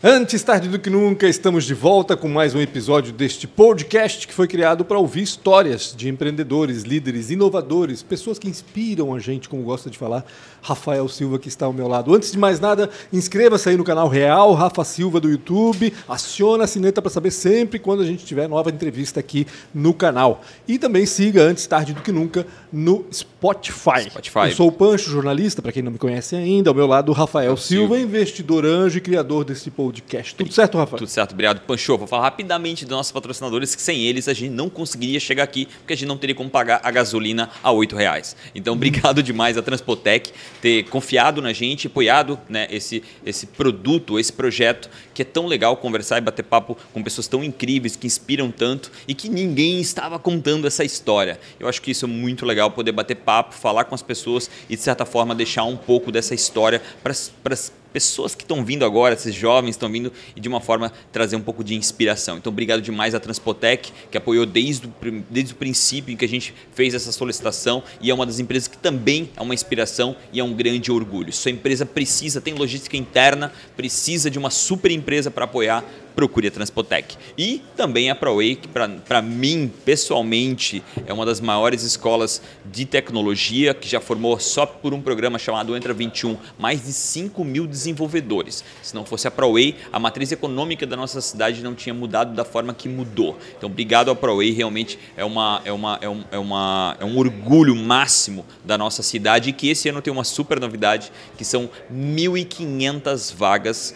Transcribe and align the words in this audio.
Antes 0.00 0.44
tarde 0.44 0.68
do 0.68 0.78
que 0.78 0.88
nunca, 0.88 1.28
estamos 1.28 1.64
de 1.64 1.74
volta 1.74 2.16
com 2.16 2.28
mais 2.28 2.54
um 2.54 2.60
episódio 2.60 3.12
deste 3.12 3.48
podcast 3.48 4.28
que 4.28 4.32
foi 4.32 4.46
criado 4.46 4.84
para 4.84 4.96
ouvir 4.96 5.22
histórias 5.22 5.92
de 5.92 6.08
empreendedores, 6.08 6.84
líderes, 6.84 7.30
inovadores, 7.30 8.00
pessoas 8.00 8.38
que 8.38 8.48
inspiram 8.48 9.12
a 9.12 9.18
gente, 9.18 9.48
como 9.48 9.64
gosta 9.64 9.90
de 9.90 9.98
falar 9.98 10.24
Rafael 10.62 11.08
Silva, 11.08 11.36
que 11.40 11.48
está 11.48 11.66
ao 11.66 11.72
meu 11.72 11.88
lado. 11.88 12.14
Antes 12.14 12.30
de 12.30 12.38
mais 12.38 12.60
nada, 12.60 12.88
inscreva-se 13.12 13.70
aí 13.70 13.76
no 13.76 13.82
canal 13.82 14.06
Real 14.06 14.54
Rafa 14.54 14.84
Silva 14.84 15.18
do 15.18 15.28
YouTube, 15.28 15.92
aciona 16.08 16.62
a 16.62 16.68
sineta 16.68 17.02
para 17.02 17.10
saber 17.10 17.32
sempre 17.32 17.80
quando 17.80 18.00
a 18.00 18.06
gente 18.06 18.24
tiver 18.24 18.48
nova 18.48 18.70
entrevista 18.70 19.18
aqui 19.18 19.48
no 19.74 19.92
canal. 19.92 20.42
E 20.68 20.78
também 20.78 21.06
siga 21.06 21.42
Antes 21.42 21.66
tarde 21.66 21.92
do 21.92 22.02
que 22.02 22.12
nunca 22.12 22.46
no 22.72 23.04
Spotify. 23.12 24.08
Spotify. 24.10 24.38
Eu 24.44 24.52
sou 24.52 24.68
o 24.68 24.72
Pancho, 24.72 25.10
jornalista, 25.10 25.60
para 25.60 25.72
quem 25.72 25.82
não 25.82 25.90
me 25.90 25.98
conhece 25.98 26.36
ainda, 26.36 26.70
ao 26.70 26.74
meu 26.74 26.86
lado 26.86 27.10
Rafael 27.10 27.56
Silva, 27.56 27.96
Silva. 27.96 27.98
investidor 27.98 28.64
anjo 28.64 28.98
e 28.98 29.00
criador 29.00 29.44
desse 29.44 29.72
podcast. 29.72 29.87
Tudo 30.36 30.52
certo, 30.52 30.78
Rafael? 30.78 30.98
Tudo 30.98 31.08
certo, 31.08 31.32
obrigado. 31.32 31.60
Pancho, 31.60 31.96
vou 31.96 32.06
falar 32.06 32.24
rapidamente 32.24 32.84
dos 32.84 32.96
nossos 32.96 33.12
patrocinadores, 33.12 33.74
que 33.74 33.82
sem 33.82 34.02
eles 34.04 34.28
a 34.28 34.34
gente 34.34 34.50
não 34.50 34.68
conseguiria 34.68 35.20
chegar 35.20 35.44
aqui, 35.44 35.66
porque 35.66 35.92
a 35.92 35.96
gente 35.96 36.08
não 36.08 36.16
teria 36.16 36.34
como 36.34 36.50
pagar 36.50 36.80
a 36.82 36.90
gasolina 36.90 37.50
a 37.62 37.70
R$ 37.70 37.86
reais. 37.94 38.36
Então, 38.54 38.74
obrigado 38.74 39.22
demais 39.22 39.56
a 39.56 39.62
Transpotec 39.62 40.32
ter 40.60 40.84
confiado 40.84 41.40
na 41.40 41.52
gente, 41.52 41.86
apoiado 41.86 42.38
né, 42.48 42.66
esse, 42.70 43.02
esse 43.24 43.46
produto, 43.46 44.18
esse 44.18 44.32
projeto, 44.32 44.90
que 45.14 45.22
é 45.22 45.24
tão 45.24 45.46
legal 45.46 45.76
conversar 45.76 46.18
e 46.18 46.20
bater 46.20 46.42
papo 46.42 46.76
com 46.92 47.02
pessoas 47.02 47.26
tão 47.26 47.42
incríveis, 47.42 47.96
que 47.96 48.06
inspiram 48.06 48.50
tanto 48.50 48.90
e 49.06 49.14
que 49.14 49.28
ninguém 49.28 49.80
estava 49.80 50.18
contando 50.18 50.66
essa 50.66 50.84
história. 50.84 51.38
Eu 51.58 51.68
acho 51.68 51.82
que 51.82 51.90
isso 51.90 52.04
é 52.04 52.08
muito 52.08 52.46
legal, 52.46 52.70
poder 52.70 52.92
bater 52.92 53.16
papo, 53.16 53.54
falar 53.54 53.84
com 53.84 53.94
as 53.94 54.02
pessoas 54.02 54.50
e, 54.68 54.76
de 54.76 54.82
certa 54.82 55.04
forma, 55.04 55.34
deixar 55.34 55.64
um 55.64 55.76
pouco 55.76 56.12
dessa 56.12 56.34
história 56.34 56.82
para 57.02 57.12
as 57.12 57.72
pessoas 58.06 58.34
que 58.34 58.42
estão 58.42 58.64
vindo 58.64 58.84
agora, 58.84 59.14
esses 59.14 59.34
jovens 59.34 59.70
estão 59.70 59.90
vindo 59.90 60.12
e 60.34 60.40
de 60.40 60.48
uma 60.48 60.60
forma 60.60 60.92
trazer 61.12 61.36
um 61.36 61.40
pouco 61.40 61.64
de 61.64 61.74
inspiração. 61.74 62.38
Então, 62.38 62.52
obrigado 62.52 62.80
demais 62.80 63.14
à 63.14 63.20
Transpotec, 63.20 63.92
que 64.10 64.16
apoiou 64.16 64.46
desde 64.46 64.86
o, 64.86 64.92
desde 65.28 65.52
o 65.52 65.56
princípio 65.56 66.12
em 66.12 66.16
que 66.16 66.24
a 66.24 66.28
gente 66.28 66.54
fez 66.74 66.94
essa 66.94 67.12
solicitação 67.12 67.82
e 68.00 68.10
é 68.10 68.14
uma 68.14 68.26
das 68.26 68.38
empresas 68.38 68.68
que 68.68 68.78
também 68.78 69.30
é 69.36 69.42
uma 69.42 69.54
inspiração 69.54 70.16
e 70.32 70.40
é 70.40 70.44
um 70.44 70.52
grande 70.52 70.90
orgulho. 70.90 71.32
Sua 71.32 71.50
empresa 71.50 71.84
precisa, 71.86 72.40
tem 72.40 72.54
logística 72.54 72.96
interna, 72.96 73.52
precisa 73.76 74.30
de 74.30 74.38
uma 74.38 74.50
super 74.50 74.90
empresa 74.90 75.30
para 75.30 75.44
apoiar, 75.44 75.84
procure 76.18 76.48
a 76.48 76.50
Transpotec. 76.50 77.16
E 77.38 77.62
também 77.76 78.10
a 78.10 78.14
ProWay, 78.14 78.56
que 78.56 78.66
para 78.66 79.22
mim, 79.22 79.72
pessoalmente, 79.84 80.82
é 81.06 81.12
uma 81.12 81.24
das 81.24 81.40
maiores 81.40 81.84
escolas 81.84 82.42
de 82.66 82.84
tecnologia, 82.84 83.72
que 83.72 83.88
já 83.88 84.00
formou 84.00 84.36
só 84.40 84.66
por 84.66 84.92
um 84.92 85.00
programa 85.00 85.38
chamado 85.38 85.76
Entra 85.76 85.94
21, 85.94 86.36
mais 86.58 86.84
de 86.84 86.92
5 86.92 87.44
mil 87.44 87.68
desenvolvedores. 87.68 88.64
Se 88.82 88.96
não 88.96 89.04
fosse 89.04 89.28
a 89.28 89.30
ProWay, 89.30 89.76
a 89.92 90.00
matriz 90.00 90.32
econômica 90.32 90.84
da 90.84 90.96
nossa 90.96 91.20
cidade 91.20 91.62
não 91.62 91.72
tinha 91.72 91.94
mudado 91.94 92.34
da 92.34 92.44
forma 92.44 92.74
que 92.74 92.88
mudou. 92.88 93.38
Então, 93.56 93.70
obrigado 93.70 94.10
à 94.10 94.16
ProWay, 94.16 94.50
realmente 94.50 94.98
é, 95.16 95.24
uma, 95.24 95.62
é, 95.64 95.70
uma, 95.70 96.00
é, 96.02 96.08
um, 96.08 96.24
é, 96.32 96.38
uma, 96.38 96.96
é 96.98 97.04
um 97.04 97.16
orgulho 97.16 97.76
máximo 97.76 98.44
da 98.64 98.76
nossa 98.76 99.04
cidade 99.04 99.50
e 99.50 99.52
que 99.52 99.68
esse 99.68 99.88
ano 99.88 100.02
tem 100.02 100.12
uma 100.12 100.24
super 100.24 100.58
novidade, 100.58 101.12
que 101.36 101.44
são 101.44 101.70
1.500 101.94 103.36
vagas 103.36 103.94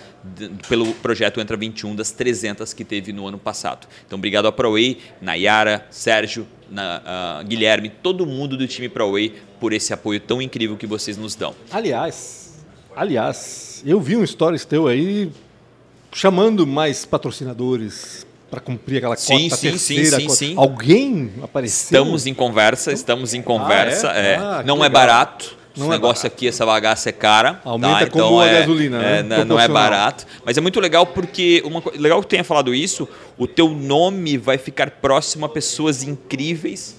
pelo 0.69 0.92
projeto 0.95 1.41
Entra 1.41 1.57
21 1.57 1.97
das 1.97 2.11
300 2.12 2.72
que 2.72 2.84
teve 2.84 3.12
no 3.12 3.27
ano 3.27 3.38
passado. 3.38 3.86
Então, 4.06 4.18
obrigado 4.18 4.46
à 4.46 4.52
ProWay, 4.52 4.98
Nayara, 5.20 5.86
Sérgio, 5.91 6.46
na, 6.70 7.02
ah, 7.05 7.42
Guilherme, 7.44 7.91
todo 7.91 8.24
mundo 8.27 8.56
do 8.56 8.66
time 8.66 8.88
ProWay 8.88 9.34
por 9.60 9.72
esse 9.72 9.92
apoio 9.92 10.20
tão 10.20 10.40
incrível 10.40 10.77
que 10.77 10.86
vocês 10.86 11.16
nos 11.16 11.34
dão. 11.34 11.55
Aliás, 11.70 12.64
aliás, 12.96 13.83
eu 13.84 14.00
vi 14.00 14.16
um 14.16 14.27
stories 14.27 14.64
teu 14.64 14.86
aí 14.86 15.30
chamando 16.12 16.66
mais 16.66 17.05
patrocinadores 17.05 18.27
para 18.50 18.61
cumprir 18.61 18.98
aquela 18.98 19.17
Sim, 19.17 19.48
cota 19.48 19.56
sim, 19.56 19.70
terceira. 19.70 20.17
sim, 20.17 20.22
cota. 20.27 20.34
sim. 20.36 20.55
Alguém 20.58 21.33
apareceu? 21.42 22.02
Estamos 22.02 22.27
em 22.27 22.34
conversa, 22.34 22.92
estamos 22.92 23.33
em 23.33 23.40
conversa. 23.40 24.11
Ah, 24.11 24.18
é? 24.18 24.27
é. 24.27 24.36
Ah, 24.36 24.62
não 24.67 24.77
é 24.77 24.89
legal. 24.89 24.90
barato. 24.90 25.56
Não 25.77 25.86
Esse 25.86 25.94
é 25.94 25.96
negócio 25.96 26.27
aqui, 26.27 26.48
essa 26.48 26.66
bagaça 26.66 27.08
é 27.08 27.12
cara. 27.12 27.60
Aumenta 27.64 28.06
tá? 28.06 28.10
como 28.10 28.24
então 28.24 28.40
a 28.40 28.46
é, 28.46 28.60
gasolina, 28.60 28.98
né? 28.98 29.18
é, 29.18 29.44
não 29.44 29.58
é 29.58 29.66
barato. 29.66 30.27
Mas 30.44 30.58
é 30.58 30.60
muito 30.60 30.78
legal 30.80 31.06
porque. 31.06 31.62
Uma, 31.64 31.83
legal 31.94 32.20
que 32.20 32.27
tenha 32.27 32.44
falado 32.44 32.74
isso. 32.74 33.08
O 33.38 33.46
teu 33.46 33.70
nome 33.70 34.36
vai 34.36 34.58
ficar 34.58 34.90
próximo 34.90 35.46
a 35.46 35.48
pessoas 35.48 36.02
incríveis 36.02 36.96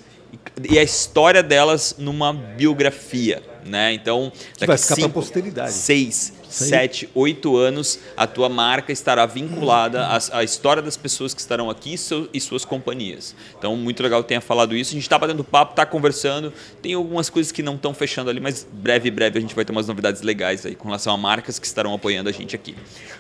e- 0.64 0.80
a 0.80 0.84
história 0.84 1.44
delas 1.44 1.96
numa 1.98 2.34
biografia. 2.34 3.42
Né? 3.66 3.94
Então, 3.94 4.32
Que 4.58 4.66
vai 4.66 4.78
ficar 4.78 4.96
cinco, 4.96 5.10
posteridade. 5.12 5.72
Seis, 5.72 6.34
Isso 6.54 6.64
aí. 6.66 6.70
sete, 6.70 7.10
oito 7.16 7.58
anos, 7.58 8.00
a 8.16 8.28
tua 8.28 8.48
marca 8.50 8.92
estará 8.92 9.26
vinculada 9.26 10.06
à, 10.06 10.20
à 10.38 10.44
história 10.44 10.82
das 10.82 10.96
pessoas 10.96 11.34
que 11.34 11.42
estarão 11.42 11.70
aqui 11.70 11.94
e, 11.94 11.98
seu- 11.98 12.30
e 12.34 12.40
suas 12.40 12.64
companhias. 12.64 13.36
Então, 13.58 13.76
muito 13.76 14.02
legal 14.04 14.22
que 14.22 14.30
tenha 14.30 14.42
falado 14.42 14.76
isso. 14.76 14.92
A 14.92 14.94
gente 14.94 15.04
está 15.04 15.18
batendo 15.18 15.44
papo, 15.44 15.72
está 15.74 15.86
conversando. 15.86 16.54
Tem 16.82 16.94
algumas 16.94 17.30
coisas 17.30 17.52
que 17.52 17.64
não 17.64 17.76
estão 17.76 17.94
fechando 17.94 18.30
ali, 18.30 18.40
mas 18.40 18.68
breve, 18.72 19.10
breve 19.10 19.38
a 19.40 19.42
gente 19.42 19.56
vai 19.56 19.66
ter 19.66 19.72
umas 19.72 19.88
novidades 19.88 20.22
legais 20.22 20.66
aí 20.66 20.76
com 20.76 20.86
relação 20.90 21.14
a 21.14 21.18
marcas 21.18 21.58
que 21.60 21.66
estarão 21.66 21.94
apoiando 21.94 22.30
a 22.30 22.32
gente 22.32 22.56
aqui. 22.56 22.76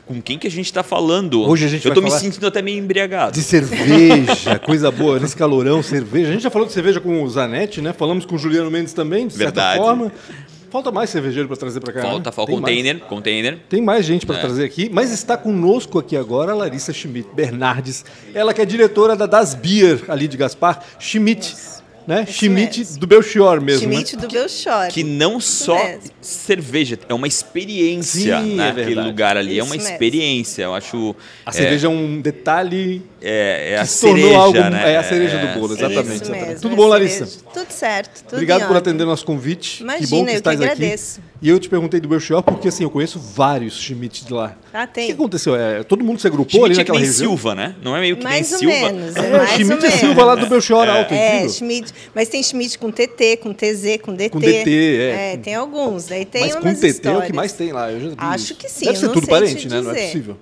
Com 0.05 0.21
quem 0.21 0.37
que 0.37 0.45
a 0.47 0.51
gente 0.51 0.65
está 0.65 0.83
falando? 0.83 1.41
Hoje 1.41 1.65
a 1.65 1.69
gente 1.69 1.87
Eu 1.87 1.93
tô 1.93 2.01
me 2.01 2.11
sentindo 2.11 2.45
até 2.47 2.61
meio 2.61 2.77
embriagado. 2.77 3.31
De 3.33 3.41
cerveja, 3.41 4.59
coisa 4.65 4.91
boa, 4.91 5.19
nesse 5.19 5.35
calorão, 5.35 5.81
cerveja. 5.81 6.29
A 6.29 6.31
gente 6.33 6.43
já 6.43 6.49
falou 6.49 6.67
de 6.67 6.73
cerveja 6.73 6.99
com 6.99 7.23
o 7.23 7.29
Zanetti, 7.29 7.81
né? 7.81 7.93
Falamos 7.93 8.25
com 8.25 8.35
o 8.35 8.37
Juliano 8.37 8.69
Mendes 8.69 8.93
também, 8.93 9.27
de 9.27 9.33
certa 9.33 9.45
Verdade. 9.51 9.79
forma. 9.79 10.11
Falta 10.73 10.91
mais 10.91 11.11
cervejeiro 11.11 11.47
para 11.47 11.55
trazer 11.55 11.79
para 11.81 11.93
cá. 11.93 12.01
Falta, 12.01 12.29
né? 12.31 12.31
falta 12.31 12.51
Tem 12.51 12.59
mais. 12.59 12.75
container, 12.75 12.99
container. 13.01 13.59
Tem 13.69 13.79
mais 13.79 14.03
gente 14.03 14.25
para 14.25 14.37
É. 14.37 14.41
trazer 14.41 14.65
aqui, 14.65 14.89
mas 14.91 15.11
está 15.11 15.37
conosco 15.37 15.99
aqui 15.99 16.17
agora 16.17 16.51
a 16.51 16.55
Larissa 16.55 16.91
Schmidt 16.91 17.29
Bernardes. 17.31 18.03
Ela 18.33 18.55
que 18.55 18.59
é 18.61 18.65
diretora 18.65 19.15
da 19.15 19.27
Das 19.27 19.53
Beer, 19.53 20.01
ali 20.07 20.27
de 20.27 20.35
Gaspar. 20.35 20.83
Schmidt, 20.99 21.53
né? 22.07 22.25
Isso 22.27 22.39
Schmidt 22.39 22.79
mesmo. 22.79 22.99
do 22.99 23.05
Belchior 23.07 23.61
mesmo, 23.61 23.87
né? 23.87 23.93
Schmidt 23.93 24.17
do 24.17 24.27
Belchor. 24.27 24.87
Que 24.89 25.03
não 25.03 25.39
só 25.39 25.75
mesmo. 25.75 26.09
cerveja, 26.19 26.97
é 27.07 27.13
uma 27.13 27.27
experiência, 27.27 28.41
Sim, 28.41 28.55
né? 28.55 28.73
é 28.75 28.95
lugar 29.01 29.37
ali 29.37 29.51
é 29.51 29.53
Isso 29.57 29.65
uma 29.67 29.75
mesmo. 29.75 29.91
experiência. 29.91 30.63
Eu 30.63 30.73
acho. 30.75 31.15
A 31.45 31.49
é, 31.49 31.53
cerveja 31.53 31.87
é 31.87 31.89
um 31.89 32.19
detalhe 32.19 33.01
é, 33.21 33.73
é 33.73 33.75
que 33.75 33.81
a 33.81 33.85
se 33.85 34.01
tornou 34.01 34.17
cereja, 34.19 34.39
algo. 34.41 34.59
né? 34.71 34.91
É 34.93 34.97
a 34.97 35.03
cereja 35.03 35.37
do 35.37 35.59
bolo, 35.59 35.67
sim. 35.69 35.73
exatamente. 35.85 36.03
Isso 36.15 36.23
exatamente. 36.23 36.47
mesmo, 36.47 36.61
Tudo 36.61 36.73
é 36.73 36.75
bom, 36.75 36.87
Larissa? 36.87 37.27
Tudo 37.53 37.62
certo, 37.73 38.23
tudo 38.23 38.33
Obrigado 38.33 38.67
por 38.67 38.75
atender 38.77 39.03
nosso 39.05 39.25
convite. 39.25 39.77
que 39.77 39.83
Imagina, 39.83 40.07
bom 40.09 40.17
que 40.17 40.21
eu 40.21 40.25
que 40.33 40.37
estás 40.37 40.61
aqui. 40.61 40.71
agradeço. 40.71 41.19
E 41.41 41.49
eu 41.49 41.59
te 41.59 41.67
perguntei 41.67 41.99
do 41.99 42.07
Belchior 42.07 42.41
porque 42.41 42.69
assim, 42.69 42.83
eu 42.83 42.89
conheço 42.89 43.19
vários 43.19 43.73
Schmidt 43.81 44.23
de 44.25 44.31
lá. 44.33 44.55
Ah, 44.73 44.83
O 44.83 44.87
que 44.87 44.93
tem. 44.93 45.11
aconteceu? 45.11 45.55
É, 45.55 45.83
todo 45.83 46.03
mundo 46.03 46.19
se 46.21 46.27
agrupou 46.27 46.51
Schmidt 46.61 46.65
ali 46.65 46.71
é 46.71 46.75
que 46.75 46.79
naquela 46.81 46.99
nem 46.99 47.07
região? 47.07 47.29
Silva, 47.31 47.55
né? 47.55 47.75
Não 47.83 47.95
é 47.97 47.99
meio 47.99 48.15
que 48.17 48.23
Mais 48.23 48.49
nem 48.49 48.53
ou 48.53 48.59
Silva. 48.59 48.91
menos, 48.93 49.15
É, 49.15 49.19
é 49.19 49.29
mais 49.37 49.41
ou 49.41 49.47
Schmidt 49.57 49.71
é 49.73 49.87
menos. 49.87 49.99
Silva 49.99 50.23
lá 50.25 50.35
do 50.35 50.47
Belchior 50.47 50.87
Alto, 50.89 51.13
É, 51.13 51.27
incrível. 51.35 51.49
Schmidt, 51.49 51.93
mas 52.15 52.29
tem 52.29 52.41
Schmidt 52.43 52.77
com 52.79 52.89
TT, 52.91 53.37
com 53.37 53.53
TZ, 53.53 53.97
com 54.01 54.13
DT. 54.13 54.29
Com 54.29 54.39
DT, 54.39 54.97
é. 55.13 55.37
tem 55.37 55.55
alguns. 55.55 56.05
Daí 56.05 56.23
tem 56.25 56.43
Mas 56.43 56.55
com 56.55 56.61
TT 56.61 56.67
é 56.67 56.87
o 56.87 56.89
histórias. 56.91 57.25
que 57.25 57.33
mais 57.33 57.51
tem 57.53 57.71
lá. 57.73 57.91
Eu 57.91 57.99
já 57.99 58.07
vi 58.09 58.15
Acho 58.17 58.43
isso. 58.45 58.55
que 58.55 58.69
sim, 58.69 58.85
Deve 58.85 58.95
eu 58.97 58.99
ser 59.01 59.05
não 59.07 59.13
tudo 59.13 59.27
parente, 59.27 59.67
né? 59.67 59.81
Não 59.81 59.91
é 59.91 59.93
dizer. 59.95 60.05
possível. 60.07 60.37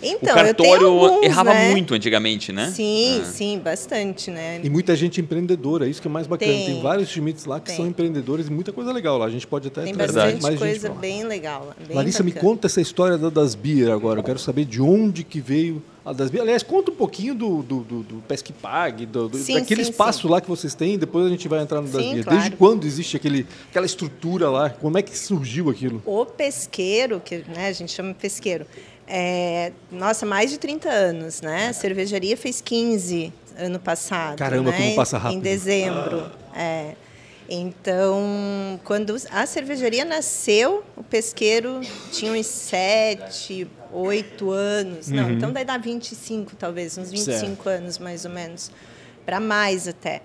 O 0.00 0.06
Então, 0.06 0.28
eu 0.30 0.34
cartório 0.44 0.54
tenho 0.78 0.86
alguns, 0.86 1.24
errava 1.24 1.52
né? 1.54 1.70
muito 1.70 1.92
antigamente, 1.94 2.52
né? 2.52 2.70
Sim, 2.74 3.20
Ah. 3.20 3.24
sim, 3.24 3.58
bastante, 3.58 4.30
né? 4.30 4.60
E 4.62 4.70
muita 4.70 4.94
gente 4.94 5.20
empreendedora, 5.20 5.88
isso 5.88 6.00
que 6.00 6.06
é 6.06 6.10
mais 6.10 6.26
bacana. 6.26 6.52
Tem, 6.52 6.66
Tem. 6.66 6.80
vários 6.82 7.08
Schmitts 7.08 7.44
lá 7.46 7.58
que 7.58 7.66
Tem. 7.66 7.76
são 7.76 7.86
empreendedores 7.86 8.46
e 8.46 8.50
muita 8.52 8.72
coisa 8.72 8.92
legal 8.92 9.18
lá. 9.18 9.26
A 9.26 9.30
gente 9.30 9.46
pode 9.46 9.68
até 9.68 9.82
Tem 9.82 9.94
trazer 9.94 10.12
bastante 10.12 10.42
mais 10.42 10.54
gente 10.54 10.58
coisa 10.80 10.88
bem 10.90 11.24
legal. 11.24 11.66
lá, 11.68 11.76
Bem 11.86 11.96
Larissa, 11.96 12.22
me 12.22 12.30
bacana. 12.30 12.48
conta 12.50 12.66
essa 12.68 12.80
história 12.80 13.18
da 13.18 13.28
Das 13.28 13.54
Beer 13.54 13.90
agora. 13.90 14.20
Eu 14.20 14.24
quero 14.24 14.38
saber 14.38 14.64
de 14.64 14.80
onde 14.80 15.24
que 15.24 15.40
veio 15.40 15.82
a 16.04 16.12
Das 16.12 16.30
Beer. 16.30 16.42
Aliás, 16.42 16.62
conta 16.62 16.90
um 16.92 16.94
pouquinho 16.94 17.34
do, 17.34 17.62
do, 17.62 17.80
do, 17.80 18.02
do 18.04 18.14
Pesque 18.28 18.52
Pague, 18.52 19.04
do, 19.04 19.28
do- 19.28 19.36
Sim, 19.38 19.54
daquele 19.54 19.84
sim, 19.84 19.90
espaço 19.90 20.28
lá 20.28 20.40
que 20.40 20.48
vocês 20.48 20.74
têm. 20.74 20.96
Depois 20.96 21.26
a 21.26 21.28
gente 21.28 21.46
vai 21.48 21.60
entrar 21.60 21.80
no 21.82 21.88
Das 21.88 22.00
Sim, 22.02 22.12
Beer. 22.12 22.24
claro. 22.24 22.38
Desde 22.38 22.56
quando 22.56 22.84
existe 22.86 23.16
aquele, 23.16 23.44
aquela 23.68 23.84
estrutura 23.84 24.48
lá? 24.48 24.70
Como 24.70 24.96
é 24.96 25.02
que 25.02 25.16
surgiu 25.18 25.68
aquilo? 25.68 26.00
O 26.06 26.24
pesqueiro, 26.24 27.20
que 27.20 27.38
né, 27.54 27.66
a 27.68 27.72
gente 27.72 27.92
chama 27.92 28.10
de 28.12 28.18
pesqueiro, 28.18 28.64
é, 29.08 29.72
nossa, 29.90 30.26
mais 30.26 30.50
de 30.50 30.58
30 30.58 30.88
anos, 30.88 31.40
né? 31.40 31.68
A 31.68 31.72
cervejaria 31.72 32.36
fez 32.36 32.60
15 32.60 33.32
ano 33.58 33.80
passado. 33.80 34.36
Caramba, 34.38 34.70
né? 34.70 34.76
como 34.76 34.94
passa 34.96 35.18
rápido. 35.18 35.38
Em 35.38 35.40
dezembro. 35.40 36.30
É. 36.54 36.92
Então, 37.48 38.78
quando 38.84 39.16
a 39.30 39.46
cervejaria 39.46 40.04
nasceu, 40.04 40.84
o 40.94 41.02
pesqueiro 41.02 41.80
tinha 42.12 42.32
uns 42.32 42.46
7, 42.46 43.66
8 43.90 44.50
anos. 44.50 45.08
Não, 45.08 45.30
então 45.30 45.50
daí 45.50 45.64
dá 45.64 45.78
25, 45.78 46.54
talvez, 46.56 46.98
uns 46.98 47.10
25 47.10 47.46
Uhum. 47.46 47.56
Certo. 47.56 47.68
anos 47.68 47.98
mais 47.98 48.24
ou 48.26 48.30
menos. 48.30 48.70
Para 49.24 49.40
mais 49.40 49.88
até. 49.88 50.20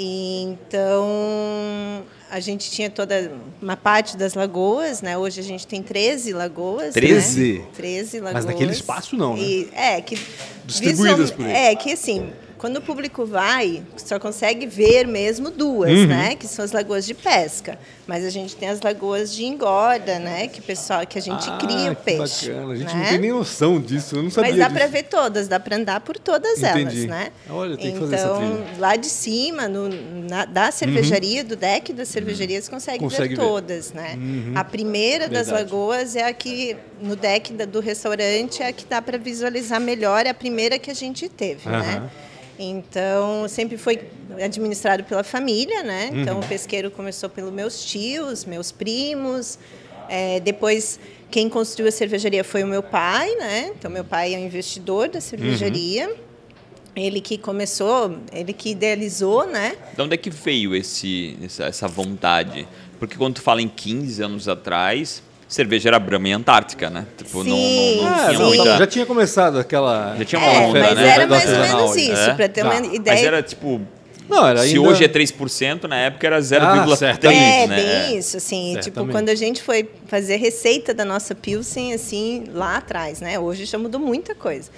Então, 0.00 2.04
a 2.30 2.38
gente 2.40 2.70
tinha 2.70 2.88
toda 2.88 3.32
uma 3.60 3.76
parte 3.76 4.16
das 4.16 4.34
lagoas, 4.34 5.02
né? 5.02 5.18
Hoje 5.18 5.40
a 5.40 5.42
gente 5.42 5.66
tem 5.66 5.82
13 5.82 6.32
lagoas. 6.32 6.94
13? 6.94 7.58
Né? 7.58 7.64
13 7.74 8.16
lagoas. 8.20 8.34
Mas 8.34 8.44
naquele 8.44 8.72
espaço 8.72 9.16
não, 9.16 9.34
né? 9.36 9.42
E, 9.42 9.68
é, 9.74 10.00
que. 10.00 10.16
Distribuídas 10.64 11.18
visual- 11.30 11.36
por 11.38 11.46
aí. 11.46 11.52
É, 11.52 11.74
que 11.74 11.92
assim, 11.92 12.30
quando 12.58 12.78
o 12.78 12.80
público 12.82 13.24
vai, 13.24 13.82
só 13.96 14.18
consegue 14.18 14.66
ver 14.66 15.06
mesmo 15.06 15.50
duas, 15.50 15.90
Uhum. 15.92 16.06
né? 16.08 16.34
Que 16.34 16.46
são 16.48 16.64
as 16.64 16.72
lagoas 16.72 17.06
de 17.06 17.14
pesca. 17.14 17.78
Mas 18.06 18.24
a 18.24 18.30
gente 18.30 18.56
tem 18.56 18.68
as 18.68 18.80
lagoas 18.80 19.32
de 19.34 19.44
engorda, 19.44 20.18
né? 20.18 20.48
Que 20.48 20.60
pessoal, 20.60 21.06
que 21.06 21.18
a 21.18 21.22
gente 21.22 21.44
cria 21.58 21.90
o 21.90 21.92
Ah, 21.92 21.94
que 21.94 22.02
peixe. 22.04 22.50
Bacana. 22.50 22.72
A 22.72 22.76
gente 22.76 22.94
né? 22.94 23.02
não 23.02 23.08
tem 23.10 23.18
nem 23.18 23.30
noção 23.30 23.80
disso. 23.80 24.16
Eu 24.16 24.22
não 24.24 24.30
sabia 24.30 24.50
Mas 24.50 24.58
dá 24.58 24.70
para 24.70 24.86
ver 24.86 25.04
todas, 25.04 25.46
dá 25.46 25.60
para 25.60 25.76
andar 25.76 26.00
por 26.00 26.18
todas 26.18 26.62
elas, 26.62 26.80
Entendi. 26.82 27.06
né? 27.06 27.30
Olha, 27.48 27.76
tem 27.76 27.92
que 27.92 27.96
então, 27.96 28.00
fazer 28.02 28.14
essa 28.16 28.34
trilha. 28.34 28.66
lá 28.78 28.96
de 28.96 29.06
cima, 29.08 29.68
no, 29.68 29.88
na, 30.28 30.44
da 30.44 30.70
cervejaria, 30.70 31.44
do 31.44 31.54
deck 31.54 31.92
da 31.92 32.04
cervejaria, 32.04 32.60
você 32.60 32.70
consegue, 32.70 33.04
Uhum. 33.04 33.08
Consegue 33.10 33.28
ver 33.34 33.36
ver. 33.36 33.42
Uhum. 33.42 33.48
todas, 33.48 33.92
né? 33.92 34.18
A 34.54 34.64
primeira 34.64 35.28
das 35.28 35.46
Verdade. 35.48 35.70
lagoas 35.72 36.16
é 36.16 36.24
a 36.24 36.32
que, 36.32 36.76
no 37.00 37.14
deck 37.14 37.52
da- 37.52 37.64
do 37.66 37.78
restaurante, 37.80 38.62
é 38.62 38.68
a 38.68 38.72
que 38.72 38.84
dá 38.84 39.00
para 39.00 39.16
visualizar 39.18 39.80
melhor, 39.80 40.26
é 40.26 40.30
a 40.30 40.34
primeira 40.34 40.78
que 40.78 40.90
a 40.90 40.94
gente 40.94 41.28
teve, 41.28 41.68
né? 41.68 42.02
Então, 42.58 43.46
sempre 43.48 43.76
foi 43.78 44.00
administrado 44.42 45.04
pela 45.04 45.22
família, 45.22 45.82
né? 45.82 46.10
Então, 46.12 46.38
Uhum. 46.38 46.44
o 46.44 46.46
pesqueiro 46.46 46.90
começou 46.90 47.28
pelos 47.28 47.52
meus 47.52 47.84
tios, 47.84 48.44
meus 48.44 48.72
primos. 48.72 49.58
É, 50.08 50.40
depois, 50.40 50.98
quem 51.30 51.48
construiu 51.48 51.88
a 51.88 51.92
cervejaria 51.92 52.42
foi 52.42 52.64
o 52.64 52.66
meu 52.66 52.82
pai, 52.82 53.32
né? 53.36 53.72
Então, 53.78 53.90
meu 53.90 54.04
pai 54.04 54.34
é 54.34 54.38
o 54.38 54.40
investidor 54.40 55.08
da 55.08 55.20
cervejaria. 55.20 56.14
Ele 56.96 57.20
que 57.20 57.38
começou, 57.38 58.18
ele 58.32 58.52
que 58.52 58.70
idealizou, 58.70 59.46
né? 59.46 59.76
De 59.94 60.02
onde 60.02 60.14
é 60.14 60.16
que 60.16 60.30
veio 60.30 60.74
esse, 60.74 61.38
essa, 61.44 61.64
essa 61.66 61.86
vontade? 61.86 62.66
Porque 62.98 63.16
quando 63.16 63.34
tu 63.36 63.42
fala 63.42 63.62
em 63.62 63.68
15 63.68 64.20
anos 64.20 64.48
atrás, 64.48 65.22
cerveja 65.48 65.88
era 65.88 65.98
Brahma 65.98 66.28
e 66.28 66.32
Antártica, 66.32 66.90
né? 66.90 67.06
Tipo, 67.16 67.42
não, 67.42 67.56
Sim, 67.56 67.96
não, 67.96 68.02
não 68.04 68.08
Ah, 68.14 68.26
tinha 68.28 68.38
não, 68.38 68.46
muita... 68.48 68.76
já 68.78 68.86
tinha 68.86 69.06
começado 69.06 69.58
aquela. 69.58 70.14
Já 70.18 70.24
tinha 70.24 70.40
uma 70.40 70.48
É, 70.52 70.58
onda, 70.66 70.80
mas 70.80 70.94
né? 70.94 71.08
era 71.08 71.26
mais 71.26 71.50
ou 71.52 71.58
menos 71.58 71.96
isso, 71.96 72.12
É? 72.12 72.34
para 72.34 72.48
ter 72.48 72.62
Tá. 72.62 72.70
uma 72.70 72.80
Mas 72.80 72.94
ideia. 72.94 73.26
era 73.26 73.42
tipo... 73.42 73.80
Não, 74.28 74.46
era 74.46 74.60
Se 74.60 74.76
ainda... 74.76 74.80
hoje 74.90 75.04
é 75.04 75.08
3%, 75.08 75.84
na 75.84 75.96
época 75.96 76.26
era 76.26 76.38
0,3%, 76.38 77.18
Ah. 77.28 77.32
É, 77.32 77.66
né? 77.66 77.76
bem 77.76 78.18
isso, 78.18 78.36
assim, 78.36 78.76
tipo, 78.82 79.06
quando 79.08 79.30
a 79.30 79.34
gente 79.34 79.62
foi 79.62 79.88
fazer 80.06 80.36
receita 80.36 80.92
da 80.92 81.02
nossa 81.02 81.34
Pilsen, 81.34 81.94
assim, 81.94 82.44
lá 82.52 82.76
atrás, 82.76 83.22
né? 83.22 83.38
Hoje 83.38 83.64
já 83.64 83.78
mudou 83.78 83.98
muita 83.98 84.34
coisa. 84.34 84.70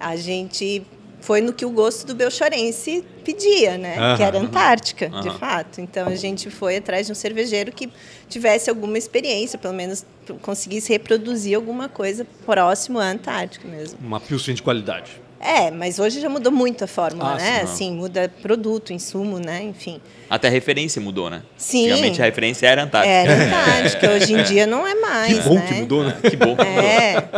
A 0.00 0.16
gente 0.16 0.82
foi 1.26 1.40
no 1.40 1.52
que 1.52 1.66
o 1.66 1.70
gosto 1.70 2.06
do 2.06 2.14
belchorense 2.14 3.04
pedia, 3.24 3.76
né? 3.76 3.98
Aham. 3.98 4.16
Que 4.16 4.22
era 4.22 4.38
Antártica, 4.38 5.08
de 5.08 5.28
Aham. 5.28 5.38
fato. 5.38 5.80
Então, 5.80 6.06
a 6.06 6.14
gente 6.14 6.48
foi 6.50 6.76
atrás 6.76 7.06
de 7.06 7.12
um 7.12 7.16
cervejeiro 7.16 7.72
que 7.72 7.90
tivesse 8.28 8.70
alguma 8.70 8.96
experiência, 8.96 9.58
pelo 9.58 9.74
menos 9.74 10.06
conseguisse 10.40 10.92
reproduzir 10.92 11.56
alguma 11.56 11.88
coisa 11.88 12.24
próximo 12.44 13.00
à 13.00 13.10
Antártica 13.10 13.66
mesmo. 13.66 13.98
Uma 14.00 14.20
pilsen 14.20 14.54
de 14.54 14.62
qualidade. 14.62 15.20
É, 15.40 15.70
mas 15.70 15.98
hoje 15.98 16.20
já 16.20 16.28
mudou 16.28 16.50
muito 16.50 16.84
a 16.84 16.86
fórmula, 16.86 17.32
Ah, 17.32 17.36
né? 17.36 17.58
sim. 17.58 17.62
Assim, 17.64 17.92
muda 17.94 18.32
produto, 18.42 18.92
insumo, 18.92 19.38
né? 19.38 19.62
Enfim. 19.62 20.00
Até 20.28 20.48
a 20.48 20.50
referência 20.50 21.00
mudou, 21.00 21.28
né? 21.30 21.42
Sim. 21.56 21.88
Antigamente 21.90 22.22
a 22.22 22.24
referência 22.24 22.66
era 22.66 22.82
Antártica. 22.82 23.12
Era 23.14 23.34
Antártica, 23.44 24.10
hoje 24.12 24.32
em 24.32 24.42
dia 24.42 24.66
não 24.66 24.86
é 24.86 24.94
mais, 24.94 25.38
Que 25.38 25.48
bom 25.48 25.54
né? 25.54 25.66
que 25.68 25.74
mudou, 25.74 26.04
né? 26.04 26.16
Que 26.30 26.36
bom. 26.36 26.56
É, 26.58 27.28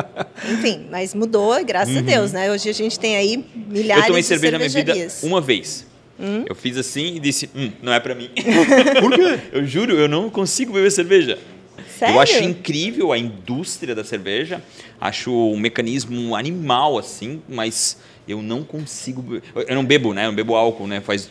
enfim, 0.52 0.86
mas 0.90 1.14
mudou, 1.14 1.62
graças 1.64 1.96
a 1.96 2.00
Deus, 2.00 2.32
né? 2.32 2.50
Hoje 2.50 2.70
a 2.70 2.74
gente 2.74 2.98
tem 2.98 3.16
aí 3.16 3.44
milhares 3.54 4.04
Eu 4.04 4.08
tomei 4.08 4.22
de 4.22 4.28
cerveja 4.28 4.52
na 4.52 4.58
minha 4.58 4.70
vida 4.70 4.94
uma 5.22 5.40
vez. 5.40 5.86
Eu 6.46 6.54
fiz 6.54 6.76
assim 6.76 7.14
e 7.16 7.20
disse, 7.20 7.48
hum, 7.54 7.70
não 7.82 7.92
é 7.92 8.00
pra 8.00 8.14
mim. 8.14 8.28
Por 9.00 9.12
quê? 9.12 9.38
eu 9.52 9.64
juro, 9.64 9.94
eu 9.96 10.08
não 10.08 10.28
consigo 10.28 10.72
beber 10.72 10.90
cerveja. 10.90 11.38
Sério? 11.98 12.14
Eu 12.14 12.20
acho 12.20 12.44
incrível 12.44 13.12
a 13.12 13.18
indústria 13.18 13.92
da 13.92 14.04
cerveja. 14.04 14.62
Acho 15.00 15.32
um 15.32 15.58
mecanismo 15.58 16.36
animal, 16.36 16.96
assim, 16.96 17.42
mas 17.48 17.98
eu 18.28 18.40
não 18.40 18.62
consigo. 18.62 19.42
Eu 19.54 19.74
não 19.74 19.84
bebo, 19.84 20.14
né? 20.14 20.24
Eu 20.24 20.28
não 20.28 20.36
bebo 20.36 20.54
álcool, 20.54 20.86
né? 20.86 21.00
Faz, 21.00 21.28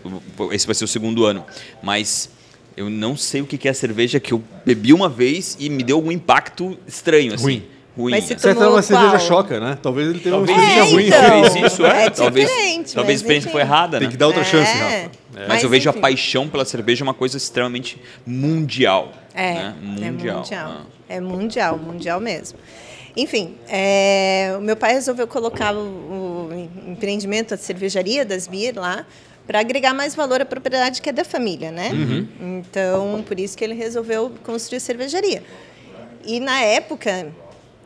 esse 0.51 0.65
vai 0.65 0.75
ser 0.75 0.83
o 0.83 0.87
segundo 0.87 1.23
ano. 1.23 1.45
Mas 1.81 2.29
eu 2.75 2.89
não 2.89 3.15
sei 3.15 3.39
o 3.41 3.45
que 3.45 3.57
que 3.57 3.69
é 3.69 3.71
a 3.71 3.73
cerveja 3.73 4.19
que 4.19 4.33
eu 4.33 4.43
bebi 4.65 4.91
uma 4.91 5.07
vez 5.07 5.55
e 5.57 5.69
me 5.69 5.83
deu 5.83 5.95
algum 5.95 6.11
impacto 6.11 6.77
estranho, 6.85 7.33
assim. 7.33 7.43
Ruim. 7.43 7.63
Ruim. 7.97 8.11
Mas 8.11 8.25
se 8.25 8.29
né? 8.31 8.35
tu- 8.35 8.41
Certo, 8.41 8.55
era 8.57 8.65
Tomou 8.65 8.75
uma 8.75 8.81
cerveja 8.83 9.09
qual? 9.09 9.19
choca, 9.21 9.59
né? 9.59 9.77
Talvez 9.81 10.07
ele 10.09 10.19
tenha 10.19 10.35
uma 10.37 10.45
experiência 10.45 10.79
É, 10.79 10.91
ruim. 10.91 11.07
então. 11.07 11.21
talvez 11.21 11.55
isso, 11.73 11.85
é. 11.85 12.05
É 12.05 12.09
talvez 12.11 12.47
diferente, 12.49 12.93
talvez 12.93 13.17
a 13.17 13.21
experiência 13.21 13.51
foi 13.51 13.61
errada, 13.61 13.97
Tem 13.97 14.07
né? 14.07 14.11
que 14.11 14.17
dar 14.17 14.27
outra 14.27 14.43
chance, 14.43 14.71
É. 14.71 14.75
Rafa. 15.03 15.11
Mas, 15.33 15.47
Mas, 15.47 15.63
eu 15.63 15.69
vejo 15.69 15.89
enfim. 15.89 15.97
a 15.99 16.01
paixão 16.01 16.47
pela 16.47 16.63
cerveja 16.65 17.03
uma 17.03 17.13
coisa 17.13 17.37
extremamente 17.37 17.99
mundial. 18.25 19.11
É, 19.33 19.53
né? 19.53 19.75
é 20.01 20.11
Mundial. 20.11 20.37
mundial. 20.37 20.71
Ah. 20.71 20.81
É 21.09 21.19
mundial, 21.21 21.77
mundial 21.77 22.19
mesmo. 22.19 22.57
Enfim, 23.15 23.55
é, 23.67 24.53
o 24.57 24.61
meu 24.61 24.75
pai 24.75 24.93
resolveu 24.93 25.27
colocar 25.27 25.73
o, 25.75 25.79
o 25.79 26.69
empreendimento, 26.87 27.53
a 27.53 27.57
cervejaria 27.57 28.23
das 28.23 28.45
Beer 28.47 28.73
lá, 28.77 29.05
para 29.47 29.59
agregar 29.59 29.93
mais 29.93 30.13
valor 30.13 30.39
à 30.41 30.45
propriedade 30.45 31.01
que 31.01 31.09
é 31.09 31.11
da 31.13 31.23
família, 31.23 31.71
né? 31.71 31.89
Então, 32.39 33.23
por 33.27 33.39
isso 33.39 33.57
que 33.57 33.63
ele 33.63 33.73
resolveu 33.73 34.31
construir 34.43 34.77
a 34.77 34.81
cervejaria. 34.81 35.41
E 36.25 36.39
na 36.39 36.61
época, 36.61 37.27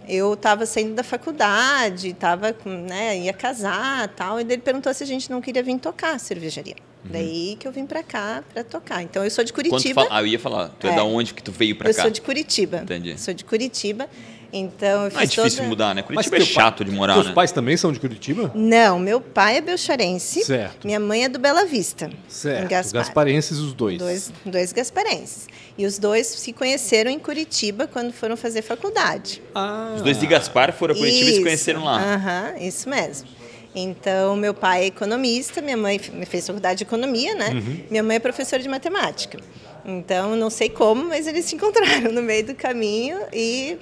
eu 0.07 0.33
estava 0.33 0.65
saindo 0.65 0.94
da 0.95 1.03
faculdade, 1.03 2.09
estava, 2.09 2.56
né, 2.65 3.18
ia 3.19 3.33
casar, 3.33 4.07
tal, 4.09 4.39
e 4.39 4.44
ele 4.44 4.57
perguntou 4.57 4.94
se 4.94 5.03
a 5.03 5.07
gente 5.07 5.30
não 5.30 5.42
queria 5.42 5.63
vir 5.63 5.77
tocar 5.80 6.15
a 6.15 6.19
cervejaria. 6.19 6.75
Daí 7.03 7.56
que 7.59 7.68
eu 7.68 7.71
vim 7.71 7.86
para 7.88 8.03
cá 8.03 8.44
para 8.53 8.63
tocar. 8.63 9.01
Então, 9.01 9.24
eu 9.24 9.31
sou 9.31 9.44
de 9.44 9.51
Curitiba. 9.51 10.03
fala, 10.03 10.15
ah, 10.18 10.21
eu 10.21 10.27
ia 10.27 10.38
falar, 10.39 10.69
tu 10.80 10.86
é, 10.86 10.92
É. 10.92 10.95
da 10.95 11.03
onde 11.03 11.33
que 11.33 11.42
tu 11.42 11.51
veio 11.51 11.75
Eu 11.83 11.94
cá? 11.95 12.01
sou 12.03 12.12
de 12.12 12.21
Curitiba. 12.21 12.77
Entendi. 12.83 13.19
Sou 13.19 13.33
de 13.33 13.44
Curitiba. 13.44 14.07
Então, 14.53 15.06
eu 15.06 15.12
fiz 15.12 15.13
Não 15.15 15.21
é 15.21 15.25
difícil 15.25 15.57
toda... 15.59 15.69
mudar, 15.69 15.95
né? 15.95 16.03
Mas 16.09 16.27
Curitiba 16.27 16.36
é 16.36 16.39
teu 16.39 16.45
pai- 16.56 16.63
chato 16.65 16.83
de 16.83 16.92
morar, 16.92 17.13
Teus 17.13 17.27
né? 17.27 17.33
pais 17.33 17.51
também 17.53 17.77
são 17.77 17.92
de 17.94 18.00
Curitiba? 18.00 18.51
Não, 18.53 19.00
meu 19.00 19.21
pai 19.21 19.57
é 19.57 19.62
belchorense. 19.62 20.44
Certo. 20.44 20.86
Minha 20.86 21.00
mãe 21.00 21.24
é 21.24 21.30
do 21.30 21.39
Bela 21.39 21.65
Vista. 21.65 22.09
Certo. 22.27 22.69
Gaspar. 22.69 23.01
gasparenses, 23.01 23.57
os 23.59 23.71
dois. 23.74 23.98
Dois, 23.98 24.31
dois 24.45 24.74
gasparenses. 24.74 25.48
E 25.77 25.86
os 25.86 25.98
dois 25.98 26.27
se 26.27 26.51
conheceram 26.51 27.09
em 27.09 27.18
Curitiba 27.19 27.88
quando 27.88 28.12
foram 28.12 28.36
fazer 28.36 28.62
faculdade. 28.62 29.42
Ah, 29.56 29.94
Os 29.95 30.01
dois 30.01 30.19
de 30.19 30.27
Gaspar 30.27 30.74
foram 30.74 30.94
a 30.94 30.97
Curitiba 30.97 31.21
e 31.24 31.25
se 31.27 31.31
Isso. 31.36 31.44
conheceram 31.44 31.83
lá. 31.86 32.01
Aham, 32.15 32.54
isso 32.59 32.89
mesmo. 32.89 33.30
Então, 33.74 34.36
meu 34.36 34.54
pai 34.54 34.83
é 34.83 34.86
economista, 34.88 35.62
minha 35.62 35.77
mãe 35.77 35.97
fez 35.97 36.45
faculdade 36.45 36.80
de 36.80 36.83
economia, 36.83 37.33
né? 37.36 37.51
Uhum. 37.54 37.80
Minha 37.89 38.04
mãe 38.04 38.18
é 38.18 38.19
professora 38.19 38.62
de 38.62 38.68
matemática. 38.68 39.39
Então, 39.86 40.36
não 40.36 40.50
sei 40.50 40.69
como, 40.69 41.06
mas 41.06 41.28
eles 41.28 41.45
se 41.45 41.56
encontraram 41.56 42.12
no 42.12 42.22
meio 42.22 42.45
do 42.45 42.56
caminho 42.56 43.19
e, 43.33 43.78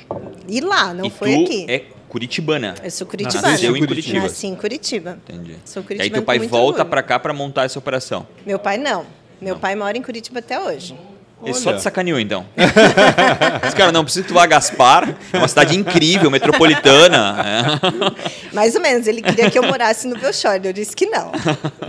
e 0.48 0.62
lá, 0.62 0.94
não 0.94 1.06
e 1.06 1.10
foi 1.10 1.44
aqui. 1.44 1.66
é 1.68 1.84
curitibana. 2.08 2.76
Eu 2.84 2.92
sou 2.92 3.06
curitibana. 3.06 3.52
Nasceu 3.52 3.78
em 3.78 3.86
Curitiba. 3.86 4.20
Nasci 4.20 4.48
em 4.48 4.56
Curitiba. 4.56 5.20
Entendi. 5.28 5.56
Sou 5.66 5.82
E 5.82 5.84
aí 5.84 5.88
curitibana 5.88 6.14
teu 6.14 6.24
pai 6.24 6.40
volta 6.40 6.84
pra 6.84 7.04
cá 7.04 7.20
pra 7.20 7.34
montar 7.34 7.66
essa 7.66 7.78
operação. 7.78 8.28
Meu 8.46 8.58
pai 8.58 8.78
não. 8.78 9.06
Meu 9.40 9.58
pai 9.58 9.76
mora 9.76 9.98
em 9.98 10.02
Curitiba 10.02 10.40
até 10.40 10.60
hoje. 10.60 10.98
Ele 11.44 11.54
só 11.54 11.70
Olha. 11.70 11.78
te 11.78 11.84
sacaneou, 11.84 12.20
então. 12.20 12.46
Esse 13.66 13.76
cara, 13.76 13.92
não, 13.92 14.04
precisa 14.04 14.24
que 14.24 14.28
tu 14.28 14.34
vá 14.34 14.44
a 14.44 14.46
Gaspar. 14.48 15.16
É 15.32 15.38
uma 15.38 15.48
cidade 15.48 15.76
incrível, 15.78 16.30
metropolitana. 16.30 17.38
É. 18.52 18.56
Mais 18.56 18.76
ou 18.76 18.82
menos, 18.82 19.08
ele 19.08 19.22
queria 19.22 19.50
que 19.50 19.58
eu 19.58 19.64
morasse 19.64 20.08
no 20.08 20.18
Belchor. 20.18 20.60
Eu 20.64 20.74
disse 20.74 20.96
que 20.96 21.06
não. 21.06 21.32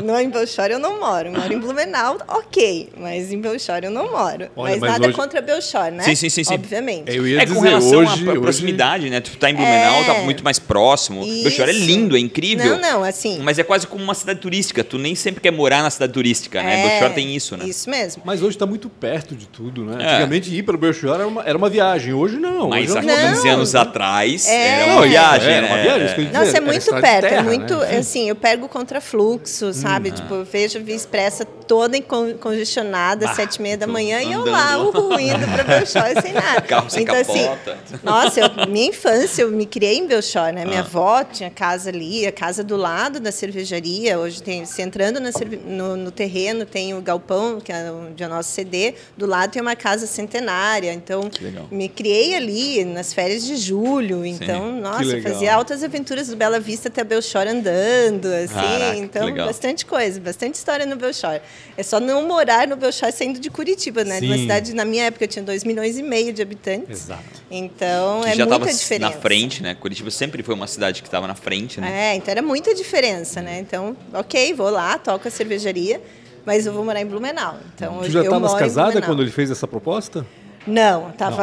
No, 0.05 0.19
em 0.21 0.31
Belchor 0.31 0.67
eu 0.67 0.79
não 0.79 1.01
moro. 1.01 1.29
Eu 1.29 1.33
moro 1.33 1.53
em 1.53 1.59
Blumenau, 1.59 2.19
ok. 2.29 2.91
Mas 2.97 3.33
em 3.33 3.41
Belchor 3.41 3.81
eu 3.83 3.91
não 3.91 4.11
moro. 4.11 4.49
Olha, 4.57 4.73
mas, 4.73 4.79
mas 4.81 4.91
nada 4.93 5.07
hoje- 5.09 5.17
contra 5.17 5.41
Belchor, 5.41 5.91
né? 5.91 6.03
Sim, 6.05 6.15
sim, 6.15 6.29
sim, 6.31 6.45
sim. 6.45 6.55
Obviamente. 6.55 7.15
Eu 7.15 7.27
ia 7.27 7.43
É 7.43 7.47
com 7.47 7.55
dizer, 7.55 7.69
relação 7.69 7.99
hoje, 7.99 8.11
à 8.29 8.31
hoje- 8.33 8.41
proximidade, 8.41 9.11
né? 9.11 9.21
Tu 9.21 9.37
tá 9.37 9.51
em 9.51 9.55
Blumenau, 9.55 10.01
É. 10.03 10.05
tá 10.05 10.15
muito 10.23 10.45
mais 10.45 10.59
próximo. 10.59 11.23
Belchor 11.25 11.69
é 11.69 11.73
Isso. 11.73 11.85
lindo, 11.87 12.17
é 12.17 12.21
incrível. 12.21 12.79
Não, 12.79 12.81
não, 12.81 13.05
assim. 13.05 13.39
Mas 13.43 13.59
é 13.59 13.63
quase 13.65 13.87
como 13.87 14.03
uma 14.05 14.15
cidade 14.15 14.39
turística. 14.41 14.85
Tu 14.85 14.99
nem 14.99 15.15
sempre 15.15 15.41
quer 15.41 15.51
morar 15.51 15.83
na 15.83 15.91
cidade 15.91 16.13
turística, 16.13 16.63
né? 16.63 16.81
é, 16.81 16.89
Belchor 17.01 17.15
tem 17.15 17.35
isso, 17.35 17.57
né? 17.57 17.65
Isso 17.67 17.91
mesmo. 17.91 18.23
Mas 18.25 18.41
hoje 18.43 18.57
está 18.57 18.67
muito 18.67 18.89
perto 18.89 19.35
de 19.41 19.49
tudo, 19.49 19.85
né? 19.85 19.97
É. 20.05 20.07
Antigamente 20.11 20.55
ir 20.55 20.63
para 20.63 20.75
o 20.75 20.79
Belchior 20.79 21.15
era 21.15 21.27
uma, 21.27 21.43
era 21.43 21.57
uma 21.57 21.71
viagem. 21.71 22.13
Hoje 22.13 22.37
não. 22.39 22.69
Mas 22.69 22.91
hoje 22.95 23.09
há 23.09 23.13
é 23.13 23.25
uma- 23.25 23.35
15 23.35 23.49
anos 23.49 23.75
atrás 23.75 24.47
É. 24.47 24.83
era 24.83 24.93
uma 24.93 25.07
e- 25.07 25.09
viagem, 25.09 25.49
é, 25.53 25.57
era 25.57 25.67
uma 25.67 25.77
né? 25.77 25.83
viagem, 25.83 26.05
isso 26.07 26.15
que 26.15 26.21
eu 26.21 26.25
ia 26.25 26.31
dizer. 26.31 26.45
Nossa, 26.45 26.57
é 26.57 26.61
muito 26.61 26.91
perto, 27.01 27.21
terra, 27.29 27.37
é 27.37 27.43
muito, 27.43 27.77
né? 27.77 27.97
assim, 27.99 28.29
eu 28.29 28.37
pego 28.37 28.69
contrafluxo, 28.69 29.73
sabe? 29.73 30.11
Tipo, 30.11 30.35
eu 30.35 30.45
vejo 30.45 30.79
a 30.79 30.83
Via 30.83 30.95
Expressa 30.95 31.45
toda 31.45 31.97
congestionada, 32.41 33.29
às 33.31 33.37
sete 33.37 33.57
e 33.57 33.63
meia 33.63 33.77
da 33.77 33.87
manhã, 33.87 34.21
e 34.23 34.33
eu 34.33 34.41
andando. 34.41 34.51
lá, 34.53 34.79
uhul, 34.79 35.19
indo 35.21 35.47
pra 35.53 35.65
Belchor 35.65 36.21
sem 36.23 36.33
nada. 36.33 36.61
Carro 36.67 36.91
sem 36.91 37.03
então, 37.03 37.15
capota. 37.15 37.79
assim, 37.85 37.99
nossa, 38.03 38.41
eu- 38.41 38.67
minha 38.69 38.89
infância, 38.89 39.43
eu 39.43 39.51
me 39.51 39.67
criei 39.67 39.99
em 39.99 40.07
Belchor, 40.07 40.53
né? 40.53 40.63
Ah. 40.65 40.69
Minha 40.69 40.81
avó 40.81 41.23
tinha 41.25 41.51
casa 41.51 41.91
ali, 41.91 42.27
a 42.27 42.33
casa 42.33 42.63
do 42.65 42.77
lado 42.77 43.21
da 43.21 43.33
cervejaria, 43.33 44.19
hoje 44.19 44.43
tem, 44.43 44.65
se 44.65 44.83
entrando 44.83 45.21
na 45.21 45.33
cerve- 45.33 45.61
no, 45.65 45.97
no 45.97 46.11
terreno, 46.11 46.65
tem 46.65 46.95
o 46.95 47.01
galpão, 47.01 47.61
que 47.61 47.73
é 47.73 47.91
onde 47.91 48.23
é 48.23 48.27
o 48.27 48.31
nosso 48.31 48.51
CD, 48.51 48.95
do 49.17 49.27
lado 49.31 49.53
tem 49.53 49.63
uma 49.63 49.77
casa 49.77 50.07
centenária, 50.07 50.93
então 50.93 51.31
me 51.71 51.89
criei 51.89 52.35
ali 52.35 52.85
nas 52.85 53.13
férias 53.15 53.45
de 53.45 53.57
julho, 53.57 54.25
então, 54.27 54.73
nossa, 54.81 55.05
legal. 55.05 55.33
fazia 55.33 55.55
altas 55.55 55.83
aventuras 55.83 56.29
do 56.29 56.37
Bela 56.37 56.59
Vista 56.59 56.89
até 56.89 57.05
Belchor 57.05 57.47
andando, 57.47 58.27
assim, 58.27 58.55
Caraca, 58.55 58.97
então 58.97 59.35
bastante 59.35 59.87
coisa, 59.87 60.21
bastante 60.21 60.57
história 60.57 60.85
no 60.85 60.97
Belchor. 60.97 61.41
É 61.77 61.83
só 61.83 62.01
não 62.01 62.27
morar 62.27 62.67
no 62.67 62.77
Belchor 62.77 63.13
saindo 63.13 63.39
de 63.39 63.49
Curitiba, 63.51 64.05
né? 64.05 64.19
Uma 64.21 64.35
Sim. 64.35 64.43
cidade, 64.43 64.75
na 64.75 64.85
minha 64.85 65.05
época, 65.05 65.27
tinha 65.27 65.43
2 65.45 65.65
milhões 65.65 65.97
e 65.99 66.03
meio 66.03 66.33
de 66.33 66.43
habitantes. 66.43 67.05
Exato. 67.05 67.23
Então 67.51 68.21
Que 68.23 68.29
é 68.31 68.35
já 68.35 68.45
muita 68.47 68.65
estava 68.65 68.73
diferença. 68.79 69.15
na 69.15 69.21
frente, 69.21 69.63
né? 69.63 69.75
Curitiba 69.75 70.11
sempre 70.11 70.43
foi 70.43 70.55
uma 70.55 70.67
cidade 70.67 71.03
que 71.03 71.09
estava 71.09 71.27
na 71.27 71.35
frente, 71.35 71.81
né? 71.81 72.13
É, 72.13 72.17
então 72.17 72.31
era 72.33 72.43
muita 72.43 72.75
diferença, 72.75 73.41
né? 73.41 73.59
Então, 73.61 73.97
ok, 74.13 74.53
vou 74.55 74.71
lá, 74.71 74.99
toco 74.99 75.27
a 75.29 75.31
cervejaria, 75.31 76.01
mas 76.47 76.67
eu 76.67 76.73
vou 76.73 76.85
morar 76.85 77.01
em 77.01 77.07
Blumenau. 77.07 77.57
Então, 77.75 77.99
Tu 78.03 78.11
já 78.11 78.23
estavas 78.23 78.53
em 78.55 78.59
casada 78.59 79.03
quando 79.03 79.23
ele 79.23 79.31
fez 79.31 79.51
essa 79.51 79.67
proposta? 79.67 80.25
Não, 80.67 81.11
tava, 81.13 81.43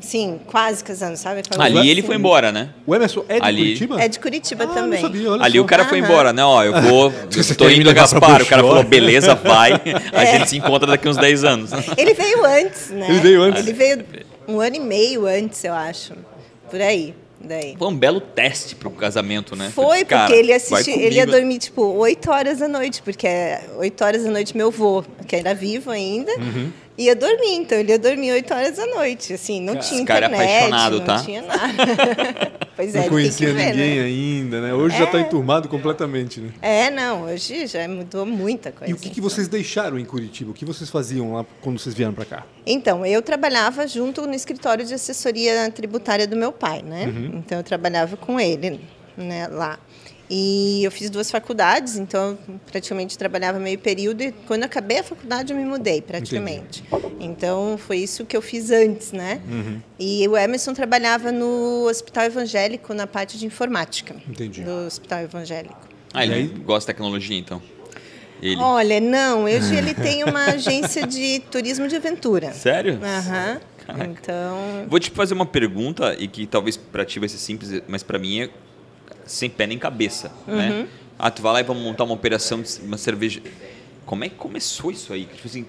sim, 0.00 0.38
quase 0.46 0.82
casando, 0.84 1.16
sabe? 1.16 1.42
Ali 1.58 1.72
coisa 1.74 1.90
ele 1.90 1.98
assim. 2.00 2.06
foi 2.06 2.14
embora, 2.16 2.52
né? 2.52 2.70
O 2.86 2.94
Emerson 2.94 3.24
é 3.28 3.40
de 3.40 3.44
Ali- 3.46 3.62
Curitiba? 3.62 4.00
É 4.00 4.08
de 4.08 4.20
Curitiba 4.20 4.64
Ah, 4.64 4.66
também. 4.68 5.02
Não 5.02 5.08
sabia, 5.08 5.30
olha 5.32 5.44
Ali 5.44 5.58
só. 5.58 5.64
o 5.64 5.66
cara 5.66 5.84
foi 5.86 5.98
Aham. 5.98 6.08
embora, 6.08 6.32
né? 6.32 6.44
Ó, 6.44 6.62
eu 6.62 6.72
vou. 6.80 7.12
Tô 7.58 7.64
me 7.66 7.76
indo 7.80 7.90
a 7.90 7.92
Gaspar. 7.92 8.40
O 8.42 8.46
cara 8.46 8.62
falou, 8.62 8.84
beleza, 8.84 9.34
vai. 9.34 9.72
A 10.14 10.22
É. 10.22 10.38
gente 10.38 10.50
se 10.50 10.56
encontra 10.58 10.86
daqui 10.86 11.08
uns 11.08 11.16
10 11.16 11.42
anos. 11.42 11.70
Ele 11.98 12.14
veio 12.14 12.44
antes, 12.44 12.90
né? 12.90 13.06
Ele 13.10 13.18
veio 13.18 13.42
antes? 13.42 13.62
Ele 13.62 13.72
veio 13.72 14.04
um 14.46 14.60
ano 14.60 14.76
e 14.76 14.80
meio 14.80 15.26
antes, 15.26 15.64
eu 15.64 15.74
acho. 15.74 16.14
Por 16.70 16.80
aí. 16.80 17.14
Daí. 17.46 17.76
Foi 17.78 17.88
um 17.88 17.96
belo 17.96 18.20
teste 18.20 18.74
pro 18.74 18.90
casamento, 18.90 19.54
né? 19.56 19.70
Foi, 19.74 19.84
disse, 19.84 19.98
porque 20.04 20.14
"Cara, 20.14 20.34
ele 20.34 20.52
ele 21.06 21.14
ia 21.16 21.22
comigo." 21.24 21.32
dormir, 21.40 21.58
tipo, 21.58 21.82
8 21.82 22.30
horas 22.30 22.58
da 22.58 22.68
noite, 22.68 23.02
porque 23.02 23.28
8 23.78 24.04
horas 24.04 24.24
da 24.24 24.30
noite 24.30 24.56
meu 24.56 24.68
avô, 24.68 25.04
que 25.26 25.36
era 25.36 25.54
vivo 25.54 25.90
ainda, 25.90 26.32
Uhum. 26.38 26.70
Ia 26.96 27.14
dormir. 27.14 27.54
Então 27.54 27.78
ele 27.78 27.92
ia 27.92 27.98
dormir 27.98 28.32
8 28.32 28.54
horas 28.54 28.76
da 28.76 28.86
noite. 28.86 29.32
Assim, 29.32 29.60
não 29.60 29.76
tinha 29.76 30.00
esse 30.00 30.04
cara 30.04 30.26
é 30.26 30.28
internet, 30.28 30.56
apaixonado, 30.56 30.98
não 30.98 31.04
tá? 31.04 31.18
tinha 31.22 31.42
nada. 31.42 32.52
pois 32.76 32.94
é, 32.94 33.02
Não 33.02 33.08
conhecia 33.08 33.48
que 33.48 33.52
ver, 33.52 33.70
ninguém 33.70 33.98
né? 33.98 34.04
ainda, 34.04 34.60
né? 34.60 34.74
Hoje 34.74 34.96
já 34.96 35.04
está 35.04 35.20
enturmado 35.20 35.68
completamente, 35.68 36.40
né? 36.40 36.50
É, 36.62 36.90
não, 36.90 37.24
hoje 37.24 37.66
já 37.66 37.86
mudou 37.88 38.24
muita 38.24 38.72
coisa. 38.72 38.90
E 38.90 38.94
o 38.94 38.98
que, 38.98 39.10
que 39.10 39.20
vocês 39.20 39.48
deixaram 39.48 39.98
em 39.98 40.04
Curitiba? 40.04 40.50
O 40.50 40.54
que 40.54 40.64
vocês 40.64 40.90
faziam 40.90 41.34
lá 41.34 41.44
quando 41.60 41.78
vocês 41.78 41.94
vieram 41.94 42.12
para 42.12 42.24
cá? 42.24 42.46
Então, 42.66 43.04
eu 43.04 43.22
trabalhava 43.22 43.86
junto 43.86 44.26
no 44.26 44.34
escritório 44.34 44.84
de 44.84 44.94
assessoria 44.94 45.70
tributária 45.70 46.26
do 46.26 46.36
meu 46.36 46.52
pai, 46.52 46.82
né? 46.82 47.06
Uhum. 47.06 47.38
Então, 47.38 47.58
eu 47.58 47.64
trabalhava 47.64 48.16
com 48.16 48.40
ele 48.40 48.80
né, 49.16 49.48
lá. 49.48 49.78
E 50.28 50.82
eu 50.82 50.90
fiz 50.90 51.08
duas 51.08 51.30
faculdades, 51.30 51.96
então 51.96 52.36
eu 52.48 52.60
praticamente 52.66 53.16
trabalhava 53.16 53.58
meio 53.60 53.78
período 53.78 54.22
e 54.22 54.32
quando 54.32 54.62
eu 54.62 54.66
acabei 54.66 54.98
a 54.98 55.04
faculdade 55.04 55.52
eu 55.52 55.58
me 55.58 55.64
mudei 55.64 56.02
praticamente. 56.02 56.82
Então 57.20 57.78
foi 57.78 57.98
isso 57.98 58.24
que 58.24 58.36
eu 58.36 58.42
fiz 58.42 58.70
antes, 58.70 59.12
né? 59.12 59.40
Uhum. 59.48 59.80
E 59.98 60.26
o 60.26 60.36
Emerson 60.36 60.74
trabalhava 60.74 61.30
no 61.30 61.86
Hospital 61.88 62.24
Evangélico 62.24 62.92
na 62.92 63.06
parte 63.06 63.38
de 63.38 63.46
informática. 63.46 64.16
Entendi. 64.28 64.62
Do 64.62 64.86
Hospital 64.86 65.20
Evangélico. 65.20 65.78
Ah, 66.12 66.24
ele 66.24 66.32
E 66.34 66.36
aí? 66.38 66.46
gosta 66.48 66.90
de 66.90 66.96
tecnologia, 66.96 67.38
então. 67.38 67.62
Ele. 68.42 68.60
Olha, 68.60 69.00
não, 69.00 69.44
hoje 69.44 69.74
ele 69.76 69.94
tem 69.96 70.24
uma 70.24 70.46
agência 70.46 71.06
de 71.06 71.40
turismo 71.50 71.86
de 71.88 71.96
aventura. 71.96 72.52
Sério? 72.52 72.98
Aham. 73.02 73.60
Caraca. 73.86 74.04
Então, 74.10 74.86
Vou 74.88 74.98
te 74.98 75.10
fazer 75.10 75.32
uma 75.34 75.46
pergunta 75.46 76.16
e 76.18 76.26
que 76.26 76.46
talvez 76.46 76.76
pra 76.76 77.04
ti 77.04 77.20
vai 77.20 77.28
ser 77.28 77.38
simples, 77.38 77.80
mas 77.86 78.02
pra 78.02 78.18
mim 78.18 78.40
é 78.40 78.50
sem 79.26 79.50
pé 79.50 79.66
nem 79.66 79.78
cabeça, 79.78 80.30
Uhum. 80.46 80.56
né? 80.56 80.86
Ah, 81.18 81.30
tu 81.30 81.42
vai 81.42 81.52
lá 81.54 81.60
e 81.60 81.64
vamos 81.64 81.82
montar 81.82 82.04
uma 82.04 82.14
operação 82.14 82.60
de 82.62 82.68
uma 82.82 82.98
cerveja. 82.98 83.40
Como 84.04 84.22
é 84.24 84.28
que 84.28 84.34
começou 84.36 84.90
isso 84.90 85.12
aí? 85.12 85.24
Tipo 85.24 85.48
assim, 85.48 85.66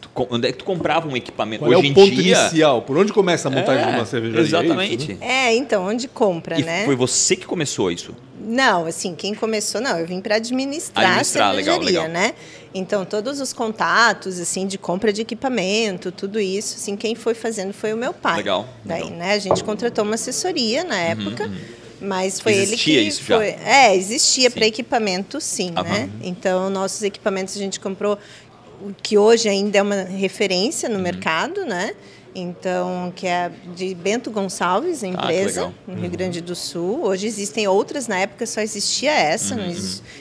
tu 0.00 0.10
onde 0.30 0.48
é 0.48 0.52
que 0.52 0.58
tu 0.58 0.64
comprava 0.64 1.08
um 1.08 1.16
equipamento? 1.16 1.60
Qual 1.64 1.70
Hoje 1.70 1.86
é 1.86 1.88
em 1.88 1.92
o 1.92 1.94
ponto 1.94 2.10
dia, 2.10 2.36
inicial? 2.36 2.82
Por 2.82 2.98
onde 2.98 3.12
começa 3.12 3.48
a 3.48 3.50
montagem 3.50 3.82
É, 3.84 3.90
de 3.90 3.96
uma 3.96 4.04
cervejaria? 4.04 4.42
Exatamente. 4.44 4.92
É 5.10 5.14
isso, 5.14 5.20
né? 5.20 5.26
É, 5.48 5.54
então, 5.54 5.86
onde 5.86 6.08
compra, 6.08 6.58
E 6.60 6.64
né? 6.64 6.84
foi 6.84 6.96
você 6.96 7.36
que 7.36 7.46
começou 7.46 7.90
isso. 7.92 8.14
Não, 8.44 8.86
assim, 8.86 9.14
quem 9.14 9.34
começou, 9.36 9.80
não, 9.80 9.96
eu 9.98 10.04
vim 10.06 10.20
para 10.20 10.34
administrar, 10.34 11.04
Administrar, 11.04 11.48
a 11.50 11.52
legal, 11.52 11.76
cervejaria, 11.76 12.08
legal. 12.08 12.12
né? 12.30 12.34
Então, 12.74 13.04
todos 13.04 13.40
os 13.40 13.52
contatos, 13.52 14.40
assim, 14.40 14.66
de 14.66 14.76
compra 14.76 15.12
de 15.12 15.22
equipamento, 15.22 16.10
tudo 16.10 16.40
isso, 16.40 16.74
assim, 16.76 16.96
quem 16.96 17.14
foi 17.14 17.34
fazendo 17.34 17.72
foi 17.72 17.92
o 17.92 17.96
meu 17.96 18.12
pai. 18.12 18.38
Legal, 18.38 18.68
Daí, 18.84 19.04
legal. 19.04 19.16
né, 19.16 19.32
a 19.34 19.38
gente 19.38 19.62
contratou 19.62 20.04
uma 20.04 20.16
assessoria 20.16 20.82
na 20.82 20.96
época, 20.98 21.48
mas 22.02 22.40
foi 22.40 22.52
Existia 22.52 22.94
ele 22.94 23.02
que 23.02 23.08
isso 23.08 23.22
já? 23.24 23.36
foi... 23.36 23.48
É, 23.64 23.94
existia 23.96 24.50
para 24.50 24.66
equipamento, 24.66 25.40
sim, 25.40 25.70
né? 25.70 26.10
Então, 26.22 26.68
nossos 26.68 27.02
equipamentos 27.02 27.56
a 27.56 27.58
gente 27.58 27.78
comprou, 27.80 28.18
o 28.80 28.92
que 29.02 29.16
hoje 29.16 29.48
ainda 29.48 29.78
é 29.78 29.82
uma 29.82 30.02
referência 30.02 30.88
Uhum. 30.88 30.96
no 30.96 31.00
mercado, 31.02 31.64
né? 31.64 31.94
Então, 32.34 33.12
que 33.14 33.26
é 33.26 33.50
de 33.76 33.94
Bento 33.94 34.30
Gonçalves, 34.30 35.04
a 35.04 35.06
Ah, 35.06 35.10
empresa, 35.10 35.60
legal. 35.62 35.74
no 35.86 35.94
Rio 36.00 36.10
Grande 36.10 36.40
do 36.40 36.56
Sul. 36.56 37.04
Hoje 37.04 37.26
existem 37.26 37.68
outras, 37.68 38.08
na 38.08 38.18
época 38.18 38.46
só 38.46 38.60
existia 38.62 39.12
essa, 39.12 39.54
Uhum, 39.54 39.68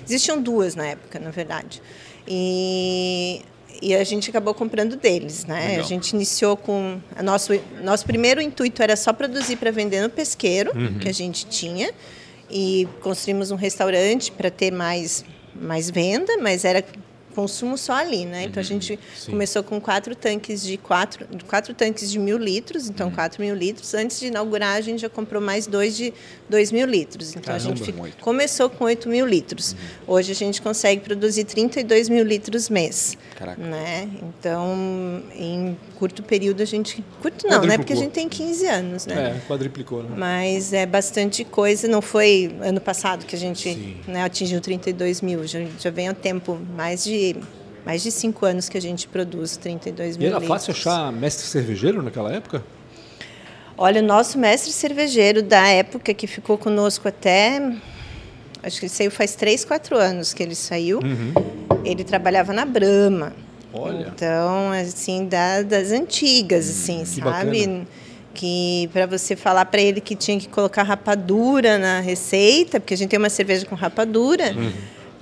existiam 0.06 0.42
duas 0.42 0.76
na 0.76 0.88
época, 0.88 1.20
na 1.20 1.32
verdade. 1.32 1.82
E, 2.28 3.42
e 3.82 3.96
a 3.96 4.04
gente 4.04 4.30
acabou 4.30 4.54
comprando 4.54 4.96
deles, 4.96 5.46
né? 5.46 5.68
Legal. 5.70 5.86
A 5.86 5.88
gente 5.88 6.12
iniciou 6.12 6.56
com 6.56 7.00
a 7.16 7.24
nosso 7.24 7.52
nosso 7.84 8.06
primeiro 8.06 8.40
intuito 8.42 8.82
era 8.84 8.96
só 8.96 9.12
produzir 9.12 9.56
para 9.58 9.72
vender 9.72 10.02
no 10.02 10.10
pesqueiro 10.10 10.72
Uhum. 10.76 11.00
que 11.00 11.10
a 11.10 11.14
gente 11.14 11.46
tinha 11.48 11.92
e 12.50 12.88
construímos 13.02 13.50
um 13.52 13.56
restaurante 13.56 14.32
para 14.32 14.52
ter 14.52 14.72
mais 14.72 15.24
mais 15.56 15.90
venda, 15.90 16.38
mas 16.38 16.64
era 16.64 16.84
consumo 17.32 17.78
só 17.78 17.94
ali, 17.94 18.26
né? 18.26 18.44
Então 18.44 18.62
a 18.62 18.64
gente 18.64 19.00
começou 19.26 19.64
com 19.64 19.80
quatro 19.82 20.14
tanques 20.16 20.62
de 20.62 20.78
quatro, 20.78 21.26
quatro 21.48 21.74
tanques 21.74 22.12
de 22.12 22.20
mil 22.20 22.38
litros, 22.38 22.90
então 22.90 23.10
quatro 23.10 23.42
mil 23.42 23.56
litros. 23.56 23.94
Antes 23.94 24.20
de 24.20 24.28
inaugurar 24.28 24.76
a 24.78 24.82
gente 24.82 25.02
já 25.02 25.10
comprou 25.10 25.42
mais 25.42 25.66
dois 25.68 25.96
de 25.96 26.14
dois 26.50 26.72
mil 26.72 26.86
litros. 26.86 27.36
Então 27.36 27.56
a 27.56 27.58
gente 27.58 27.82
Caramba. 27.82 28.04
fica- 28.08 28.22
começou 28.22 28.70
com 28.70 28.84
8 28.86 29.08
mil 29.10 29.26
litros. 29.26 29.76
Hoje 30.06 30.32
a 30.32 30.36
gente 30.36 30.62
consegue 30.62 31.02
produzir 31.02 31.46
32 31.46 32.10
mil 32.10 32.24
litros 32.24 32.70
mês. 32.70 33.18
Caraca. 33.38 33.62
Né? 33.62 34.08
Então, 34.22 35.24
em 35.36 35.78
curto 35.98 36.22
período 36.24 36.62
a 36.62 36.66
gente. 36.66 37.04
Curto 37.22 37.48
não, 37.48 37.62
né? 37.64 37.78
Porque 37.78 37.94
a 37.94 37.96
gente 37.96 38.12
tem 38.12 38.28
15 38.28 38.66
anos, 38.68 39.06
né? 39.06 39.38
É, 39.38 39.48
quadriplicou, 39.48 40.04
né? 40.04 40.10
Mas 40.16 40.74
é 40.74 40.86
bastante 40.86 41.44
coisa. 41.44 41.88
Não 41.88 42.02
foi 42.02 42.56
ano 42.62 42.82
passado 42.82 43.26
que 43.26 43.36
a 43.36 43.40
gente 43.40 43.74
Sim. 43.74 43.96
né, 44.08 44.24
atingiu 44.24 44.60
32 44.62 45.22
mil. 45.22 45.48
Já, 45.48 45.60
já 45.80 45.90
vem 45.90 46.08
há 46.10 46.14
tempo, 46.14 46.60
mais 46.76 47.04
de, 47.04 47.16
mais 47.86 48.02
de 48.04 48.12
cinco 48.12 48.46
anos 48.46 48.70
que 48.70 48.78
a 48.78 48.82
gente 48.82 49.08
produz 49.08 49.58
32 49.58 50.16
E 50.16 50.20
mil 50.20 50.28
era 50.28 50.40
litros. 50.40 50.48
fácil 50.48 50.72
achar 50.74 51.12
mestre 51.12 51.46
cervejeiro 51.48 52.02
naquela 52.02 52.32
época? 52.32 52.64
Olha, 53.78 54.02
o 54.02 54.06
nosso 54.06 54.38
mestre 54.38 54.72
cervejeiro 54.72 55.42
da 55.42 55.68
época 55.68 56.14
que 56.14 56.28
ficou 56.28 56.58
conosco 56.58 57.08
até. 57.08 57.74
Acho 58.62 58.80
que 58.80 58.86
ele 58.86 58.94
saiu 58.94 59.10
faz 59.10 59.34
3, 59.34 59.66
4 59.66 59.98
anos 59.98 60.34
que 60.34 60.44
ele 60.44 60.54
saiu. 60.54 61.00
Ele 61.84 62.04
trabalhava 62.04 62.54
na 62.54 62.64
Brahma. 62.66 63.34
Olha. 63.74 64.12
Então, 64.14 64.72
assim, 64.72 65.26
da- 65.26 65.64
das 65.64 65.92
antigas, 65.92 66.70
assim, 66.70 67.00
que 67.00 67.06
sabe? 67.22 67.22
bacana. 67.66 67.88
Que 68.34 68.90
para 68.94 69.06
você 69.08 69.36
falar 69.36 69.66
para 69.66 69.82
ele 69.82 70.00
que 70.00 70.16
tinha 70.16 70.40
que 70.40 70.48
colocar 70.48 70.84
rapadura 70.84 71.78
na 71.78 72.00
receita, 72.02 72.80
porque 72.80 72.94
a 72.94 72.98
gente 72.98 73.10
tem 73.10 73.18
uma 73.20 73.30
cerveja 73.30 73.66
com 73.66 73.76
rapadura, 73.76 74.54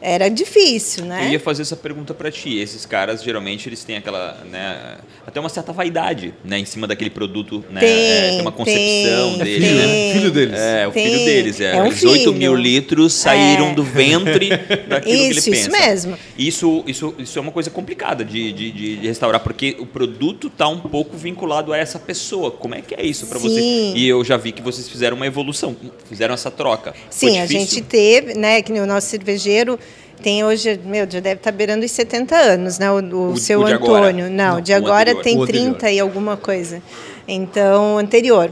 era 0.01 0.29
difícil, 0.29 1.06
né? 1.06 1.25
Eu 1.27 1.32
ia 1.34 1.39
fazer 1.39 1.62
essa 1.62 1.75
pergunta 1.75 2.13
pra 2.13 2.32
ti. 2.32 2.58
Esses 2.58 2.86
caras, 2.86 3.24
geralmente, 3.24 3.68
eles 3.70 3.84
têm 3.84 3.98
aquela, 3.98 4.38
né, 4.50 4.98
até 5.25 5.39
uma 5.39 5.50
certa 5.50 5.72
vaidade, 5.74 6.34
né, 6.44 6.58
em 6.60 6.65
cima 6.65 6.88
daquele 6.88 7.10
produto, 7.10 7.63
né? 7.70 7.79
Tem, 7.82 7.89
é, 7.89 8.29
tem 8.32 8.41
uma 8.41 8.51
concepção 8.51 9.38
tem, 9.38 9.41
É 9.41 9.44
deles, 9.44 9.68
filho, 9.68 9.77
né? 9.88 10.13
Filho 10.13 10.32
deles. 10.32 10.60
É, 10.60 10.88
o 10.88 10.91
filho 10.91 11.15
Tem. 11.15 11.25
deles. 11.25 11.62
É, 11.62 11.72
É 11.72 11.75
um 11.77 11.82
Aqueles 11.86 12.03
8 12.03 12.34
mil 12.34 12.51
filho. 12.53 12.56
litros 12.56 13.13
saíram 13.13 13.70
É. 13.70 13.74
do 13.74 13.84
ventre 13.84 14.50
daquilo 14.88 15.01
que 15.01 15.10
ele 15.10 15.39
Isso, 15.39 15.50
pensa. 15.51 15.62
isso 15.62 15.72
mesmo. 15.72 16.18
Isso, 16.38 16.84
isso, 16.88 17.15
isso 17.20 17.38
é 17.38 17.41
uma 17.41 17.51
coisa 17.51 17.70
complicada 17.70 18.24
de, 18.24 18.51
de, 18.51 18.72
de- 18.72 18.96
de 18.98 19.08
restaurar, 19.08 19.41
porque 19.41 19.75
o 19.79 19.86
produto 19.86 20.48
está 20.48 20.68
um 20.68 20.79
pouco 20.79 21.15
vinculado 21.18 21.74
a 21.74 21.77
essa 21.77 22.00
pessoa. 22.00 22.51
Como 22.51 22.74
é 22.75 22.82
que 22.82 22.96
é 22.96 23.03
isso 23.06 23.27
para 23.27 23.39
Sim. 23.39 23.50
vocês? 23.50 23.94
E 23.96 24.08
eu 24.08 24.24
já 24.24 24.38
vi 24.38 24.51
que 24.51 24.62
vocês 24.62 24.88
fizeram 24.89 25.15
uma 25.18 25.27
evolução, 25.27 25.75
fizeram 26.08 26.34
essa 26.34 26.50
troca. 26.50 26.94
Sim, 27.10 27.39
a 27.39 27.46
gente 27.46 27.82
teve, 27.82 28.34
né, 28.34 28.62
que 28.62 28.72
o 28.72 28.86
nosso 28.86 29.08
cervejeiro 29.08 29.79
tem 30.22 30.44
hoje, 30.44 30.80
meu, 30.86 31.10
já 31.10 31.20
deve 31.20 31.36
estar 31.40 31.52
beirando 31.52 31.84
os 31.86 31.92
70 31.92 32.36
anos, 32.36 32.78
né, 32.80 32.92
o, 32.92 32.96
o 33.02 33.32
O- 33.32 33.38
seu 33.38 33.62
o 33.62 33.66
de 33.66 33.74
agora. 33.74 34.08
Antônio. 34.08 34.30
Não, 34.30 34.54
Não, 34.56 34.62
de 34.62 34.74
agora 34.74 35.16
tem 35.16 35.38
O 35.38 35.44
anterior. 35.44 35.66
30 35.76 35.92
e 35.92 36.00
alguma 36.00 36.38
coisa. 36.38 36.82
Então, 37.28 37.98
anterior. 37.98 38.52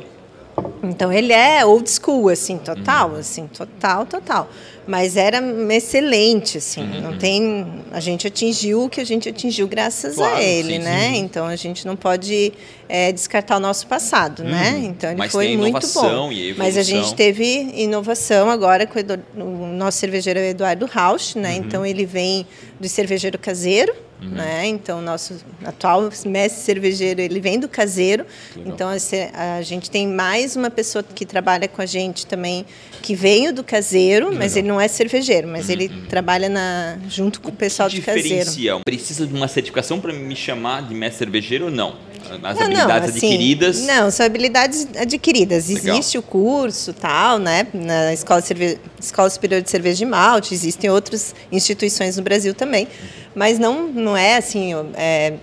Então 0.84 1.12
ele 1.12 1.34
é 1.34 1.66
old 1.66 1.90
school, 1.90 2.30
assim, 2.30 2.58
total, 2.58 3.12
Uhum. 3.12 3.16
assim, 3.18 3.48
total, 3.48 4.06
total. 4.06 4.50
Mas 4.88 5.18
era 5.18 5.40
excelente, 5.72 6.58
assim, 6.60 6.82
Uhum. 6.82 7.02
não 7.02 7.18
tem... 7.18 7.84
A 7.92 8.00
gente 8.00 8.26
atingiu 8.26 8.84
o 8.86 8.90
que 8.90 9.02
a 9.02 9.04
gente 9.04 9.28
atingiu 9.28 9.68
graças 9.68 10.16
Claro, 10.16 10.36
a 10.38 10.42
ele, 10.42 10.74
sim, 10.78 10.80
né? 10.80 11.12
Então 11.18 11.46
a 11.46 11.56
gente 11.56 11.86
não 11.86 11.96
pode 11.96 12.54
é, 12.88 13.12
descartar 13.12 13.58
o 13.58 13.60
nosso 13.60 13.86
passado, 13.88 14.44
né? 14.44 14.80
Então 14.86 15.10
ele 15.10 15.16
Uhum. 15.16 15.24
Mas 15.26 15.32
foi 15.32 15.58
muito 15.58 15.88
bom. 15.94 16.30
Mas 16.58 16.78
a 16.78 16.84
gente 16.84 17.14
teve 17.16 17.70
inovação 17.76 18.50
agora 18.50 18.88
com 18.88 18.96
o, 18.96 19.00
Edu- 19.00 19.20
o 19.36 19.68
nosso 19.68 19.98
cervejeiro 20.00 20.40
é 20.40 20.50
Eduardo 20.50 20.86
Rausch, 20.86 21.36
né? 21.36 21.52
Uhum. 21.52 21.58
Então 21.58 21.86
ele 21.86 22.06
vem 22.06 22.48
do 22.80 22.88
cervejeiro 22.88 23.38
caseiro, 23.38 23.94
né? 24.22 24.66
Então 24.68 25.00
o 25.00 25.02
nosso 25.02 25.36
atual 25.64 26.10
mestre 26.26 26.62
cervejeiro 26.64 27.22
ele 27.22 27.40
vem 27.40 27.60
do 27.60 27.68
caseiro. 27.68 28.26
Então 28.66 28.90
a, 28.90 29.62
gente 29.62 29.90
tem 29.90 30.08
mais 30.08 30.56
uma 30.56 30.70
pessoa 30.70 31.04
que 31.04 31.26
trabalha 31.26 31.68
com 31.68 31.82
a 31.82 31.86
gente 31.86 32.26
também 32.26 32.66
que 33.02 33.16
veio 33.16 33.54
do 33.54 33.64
caseiro, 33.64 34.34
mas 34.34 34.56
ele 34.56 34.68
não 34.68 34.82
é 34.82 34.88
cervejeiro, 34.88 35.48
mas 35.48 35.70
ele 35.70 35.90
trabalha 36.10 36.50
na 36.50 36.98
junto 37.08 37.40
com 37.40 37.50
o 37.50 37.56
pessoal 37.56 37.90
que 37.90 38.00
do 38.00 38.06
caseiro. 38.06 38.50
Precisa 38.84 39.28
de 39.28 39.34
uma 39.34 39.48
certificação 39.48 40.00
para 40.00 40.12
me 40.14 40.36
chamar 40.36 40.88
de 40.88 40.94
mestre 40.94 41.20
cervejeiro 41.20 41.66
ou 41.66 41.72
não? 41.72 41.96
As 42.44 42.60
habilidades 42.60 43.10
assim, 43.10 43.28
adquiridas. 43.28 43.82
Não, 43.86 44.12
são 44.12 44.26
habilidades 44.26 44.88
adquiridas. 44.96 45.68
Legal. 45.68 45.96
Existe 45.96 46.18
o 46.18 46.22
curso, 46.22 46.94
tal, 46.94 47.40
né? 47.40 47.68
Na 47.74 48.14
Escola, 48.14 48.42
Cerve... 48.42 48.80
Escola 49.00 49.30
Superior 49.30 49.62
de 49.62 49.70
Cerveja 49.70 49.98
de 49.98 50.06
Malte, 50.06 50.54
existem 50.54 50.90
outras 50.90 51.36
instituições 51.52 52.18
no 52.18 52.24
Brasil 52.24 52.54
também. 52.54 52.88
Mas 53.36 53.60
não, 53.60 53.88
não 53.88 54.18
é 54.18 54.38
assim, 54.38 54.74
é, 54.96 55.34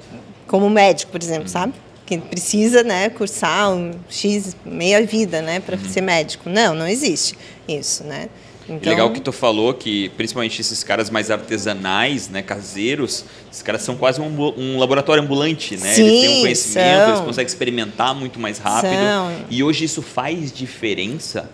como 0.46 0.68
médico, 0.68 1.12
por 1.12 1.22
exemplo, 1.22 1.48
sabe? 1.48 1.72
Que 2.04 2.18
precisa 2.18 2.82
né, 2.82 3.08
cursar 3.08 3.72
um 3.72 3.92
X 4.08 4.56
meia 4.64 5.04
vida 5.06 5.40
né, 5.40 5.60
para 5.60 5.78
ser 5.78 6.00
médico. 6.00 6.50
Não, 6.50 6.74
não 6.74 6.86
existe 6.86 7.36
isso, 7.66 8.04
né? 8.04 8.28
E 8.68 8.88
Legal 8.88 9.10
que 9.10 9.20
tu 9.20 9.30
falou 9.30 9.74
que, 9.74 10.08
principalmente 10.10 10.60
esses 10.60 10.82
caras 10.82 11.10
mais 11.10 11.30
artesanais, 11.30 12.28
né, 12.30 12.40
caseiros, 12.42 13.24
esses 13.52 13.62
caras 13.62 13.82
são 13.82 13.94
quase 13.96 14.20
um, 14.20 14.52
um 14.56 14.78
laboratório 14.78 15.22
ambulante, 15.22 15.76
né? 15.76 15.92
Sim, 15.92 16.02
eles 16.06 16.20
têm 16.20 16.38
um 16.38 16.40
conhecimento, 16.40 16.98
são. 17.00 17.08
eles 17.08 17.20
conseguem 17.20 17.46
experimentar 17.46 18.14
muito 18.14 18.40
mais 18.40 18.58
rápido. 18.58 18.90
São. 18.92 19.32
E 19.50 19.62
hoje 19.62 19.84
isso 19.84 20.00
faz 20.00 20.50
diferença. 20.50 21.50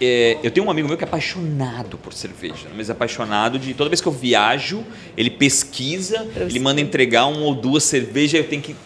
É, 0.00 0.36
eu 0.42 0.50
tenho 0.50 0.66
um 0.66 0.70
amigo 0.70 0.86
meu 0.88 0.96
que 0.96 1.04
é 1.04 1.06
apaixonado 1.06 1.96
por 1.98 2.12
cerveja, 2.12 2.68
mas 2.76 2.88
é 2.88 2.92
apaixonado 2.92 3.58
de 3.58 3.74
toda 3.74 3.88
vez 3.90 4.00
que 4.00 4.06
eu 4.06 4.12
viajo, 4.12 4.84
ele 5.16 5.30
pesquisa, 5.30 6.26
ele 6.36 6.60
manda 6.60 6.80
entregar 6.80 7.26
uma 7.26 7.40
ou 7.40 7.54
duas 7.54 7.82
cervejas, 7.84 8.40
eu 8.40 8.48
tenho 8.48 8.62
que 8.62 8.76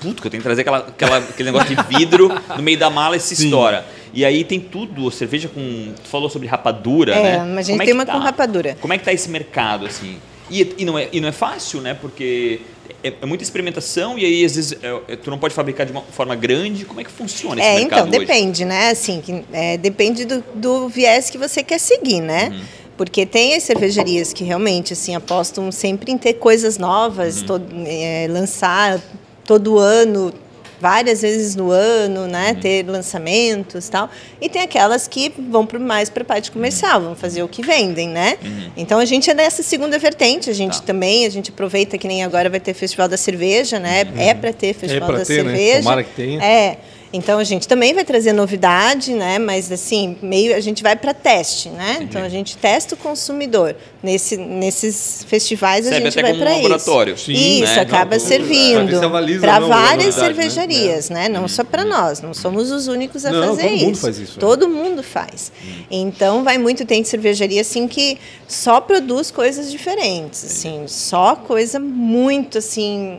puto, 0.00 0.22
que 0.22 0.26
eu 0.28 0.30
tenho 0.30 0.40
que 0.42 0.46
trazer 0.46 0.62
aquela, 0.62 0.78
aquela- 0.78 1.18
aquele 1.18 1.52
negócio 1.52 1.76
de 1.76 1.82
vidro 1.98 2.30
no 2.56 2.62
meio 2.62 2.78
da 2.78 2.88
mala 2.88 3.16
e 3.16 3.20
se 3.20 3.34
estoura. 3.34 3.84
E 4.12 4.24
aí 4.24 4.42
tem 4.44 4.58
tudo, 4.60 5.10
cerveja 5.10 5.48
com. 5.48 5.60
Tu 6.02 6.08
falou 6.08 6.28
sobre 6.28 6.48
rapadura, 6.48 7.14
É, 7.14 7.22
né? 7.22 7.38
mas 7.54 7.66
a 7.66 7.70
gente 7.70 7.70
Como 7.72 7.82
é 7.82 7.84
tem 7.86 7.94
que 7.94 8.00
uma 8.00 8.06
com 8.06 8.18
rapadura. 8.18 8.76
Como 8.80 8.92
é 8.92 8.98
que 8.98 9.04
tá 9.04 9.12
esse 9.12 9.28
mercado, 9.30 9.86
assim? 9.86 10.16
E, 10.50 10.74
e, 10.78 10.84
não, 10.84 10.98
é, 10.98 11.08
e 11.12 11.20
não 11.20 11.28
é 11.28 11.32
fácil, 11.32 11.80
né? 11.80 11.94
Porque 11.94 12.60
é, 13.04 13.12
é 13.22 13.26
muita 13.26 13.44
experimentação 13.44 14.18
e 14.18 14.24
aí 14.24 14.44
às 14.44 14.56
vezes 14.56 14.76
é, 14.82 15.00
é, 15.12 15.16
tu 15.16 15.30
não 15.30 15.38
pode 15.38 15.54
fabricar 15.54 15.86
de 15.86 15.92
uma 15.92 16.02
forma 16.02 16.34
grande. 16.34 16.84
Como 16.84 17.00
é 17.00 17.04
que 17.04 17.10
funciona 17.10 17.60
esse 17.60 17.68
É, 17.70 17.74
mercado 17.76 18.08
então, 18.08 18.18
hoje? 18.18 18.26
depende, 18.26 18.64
né? 18.64 18.90
Assim, 18.90 19.44
é, 19.52 19.76
depende 19.76 20.24
do, 20.24 20.42
do 20.54 20.88
viés 20.88 21.30
que 21.30 21.38
você 21.38 21.62
quer 21.62 21.78
seguir, 21.78 22.20
né? 22.20 22.48
Uhum. 22.52 22.60
Porque 22.96 23.24
tem 23.24 23.54
as 23.54 23.62
cervejarias 23.62 24.32
que 24.32 24.42
realmente 24.44 24.92
assim 24.92 25.14
apostam 25.14 25.70
sempre 25.70 26.10
em 26.10 26.18
ter 26.18 26.34
coisas 26.34 26.74
Uhum. 26.74 26.82
novas, 26.82 27.42
todo- 27.42 27.66
é, 27.86 28.26
lançar 28.28 29.00
todo 29.44 29.78
ano, 29.78 30.34
várias 30.80 31.22
vezes 31.22 31.54
no 31.54 31.70
ano, 31.70 32.26
né? 32.26 32.52
Uhum. 32.52 32.60
Ter 32.60 32.86
lançamentos 32.88 33.86
e 33.86 33.90
tal. 33.90 34.10
E 34.40 34.48
tem 34.48 34.62
aquelas 34.62 35.06
que 35.06 35.32
vão 35.50 35.68
mais 35.78 36.08
para 36.08 36.22
a 36.22 36.26
parte 36.26 36.50
comercial, 36.50 37.00
vão 37.00 37.14
fazer 37.14 37.42
o 37.42 37.48
que 37.48 37.62
vendem, 37.62 38.08
né? 38.08 38.38
Então 38.76 38.98
a 38.98 39.04
gente 39.04 39.30
é 39.30 39.34
nessa 39.34 39.62
segunda 39.62 39.98
vertente, 39.98 40.48
a 40.48 40.52
gente 40.54 40.74
Uhum. 40.74 40.80
Tá. 40.80 40.86
também, 40.86 41.26
a 41.26 41.30
gente 41.30 41.50
aproveita 41.50 41.98
que 41.98 42.08
nem 42.08 42.24
agora 42.24 42.48
vai 42.48 42.60
ter 42.60 42.72
Festival 42.74 43.08
da 43.08 43.16
Cerveja, 43.16 43.78
né? 43.78 44.04
É 44.16 44.32
para 44.34 44.52
ter 44.52 44.72
Festival 44.72 45.08
pra 45.08 45.18
da 45.18 45.24
ter, 45.24 45.44
né? 45.44 45.50
Cerveja. 45.50 45.78
Tomara 45.82 46.02
que 46.02 46.14
tenha. 46.14 46.42
É. 46.42 46.78
Então 47.12 47.38
a 47.40 47.44
gente 47.44 47.66
também 47.66 47.92
vai 47.92 48.04
trazer 48.04 48.32
novidade, 48.32 49.12
né? 49.12 49.38
Mas 49.38 49.70
assim, 49.72 50.16
meio 50.22 50.54
a 50.54 50.60
gente 50.60 50.82
vai 50.82 50.94
para 50.94 51.12
teste, 51.12 51.68
né? 51.68 51.98
Então 52.02 52.22
a 52.22 52.28
gente 52.28 52.56
testa 52.56 52.94
o 52.94 52.98
consumidor. 52.98 53.74
Nesse, 54.02 54.36
nesses 54.36 55.24
festivais 55.28 55.86
a 55.86 55.90
Serve 55.90 56.04
gente 56.10 56.18
até 56.18 56.30
vai 56.32 56.38
para 56.38 56.50
um 56.52 56.56
laboratório. 56.56 57.14
isso. 57.14 57.26
Sim, 57.26 57.62
isso 57.62 57.74
né? 57.74 57.80
acaba 57.80 58.16
Não, 58.16 58.24
servindo 58.24 59.04
avaliza 59.04 59.40
para 59.40 59.56
a 59.56 59.60
várias 59.60 60.16
né? 60.16 60.24
cervejarias, 60.24 61.10
né? 61.10 61.28
Não 61.28 61.48
só 61.48 61.64
para 61.64 61.84
nós, 61.84 62.20
não 62.22 62.32
somos 62.32 62.70
os 62.70 62.86
únicos 62.86 63.24
a 63.24 63.32
Não, 63.32 63.48
fazer 63.48 63.62
todo 63.62 63.74
isso. 63.74 63.84
mundo 63.84 63.98
faz 63.98 64.18
isso, 64.18 64.38
é. 64.38 64.40
Todo 64.40 64.68
mundo 64.68 65.02
faz. 65.02 65.52
Então 65.90 66.44
vai 66.44 66.58
muito 66.58 66.84
tem 66.84 67.02
cervejaria 67.02 67.60
assim 67.60 67.88
que 67.88 68.18
só 68.46 68.80
produz 68.80 69.30
coisas 69.30 69.70
diferentes, 69.70 70.44
assim, 70.44 70.84
só 70.86 71.34
coisa 71.34 71.78
muito 71.80 72.58
assim 72.58 73.18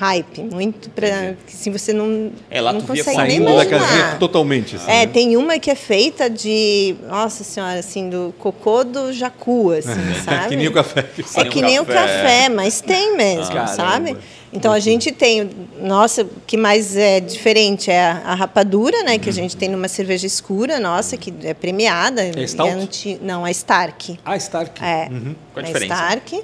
hype, 0.00 0.40
muito 0.42 0.88
para 0.90 1.34
que 1.46 1.54
assim, 1.54 1.70
você 1.70 1.92
não 1.92 2.32
É, 2.50 2.58
lá 2.58 2.72
não 2.72 2.80
via 2.80 3.04
consegue 3.04 3.18
nem 3.18 3.28
Saindo 3.38 3.44
da 3.56 3.66
casinha 3.66 3.76
imaginar. 3.90 4.18
totalmente. 4.18 4.76
Assim, 4.76 4.90
É, 4.90 4.94
né? 5.04 5.06
tem 5.06 5.36
uma 5.36 5.58
que 5.58 5.70
é 5.70 5.74
feita 5.74 6.30
de, 6.30 6.94
nossa 7.06 7.44
senhora, 7.44 7.78
assim, 7.78 8.08
do 8.08 8.34
cocô 8.38 8.82
do 8.82 9.12
jacu, 9.12 9.72
assim, 9.72 9.90
sabe? 10.24 10.48
que 10.48 10.56
nem 10.56 10.68
o 10.68 10.72
café. 10.72 11.02
que 11.02 11.20
É 11.20 11.42
nem 11.42 11.50
que 11.50 11.58
o 11.58 11.62
nem 11.62 11.78
o 11.80 11.84
café. 11.84 12.48
mas 12.48 12.80
tem 12.80 13.14
mesmo, 13.14 13.58
Ah, 13.58 13.66
sabe? 13.66 14.16
Então 14.52 14.72
a 14.72 14.80
gente 14.80 15.12
tem, 15.12 15.48
nossa, 15.80 16.22
o 16.24 16.30
que 16.46 16.56
mais 16.56 16.96
é 16.96 17.20
diferente 17.20 17.88
é 17.90 18.00
a, 18.02 18.22
a 18.24 18.34
rapadura, 18.34 19.02
né? 19.04 19.16
Que 19.18 19.28
a 19.28 19.32
gente 19.32 19.56
tem 19.56 19.68
numa 19.68 19.86
cerveja 19.86 20.26
escura, 20.26 20.80
nossa, 20.80 21.16
que 21.16 21.32
é 21.44 21.54
premiada. 21.54 22.22
É 22.24 22.46
stout? 22.46 22.68
E 22.70 22.82
anti- 22.82 23.18
Não, 23.22 23.44
a 23.44 23.50
Stark. 23.52 24.18
Ah, 24.24 24.36
Stark. 24.38 24.82
É, 24.82 25.08
Uhum. 25.10 25.34
Qual 25.52 25.58
a 25.64 25.68
a 25.68 25.72
diferença? 25.72 25.94
Stark. 25.94 26.42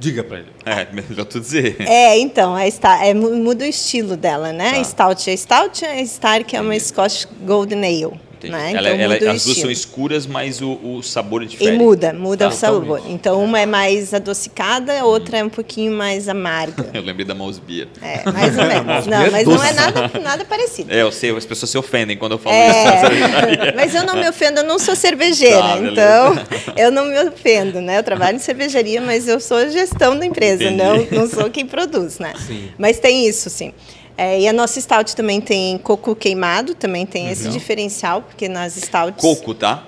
Diga 0.00 0.24
pra 0.24 0.38
ele. 0.38 0.48
É, 0.64 0.86
melhor 0.92 1.26
tu 1.26 1.38
dizer. 1.38 1.76
É, 1.86 2.18
então, 2.18 2.54
a 2.56 2.68
Star, 2.70 3.04
é, 3.04 3.12
mu- 3.12 3.36
muda 3.36 3.64
o 3.64 3.68
estilo 3.68 4.16
dela, 4.16 4.50
né? 4.52 4.72
Tá. 4.72 4.80
A 4.80 4.84
Stout 4.84 5.30
é 5.30 5.36
Stout, 5.36 5.84
a 5.84 6.00
Stark 6.00 6.56
é 6.56 6.60
uma 6.60 6.78
Scotch 6.80 7.26
Golden 7.42 7.84
Ale. 7.84 8.18
Entendi. 8.48 8.52
Né? 8.52 8.72
Ela, 8.72 8.88
Então 8.90 9.00
ela- 9.04 9.14
muda 9.14 9.26
o 9.26 9.30
as 9.30 9.44
duas 9.44 9.58
são 9.58 9.70
escuras, 9.70 10.26
mas 10.26 10.60
o, 10.62 10.72
o 10.82 11.02
sabor 11.02 11.42
é 11.42 11.44
E 11.44 11.48
diferente. 11.48 11.78
muda, 11.78 12.12
muda 12.12 12.46
Tá. 12.46 12.50
o 12.50 12.52
sabor. 12.56 12.80
Totalmente. 12.98 13.12
Então, 13.12 13.44
uma 13.44 13.60
é 13.60 13.66
mais 13.66 14.14
adocicada, 14.14 14.98
a 15.00 15.04
outra 15.04 15.38
é 15.38 15.44
um 15.44 15.48
pouquinho 15.48 15.92
mais 15.92 16.28
amarga. 16.28 16.88
Eu 16.94 17.02
lembrei 17.02 17.26
da 17.26 17.34
Mouse 17.34 17.60
Beer. 17.60 17.88
É, 18.02 18.28
mais 18.30 18.56
ou 18.56 18.64
menos. 18.64 18.84
Mas 18.86 19.06
Não, 19.06 19.22
é 19.22 19.30
mas 19.30 19.46
não 19.46 19.62
é 19.64 19.72
nada, 19.72 20.10
nada 20.22 20.44
parecido. 20.44 20.92
É, 20.92 21.02
eu 21.02 21.12
sei, 21.12 21.36
as 21.36 21.44
pessoas 21.44 21.70
se 21.70 21.76
ofendem 21.78 22.16
quando 22.16 22.32
eu 22.32 22.38
falo 22.38 22.54
isso. 22.56 22.78
É, 22.78 23.72
mas 23.76 23.94
eu 23.94 24.04
não 24.04 24.16
me 24.16 24.28
ofendo, 24.28 24.60
eu 24.60 24.64
não 24.64 24.78
sou 24.78 24.94
cervejeira, 24.96 25.60
Tá, 25.60 25.78
então 25.78 26.34
eu 26.76 26.90
não 26.90 27.06
me 27.06 27.18
ofendo, 27.28 27.80
né? 27.80 27.98
Eu 27.98 28.02
trabalho 28.02 28.36
em 28.36 28.38
cervejaria, 28.40 29.00
mas 29.00 29.28
eu 29.28 29.38
sou 29.40 29.56
a 29.58 29.68
gestão 29.68 30.16
da 30.18 30.24
empresa, 30.26 30.64
Entendi. 30.64 30.76
não, 31.10 31.20
não 31.22 31.28
sou 31.28 31.50
quem 31.50 31.66
produz, 31.66 32.18
né? 32.18 32.32
Sim. 32.46 32.68
Mas 32.78 32.98
tem 32.98 33.26
isso, 33.28 33.48
sim. 33.50 33.72
É, 34.20 34.38
e 34.38 34.46
a 34.46 34.52
nossa 34.52 34.78
stout 34.78 35.16
também 35.16 35.40
tem 35.40 35.78
coco 35.78 36.14
queimado, 36.14 36.74
também 36.74 37.06
tem 37.06 37.30
esse 37.30 37.48
diferencial, 37.48 38.20
porque 38.20 38.50
nas 38.50 38.76
stouts... 38.76 39.18
Coco, 39.18 39.54
tá? 39.54 39.82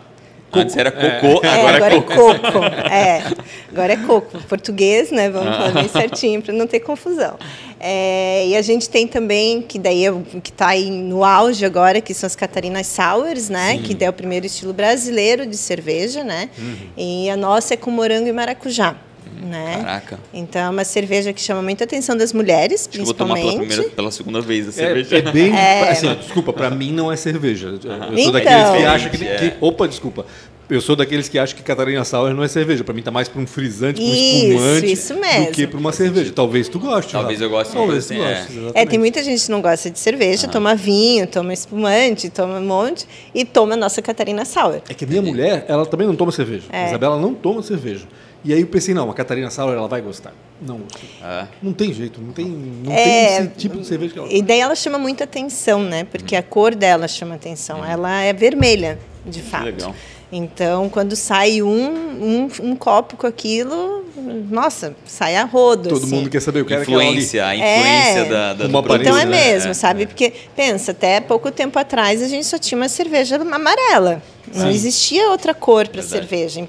Antes 0.50 0.74
era 0.74 0.90
cocô, 0.90 1.44
É, 1.44 1.48
agora, 1.48 1.76
agora, 1.76 1.94
é 1.94 1.98
é 1.98 2.00
coco. 2.00 2.52
coco. 2.52 2.64
É, 2.64 3.22
agora 3.70 3.92
é 3.92 3.96
coco. 3.96 4.38
Português, 4.48 5.10
né? 5.10 5.28
Vamos 5.28 5.54
falar 5.54 5.70
bem 5.72 5.88
certinho 5.88 6.40
para 6.40 6.54
não 6.54 6.66
ter 6.66 6.80
confusão. 6.80 7.38
É, 7.78 8.46
e 8.46 8.56
a 8.56 8.62
gente 8.62 8.88
tem 8.88 9.06
também, 9.06 9.60
que 9.60 9.78
daí 9.78 10.06
é 10.06 10.12
que 10.42 10.50
está 10.50 10.68
aí 10.68 10.90
no 10.90 11.24
auge 11.24 11.66
agora, 11.66 12.00
que 12.00 12.14
são 12.14 12.26
as 12.26 12.34
Catarinas 12.34 12.86
Sours, 12.86 13.50
né? 13.50 13.78
Que 13.84 13.94
daí 13.94 14.06
é 14.06 14.10
o 14.10 14.14
primeiro 14.14 14.46
estilo 14.46 14.72
brasileiro 14.72 15.44
de 15.44 15.58
cerveja, 15.58 16.24
né? 16.24 16.48
Uhum. 16.58 16.76
E 16.96 17.28
a 17.28 17.36
nossa 17.36 17.74
é 17.74 17.76
com 17.76 17.90
morango 17.90 18.28
e 18.28 18.32
maracujá. 18.32 18.96
Né? 19.44 19.76
Caraca. 19.78 20.20
Então 20.32 20.62
é 20.62 20.68
uma 20.70 20.84
cerveja 20.84 21.32
que 21.32 21.40
chama 21.40 21.62
muita 21.62 21.84
atenção 21.84 22.16
das 22.16 22.32
mulheres, 22.32 22.82
Acho 22.82 22.88
que 22.90 22.98
eu 23.00 23.04
vou 23.04 23.14
tomar 23.14 23.34
pela, 23.34 23.46
principalmente. 23.46 23.68
primeira, 23.74 23.94
pela 23.96 24.10
segunda 24.10 24.40
vez 24.40 24.66
a 24.66 24.70
É, 24.70 24.72
cerveja. 24.72 25.16
é 25.18 25.22
bem. 25.32 25.52
Assim, 25.90 26.08
ó, 26.08 26.14
desculpa, 26.14 26.52
pra 26.52 26.70
mim 26.70 26.92
não 26.92 27.10
é 27.10 27.16
cerveja. 27.16 27.68
Eu 27.68 27.80
sou 27.80 27.90
Então. 28.16 28.32
daqueles 28.32 28.70
que 28.70 28.84
acham 28.86 29.10
que, 29.10 29.24
É. 29.26 29.36
que- 29.50 29.52
Opa, 29.60 29.88
desculpa. 29.88 30.24
Eu 30.70 30.80
sou 30.80 30.96
daqueles 30.96 31.28
que 31.28 31.38
acham 31.38 31.54
que 31.54 31.62
Catarina 31.62 32.02
Sauer 32.02 32.32
não 32.32 32.42
é 32.42 32.48
cerveja. 32.48 32.82
Pra 32.82 32.94
mim 32.94 33.02
tá 33.02 33.10
mais 33.10 33.28
pra 33.28 33.38
um 33.42 33.46
frisante, 33.46 33.96
pra 34.00 34.04
um 34.04 34.14
Isso, 34.14 34.46
espumante. 34.46 34.92
isso 34.92 35.14
mesmo. 35.16 35.46
Do 35.46 35.52
que 35.52 35.66
pra 35.66 35.78
uma 35.78 35.92
cerveja. 35.92 36.32
Talvez 36.32 36.66
tu 36.68 36.78
goste. 36.78 37.12
Talvez 37.12 37.40
Rafa. 37.40 37.44
eu 37.44 37.50
goste 37.58 37.72
Talvez 37.74 38.06
coisa 38.06 38.22
tu 38.22 38.26
assim, 38.26 38.56
goste. 38.62 38.72
é. 38.78 38.82
É, 38.82 38.86
tem 38.86 38.98
muita 38.98 39.22
gente 39.22 39.44
que 39.44 39.50
não 39.50 39.60
gosta 39.60 39.90
de 39.90 39.98
cerveja, 39.98 40.48
toma 40.48 40.74
vinho, 40.74 41.26
toma 41.26 41.52
espumante, 41.52 42.30
toma 42.30 42.58
um 42.58 42.64
monte 42.64 43.06
e 43.34 43.44
toma 43.44 43.74
a 43.74 43.76
nossa 43.76 44.00
Catarina 44.00 44.46
Sour. 44.46 44.80
É 44.88 44.94
que 44.94 45.04
a 45.04 45.08
minha 45.08 45.20
mulher, 45.20 45.66
ela 45.68 45.84
também 45.84 46.06
não 46.06 46.16
toma 46.16 46.32
cerveja. 46.32 46.64
É. 46.72 46.84
A 46.84 46.88
Isabela 46.88 47.18
não 47.20 47.34
toma 47.34 47.60
cerveja. 47.62 48.06
E 48.44 48.52
aí 48.52 48.60
eu 48.60 48.66
pensei, 48.66 48.92
não, 48.92 49.08
a 49.10 49.14
Catarina 49.14 49.50
Sauer 49.50 49.76
ela 49.76 49.86
vai 49.86 50.00
gostar. 50.00 50.32
Não 50.60 50.78
gostou. 50.78 51.08
Ah, 51.22 51.46
Não 51.62 51.72
tem 51.72 51.92
jeito, 51.92 52.20
não 52.20 52.32
tem, 52.32 52.46
não 52.46 52.92
É, 52.92 53.04
tem 53.04 53.36
esse 53.46 53.48
tipo 53.56 53.78
de 53.78 53.86
cerveja 53.86 54.12
que 54.12 54.18
ela 54.18 54.28
E 54.32 54.42
daí 54.42 54.60
ela 54.60 54.74
chama 54.74 54.98
muita 54.98 55.24
atenção, 55.24 55.80
né? 55.82 56.04
Porque 56.04 56.34
a 56.34 56.42
cor 56.42 56.74
dela 56.74 57.06
chama 57.06 57.34
atenção. 57.36 57.84
Ela 57.84 58.22
é 58.22 58.32
vermelha, 58.32 58.98
de 59.24 59.42
fato. 59.42 59.64
legal. 59.64 59.94
Então, 60.34 60.88
quando 60.88 61.14
sai 61.14 61.60
um, 61.60 61.68
um, 61.68 62.48
um 62.62 62.74
copo 62.74 63.16
com 63.18 63.26
aquilo, 63.26 64.02
nossa, 64.50 64.96
sai 65.04 65.36
a 65.36 65.44
rodo. 65.44 65.90
Todo 65.90 66.04
assim. 66.06 66.14
mundo 66.14 66.30
quer 66.30 66.40
saber, 66.40 66.60
aquela 66.62 66.80
ali. 66.80 66.90
influência, 66.90 67.46
a 67.46 67.54
influência 67.54 68.20
É. 68.20 68.24
da, 68.28 68.54
da, 68.54 68.66
Uma 68.66 68.78
Então 68.96 69.18
é 69.18 69.26
né? 69.26 69.52
mesmo, 69.52 69.74
sabe? 69.74 70.06
Porque, 70.06 70.32
pensa, 70.56 70.92
até 70.92 71.20
pouco 71.20 71.50
tempo 71.50 71.78
atrás 71.78 72.22
a 72.22 72.28
gente 72.28 72.46
só 72.46 72.56
tinha 72.56 72.78
uma 72.80 72.88
cerveja 72.88 73.36
amarela. 73.36 74.22
Não 74.54 74.62
Sim. 74.66 74.70
existia 74.70 75.30
outra 75.30 75.54
cor 75.54 75.86
para 75.88 76.02
cerveja. 76.02 76.66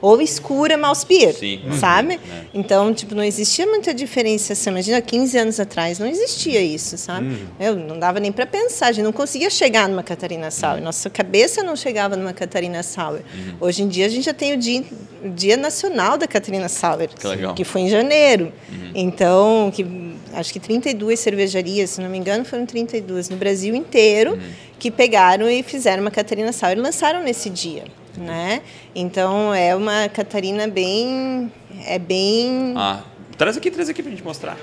Ou 0.00 0.20
escura, 0.20 0.76
mouse 0.76 1.04
beer, 1.06 1.34
Sim. 1.34 1.60
sabe? 1.78 2.14
Uhum. 2.14 2.40
Então, 2.54 2.94
tipo, 2.94 3.14
não 3.14 3.24
existia 3.24 3.66
muita 3.66 3.92
diferenciação. 3.92 4.72
Imagina, 4.72 5.00
15 5.00 5.38
anos 5.38 5.60
atrás 5.60 5.98
não 5.98 6.06
existia 6.06 6.60
isso, 6.60 6.96
sabe? 6.96 7.26
Uhum. 7.26 7.46
Eu 7.58 7.76
não 7.76 7.98
dava 7.98 8.20
nem 8.20 8.30
para 8.30 8.46
pensar, 8.46 8.88
a 8.88 8.92
gente 8.92 9.04
não 9.04 9.12
conseguia 9.12 9.50
chegar 9.50 9.88
numa 9.88 10.02
Catarina 10.02 10.46
Uhum. 10.46 10.50
Sour. 10.50 10.80
Nossa 10.80 11.10
cabeça 11.10 11.62
não 11.62 11.74
chegava 11.76 12.16
numa 12.16 12.32
Catarina 12.32 12.82
Sour. 12.82 13.20
Hoje 13.60 13.82
em 13.82 13.88
dia 13.88 14.06
a 14.06 14.08
gente 14.08 14.24
já 14.24 14.34
tem 14.34 14.54
o 14.54 14.56
dia, 14.56 14.84
o 15.24 15.28
dia 15.30 15.56
nacional 15.56 16.16
da 16.16 16.26
Catarina 16.26 16.68
Sour, 16.68 17.08
Que 17.08 17.52
que 17.54 17.64
foi 17.64 17.82
em 17.82 17.88
janeiro. 17.88 18.52
Então, 18.94 19.70
que, 19.74 19.84
acho 20.34 20.52
que 20.52 20.60
32 20.60 21.18
cervejarias, 21.18 21.90
se 21.90 22.00
não 22.00 22.08
me 22.08 22.18
engano, 22.18 22.44
foram 22.44 22.66
32 22.66 23.28
no 23.28 23.36
Brasil 23.36 23.74
inteiro, 23.74 24.38
que 24.78 24.90
pegaram 24.90 25.48
e 25.48 25.62
fizeram 25.62 26.02
uma 26.02 26.10
Catarina 26.10 26.52
Sour 26.52 26.72
e 26.72 26.76
lançaram 26.76 27.22
nesse 27.22 27.50
dia. 27.50 27.84
Né? 28.16 28.62
Então 28.94 29.54
é 29.54 29.74
uma 29.74 30.08
Catarina 30.08 30.66
bem. 30.66 31.52
É 31.86 31.98
bem. 31.98 32.74
Ah, 32.76 33.02
traz 33.36 33.56
aqui, 33.56 33.70
traz 33.70 33.88
aqui 33.88 34.02
pra 34.02 34.10
gente 34.10 34.24
mostrar. 34.24 34.56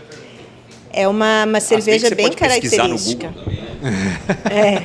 É 0.91 1.07
uma, 1.07 1.45
uma 1.45 1.59
cerveja 1.59 2.09
bem 2.13 2.31
característica. 2.31 3.33
É. 4.49 4.81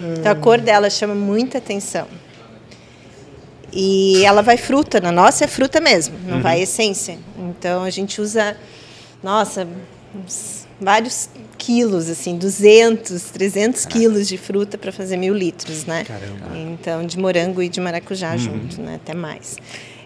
Então 0.00 0.30
a 0.30 0.34
cor 0.34 0.60
dela 0.60 0.88
chama 0.90 1.14
muita 1.14 1.58
atenção. 1.58 2.06
E 3.72 4.24
ela 4.24 4.42
vai 4.42 4.56
fruta, 4.56 5.00
na 5.00 5.12
nossa 5.12 5.44
é 5.44 5.46
fruta 5.46 5.80
mesmo, 5.80 6.16
não 6.26 6.36
uhum. 6.36 6.42
vai 6.42 6.62
essência. 6.62 7.18
Então 7.38 7.82
a 7.82 7.90
gente 7.90 8.20
usa, 8.20 8.56
nossa, 9.22 9.66
vários 10.80 11.28
quilos, 11.56 12.08
assim, 12.08 12.36
200, 12.36 13.22
300 13.24 13.82
Caraca. 13.82 13.98
quilos 13.98 14.28
de 14.28 14.38
fruta 14.38 14.78
para 14.78 14.92
fazer 14.92 15.16
mil 15.16 15.34
litros, 15.34 15.84
né? 15.84 16.04
Caramba. 16.04 16.56
Então, 16.56 17.04
de 17.04 17.18
morango 17.18 17.62
e 17.62 17.68
de 17.68 17.80
maracujá 17.80 18.32
uhum. 18.32 18.38
junto, 18.38 18.80
né? 18.80 18.96
Até 18.96 19.14
mais. 19.14 19.56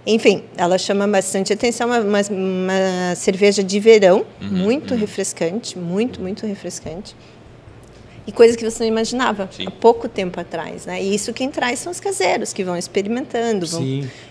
Enfim, 0.06 0.42
ela 0.56 0.78
chama 0.78 1.06
bastante 1.06 1.52
atenção, 1.52 1.86
uma, 1.86 2.00
uma, 2.00 2.20
uma 2.30 3.14
cerveja 3.14 3.62
de 3.62 3.78
verão, 3.78 4.26
uhum, 4.40 4.48
muito 4.48 4.94
uhum. 4.94 5.00
refrescante, 5.00 5.78
muito, 5.78 6.20
muito 6.20 6.44
refrescante. 6.46 7.14
E 8.26 8.30
coisas 8.30 8.56
que 8.56 8.64
você 8.64 8.84
não 8.84 8.88
imaginava 8.88 9.48
Sim. 9.50 9.66
há 9.66 9.70
pouco 9.70 10.08
tempo 10.08 10.38
atrás, 10.38 10.86
né? 10.86 11.02
E 11.02 11.14
isso 11.14 11.32
quem 11.32 11.50
traz 11.50 11.80
são 11.80 11.90
os 11.90 11.98
caseiros, 11.98 12.52
que 12.52 12.62
vão 12.62 12.76
experimentando, 12.76 13.66
vão, 13.66 13.82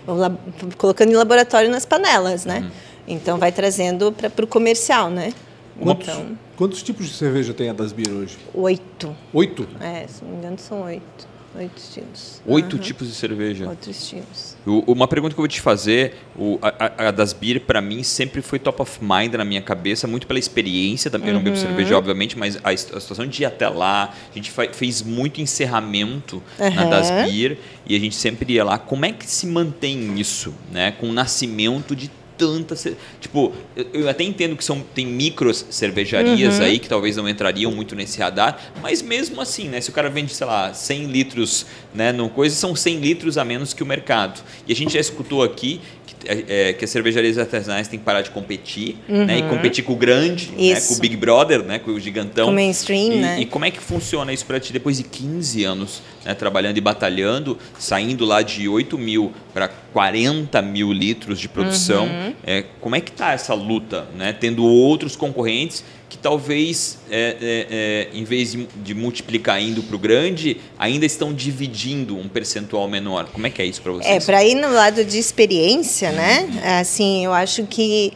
vão 0.06 0.38
colocando 0.78 1.10
em 1.10 1.14
laboratório 1.14 1.70
nas 1.70 1.84
panelas, 1.84 2.44
né? 2.44 2.60
Uhum. 2.60 2.70
Então, 3.06 3.38
vai 3.38 3.52
trazendo 3.52 4.12
para 4.12 4.44
o 4.44 4.46
comercial, 4.46 5.10
né? 5.10 5.32
Quantos, 5.80 6.08
então, 6.08 6.38
quantos 6.56 6.82
tipos 6.82 7.06
de 7.06 7.14
cerveja 7.14 7.54
tem 7.54 7.68
a 7.68 7.72
das 7.72 7.92
Beer 7.92 8.10
hoje? 8.10 8.36
Oito. 8.54 9.16
Oito? 9.32 9.66
É, 9.80 10.06
se 10.06 10.22
não 10.22 10.32
me 10.32 10.36
engano, 10.38 10.58
são 10.58 10.82
oito. 10.82 11.32
Oito 11.54 11.76
estilos. 11.76 12.40
Oito 12.46 12.76
uhum. 12.76 12.82
tipos 12.82 13.08
de 13.08 13.14
cerveja. 13.14 13.68
Oito 13.68 13.90
estilos. 13.90 14.56
uma 14.64 15.06
pergunta 15.06 15.34
que 15.34 15.38
eu 15.38 15.42
vou 15.42 15.48
te 15.48 15.60
fazer, 15.60 16.14
o, 16.34 16.58
a, 16.62 17.08
a, 17.08 17.10
das 17.10 17.34
beer 17.34 17.60
para 17.60 17.78
mim 17.82 18.02
sempre 18.02 18.40
foi 18.40 18.58
top 18.58 18.80
of 18.80 18.98
mind 19.02 19.34
na 19.34 19.44
minha 19.44 19.60
cabeça, 19.60 20.06
muito 20.06 20.26
pela 20.26 20.38
experiência, 20.38 21.10
também 21.10 21.28
uhum. 21.28 21.34
eu 21.34 21.38
não 21.38 21.44
bebo 21.44 21.56
uhum. 21.56 21.62
cerveja 21.62 21.98
obviamente, 21.98 22.38
mas 22.38 22.56
a, 22.64 22.70
a, 22.70 22.76
situação 22.76 23.26
de 23.26 23.42
ir 23.42 23.44
até 23.44 23.68
lá, 23.68 24.14
a 24.30 24.34
gente 24.34 24.50
fez 24.72 25.02
muito 25.02 25.42
encerramento 25.42 26.42
uhum. 26.58 26.74
na 26.74 26.84
das 26.84 27.10
beer 27.10 27.58
e 27.86 27.94
a 27.94 28.00
gente 28.00 28.14
sempre 28.14 28.54
ia 28.54 28.64
lá. 28.64 28.78
Como 28.78 29.04
é 29.04 29.12
que 29.12 29.26
se 29.26 29.46
mantém 29.46 30.18
isso, 30.18 30.54
né, 30.70 30.92
com 30.92 31.10
o 31.10 31.12
nascimento 31.12 31.94
de 31.94 32.10
tanta. 32.36 32.74
Tipo, 33.20 33.52
eu 33.92 34.08
até 34.08 34.24
entendo 34.24 34.56
que 34.56 34.64
são, 34.64 34.80
tem 34.94 35.06
micros 35.06 35.64
cervejarias 35.70 36.58
uhum. 36.58 36.64
aí 36.64 36.78
que 36.78 36.88
talvez 36.88 37.16
não 37.16 37.28
entrariam 37.28 37.70
muito 37.72 37.94
nesse 37.94 38.18
radar, 38.18 38.72
mas 38.82 39.02
mesmo 39.02 39.40
assim, 39.40 39.68
né? 39.68 39.80
Se 39.80 39.90
o 39.90 39.92
cara 39.92 40.10
vende, 40.10 40.34
sei 40.34 40.46
lá, 40.46 40.72
100 40.72 41.06
litros, 41.06 41.66
né? 41.94 42.12
No 42.12 42.28
coisa, 42.28 42.54
são 42.54 42.74
100 42.74 42.98
litros 42.98 43.38
a 43.38 43.44
menos 43.44 43.72
que 43.72 43.82
o 43.82 43.86
mercado. 43.86 44.42
E 44.66 44.72
a 44.72 44.76
gente 44.76 44.94
já 44.94 45.00
escutou 45.00 45.42
aqui 45.42 45.80
é, 46.26 46.68
é, 46.68 46.72
que 46.72 46.84
as 46.84 46.90
cervejarias 46.90 47.38
artesanais 47.38 47.88
têm 47.88 47.98
que 47.98 48.04
parar 48.04 48.22
de 48.22 48.30
competir, 48.30 48.96
uhum. 49.08 49.24
né? 49.24 49.38
E 49.38 49.42
competir 49.42 49.84
com 49.84 49.92
o 49.92 49.96
grande, 49.96 50.50
né? 50.56 50.80
com 50.80 50.94
o 50.94 50.98
Big 50.98 51.16
Brother, 51.16 51.62
né? 51.62 51.78
Com 51.78 51.92
o 51.92 52.00
gigantão. 52.00 52.46
Com 52.46 52.52
o 52.52 52.54
mainstream, 52.54 53.12
e, 53.12 53.20
né? 53.20 53.40
E 53.40 53.46
como 53.46 53.64
é 53.64 53.70
que 53.70 53.80
funciona 53.80 54.32
isso 54.32 54.46
para 54.46 54.58
ti 54.60 54.72
depois 54.72 54.96
de 54.96 55.04
15 55.04 55.64
anos 55.64 56.02
né? 56.24 56.34
trabalhando 56.34 56.76
e 56.76 56.80
batalhando, 56.80 57.58
saindo 57.78 58.24
lá 58.24 58.42
de 58.42 58.68
8 58.68 58.96
mil 58.98 59.32
para 59.52 59.68
40 59.68 60.60
mil 60.62 60.92
litros 60.92 61.38
de 61.38 61.48
produção? 61.48 62.04
Uhum. 62.04 62.34
É, 62.44 62.64
como 62.80 62.96
é 62.96 63.00
que 63.00 63.12
tá 63.12 63.32
essa 63.32 63.54
luta, 63.54 64.06
né? 64.16 64.32
Tendo 64.32 64.64
outros 64.64 65.16
concorrentes 65.16 65.84
que 66.12 66.18
talvez, 66.18 66.98
é, 67.10 67.36
é, 67.40 67.66
é, 67.70 68.08
em 68.12 68.22
vez 68.22 68.52
de, 68.52 68.66
de 68.66 68.94
multiplicar 68.94 69.58
indo 69.62 69.82
para 69.82 69.96
o 69.96 69.98
grande, 69.98 70.60
ainda 70.78 71.06
estão 71.06 71.32
dividindo 71.32 72.18
um 72.18 72.28
percentual 72.28 72.86
menor. 72.86 73.30
Como 73.32 73.46
é 73.46 73.50
que 73.50 73.62
é 73.62 73.64
isso 73.64 73.80
para 73.80 73.92
vocês? 73.92 74.06
É, 74.06 74.20
para 74.20 74.44
ir 74.44 74.56
no 74.56 74.70
lado 74.70 75.06
de 75.06 75.18
experiência, 75.18 76.12
né? 76.12 76.78
Assim, 76.78 77.24
eu 77.24 77.32
acho 77.32 77.64
que 77.64 78.12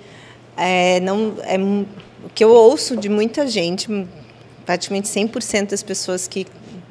é, 0.58 1.00
não, 1.00 1.36
é, 1.44 1.56
o 1.56 2.28
que 2.34 2.44
eu 2.44 2.50
ouço 2.50 2.98
de 2.98 3.08
muita 3.08 3.46
gente, 3.46 3.88
praticamente 4.66 5.08
100% 5.08 5.70
das 5.70 5.82
pessoas 5.82 6.28
que 6.28 6.46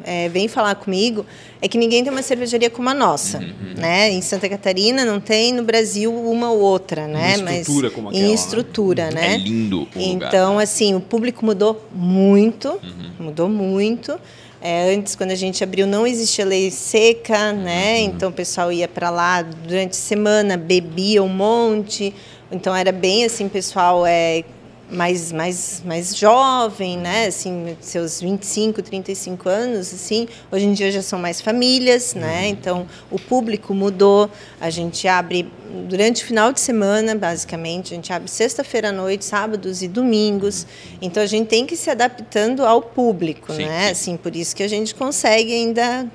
é, 0.05 0.29
vem 0.29 0.47
falar 0.47 0.75
comigo 0.75 1.25
é 1.61 1.67
que 1.67 1.77
ninguém 1.77 2.03
tem 2.03 2.13
uma 2.13 2.21
cervejaria 2.21 2.69
como 2.69 2.87
a 2.89 2.93
nossa, 2.93 3.39
uhum. 3.39 3.45
uhum. 3.45 3.73
né? 3.75 4.11
Em 4.11 4.21
Santa 4.21 4.47
Catarina 4.47 5.03
não 5.03 5.19
tem, 5.19 5.51
no 5.51 5.63
Brasil 5.63 6.13
uma 6.13 6.51
ou 6.51 6.59
outra, 6.59 7.07
né? 7.07 7.31
Em 7.31 7.59
estrutura 7.59 7.87
Mas, 7.87 7.95
como 7.95 8.09
aquela, 8.09 8.23
Em 8.23 8.33
estrutura, 8.33 9.11
né? 9.11 9.33
É 9.33 9.37
lindo 9.37 9.81
o 9.81 9.87
Então, 9.95 10.51
lugar. 10.51 10.63
assim, 10.63 10.93
o 10.93 11.01
público 11.01 11.43
mudou 11.43 11.83
muito, 11.91 12.69
uhum. 12.69 13.25
mudou 13.25 13.49
muito. 13.49 14.19
É, 14.61 14.93
antes, 14.93 15.15
quando 15.15 15.31
a 15.31 15.35
gente 15.35 15.63
abriu, 15.63 15.85
não 15.85 16.07
existia 16.07 16.45
lei 16.45 16.69
seca, 16.71 17.51
né? 17.51 17.99
Uhum. 17.99 18.05
Então, 18.05 18.29
o 18.29 18.33
pessoal 18.33 18.71
ia 18.71 18.87
para 18.87 19.09
lá 19.09 19.41
durante 19.41 19.91
a 19.91 19.93
semana, 19.93 20.55
bebia 20.55 21.23
um 21.23 21.29
monte. 21.29 22.13
Então, 22.51 22.75
era 22.75 22.91
bem 22.91 23.25
assim, 23.25 23.49
pessoal 23.49 24.05
é, 24.05 24.43
mais, 24.89 25.31
mais, 25.31 25.81
mais 25.85 26.15
jovem, 26.15 26.97
né? 26.97 27.27
Assim, 27.27 27.75
seus 27.81 28.21
25, 28.21 28.81
35 28.81 29.49
anos, 29.49 29.93
assim. 29.93 30.27
Hoje 30.51 30.65
em 30.65 30.73
dia 30.73 30.91
já 30.91 31.01
são 31.01 31.19
mais 31.19 31.41
famílias, 31.41 32.13
né? 32.13 32.43
Uhum. 32.43 32.49
Então, 32.49 32.87
o 33.09 33.19
público 33.19 33.73
mudou. 33.73 34.29
A 34.59 34.69
gente 34.69 35.07
abre 35.07 35.49
durante 35.89 36.23
o 36.23 36.25
final 36.25 36.53
de 36.53 36.59
semana, 36.59 37.15
basicamente. 37.15 37.93
A 37.93 37.95
gente 37.95 38.13
abre 38.13 38.29
sexta-feira 38.29 38.89
à 38.89 38.91
noite, 38.91 39.25
sábados 39.25 39.81
e 39.81 39.87
domingos. 39.87 40.65
Então, 41.01 41.21
a 41.21 41.25
gente 41.25 41.47
tem 41.47 41.65
que 41.65 41.73
ir 41.73 41.77
se 41.77 41.89
adaptando 41.89 42.63
ao 42.63 42.81
público, 42.81 43.53
sim, 43.53 43.65
né? 43.65 43.85
Sim. 43.85 43.91
Assim, 43.91 44.17
por 44.17 44.35
isso 44.35 44.55
que 44.55 44.63
a 44.63 44.67
gente 44.67 44.93
consegue 44.93 45.53
ainda... 45.53 46.07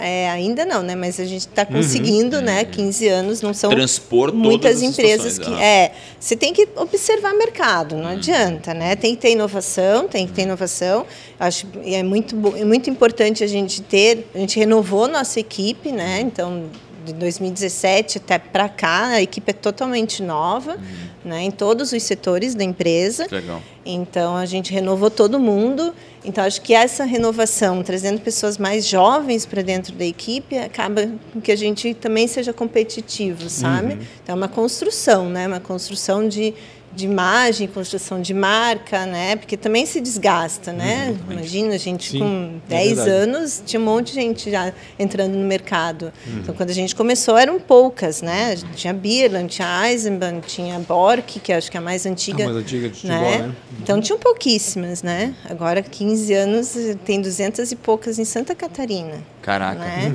É, 0.00 0.30
ainda 0.30 0.64
não, 0.64 0.82
né? 0.82 0.94
Mas 0.94 1.20
a 1.20 1.24
gente 1.24 1.46
está 1.46 1.62
uhum. 1.62 1.76
conseguindo, 1.76 2.36
uhum. 2.36 2.42
né? 2.42 2.64
15 2.64 3.08
anos, 3.08 3.42
não 3.42 3.52
são 3.52 3.70
Transpor 3.70 4.34
muitas 4.34 4.82
empresas 4.82 5.38
que... 5.38 5.52
É, 5.54 5.92
você 6.18 6.34
tem 6.34 6.54
que 6.54 6.66
observar 6.76 7.34
mercado, 7.34 7.96
não 7.96 8.13
adianta, 8.14 8.74
né? 8.74 8.96
Tem 8.96 9.14
que 9.14 9.22
ter 9.22 9.32
inovação, 9.32 10.08
tem 10.08 10.26
que 10.26 10.32
ter 10.32 10.42
inovação. 10.42 11.06
Acho 11.38 11.66
é 11.84 12.02
muito 12.02 12.34
é 12.56 12.64
muito 12.64 12.90
importante 12.90 13.44
a 13.44 13.46
gente 13.46 13.82
ter, 13.82 14.28
a 14.34 14.38
gente 14.38 14.58
renovou 14.58 15.06
nossa 15.08 15.40
equipe, 15.40 15.92
né? 15.92 16.20
Então 16.20 16.70
de 17.04 17.12
2017 17.12 18.18
até 18.18 18.38
para 18.38 18.68
cá, 18.68 19.08
a 19.08 19.22
equipe 19.22 19.50
é 19.50 19.52
totalmente 19.52 20.22
nova, 20.22 20.72
uhum. 20.72 21.30
né, 21.30 21.42
em 21.42 21.50
todos 21.50 21.92
os 21.92 22.02
setores 22.02 22.54
da 22.54 22.64
empresa. 22.64 23.26
Legal. 23.30 23.60
Então 23.84 24.36
a 24.36 24.46
gente 24.46 24.72
renovou 24.72 25.10
todo 25.10 25.38
mundo. 25.38 25.94
Então 26.24 26.42
acho 26.42 26.62
que 26.62 26.72
essa 26.72 27.04
renovação, 27.04 27.82
trazendo 27.82 28.20
pessoas 28.20 28.56
mais 28.56 28.86
jovens 28.86 29.44
para 29.44 29.60
dentro 29.60 29.94
da 29.94 30.04
equipe, 30.04 30.56
acaba 30.56 31.10
com 31.32 31.40
que 31.40 31.52
a 31.52 31.56
gente 31.56 31.92
também 31.92 32.26
seja 32.26 32.52
competitivo, 32.52 33.50
sabe? 33.50 33.94
Uhum. 33.94 34.06
Então 34.22 34.34
é 34.34 34.36
uma 34.36 34.48
construção, 34.48 35.28
né? 35.28 35.46
Uma 35.46 35.60
construção 35.60 36.26
de 36.26 36.54
de 36.94 37.04
imagem, 37.04 37.66
construção 37.66 38.20
de 38.20 38.32
marca, 38.32 39.06
né? 39.06 39.36
Porque 39.36 39.56
também 39.56 39.84
se 39.86 40.00
desgasta, 40.00 40.72
né? 40.72 41.08
Uhum, 41.08 41.32
Imagina, 41.32 41.74
a 41.74 41.78
gente 41.78 42.12
Sim, 42.12 42.18
com 42.18 42.60
10 42.68 42.98
é 42.98 43.10
anos 43.10 43.62
tinha 43.64 43.80
um 43.80 43.84
monte 43.84 44.08
de 44.08 44.14
gente 44.14 44.50
já 44.50 44.72
entrando 44.98 45.34
no 45.34 45.46
mercado. 45.46 46.12
Uhum. 46.26 46.38
Então, 46.40 46.54
quando 46.54 46.70
a 46.70 46.74
gente 46.74 46.94
começou, 46.94 47.36
eram 47.36 47.58
poucas, 47.58 48.22
né? 48.22 48.56
Tinha 48.74 48.92
Birland, 48.92 49.48
tinha 49.48 49.90
Eisenbahn, 49.90 50.40
tinha 50.40 50.78
Bork, 50.78 51.40
que 51.40 51.52
acho 51.52 51.70
que 51.70 51.76
é 51.76 51.80
a 51.80 51.82
mais 51.82 52.06
antiga. 52.06 52.44
A 52.44 52.46
mais 52.46 52.58
antiga 52.58 52.88
de 52.88 52.94
futebol, 52.94 53.20
né? 53.20 53.38
né? 53.38 53.46
Uhum. 53.46 53.52
Então, 53.82 54.00
tinham 54.00 54.18
pouquíssimas, 54.18 55.02
né? 55.02 55.34
Agora, 55.48 55.82
15 55.82 56.32
anos, 56.32 56.76
tem 57.04 57.20
200 57.20 57.72
e 57.72 57.76
poucas 57.76 58.18
em 58.18 58.24
Santa 58.24 58.54
Catarina. 58.54 59.22
Caraca. 59.42 59.78
Né? 59.78 60.14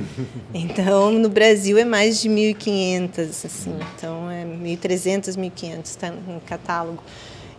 Então, 0.53 1.11
no 1.11 1.29
Brasil 1.29 1.77
é 1.77 1.85
mais 1.85 2.19
de 2.19 2.27
1.500, 2.27 3.45
assim. 3.45 3.75
Então, 3.95 4.29
é 4.29 4.43
1.300, 4.43 5.37
1.500 5.37 5.79
está 5.83 6.09
no 6.09 6.41
catálogo. 6.69 7.03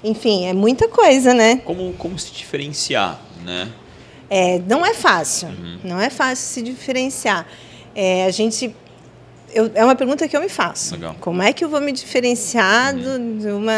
Enfim, 0.03 0.47
é 0.47 0.53
muita 0.53 0.89
coisa, 0.89 1.35
né? 1.35 1.57
Como, 1.65 1.93
como 1.95 2.19
se 2.19 2.33
diferenciar, 2.33 3.21
né? 3.45 3.69
É, 4.31 4.61
não 4.61 4.87
é 4.87 4.95
fácil. 4.95 5.49
Uhum. 5.49 5.79
Não 5.83 6.01
é 6.01 6.09
fácil 6.09 6.47
se 6.47 6.63
diferenciar. 6.63 7.47
É, 7.95 8.25
a 8.25 8.31
gente... 8.31 8.75
Eu, 9.53 9.69
é 9.75 9.85
uma 9.85 9.97
pergunta 9.97 10.29
que 10.29 10.37
eu 10.37 10.41
me 10.41 10.49
faço. 10.49 10.95
Legal. 10.95 11.17
Como 11.21 11.43
é 11.43 11.53
que 11.53 11.65
eu 11.65 11.69
vou 11.69 11.81
me 11.81 11.91
diferenciar 11.91 12.95
uhum. 12.95 13.39
de 13.39 13.49
uma 13.49 13.75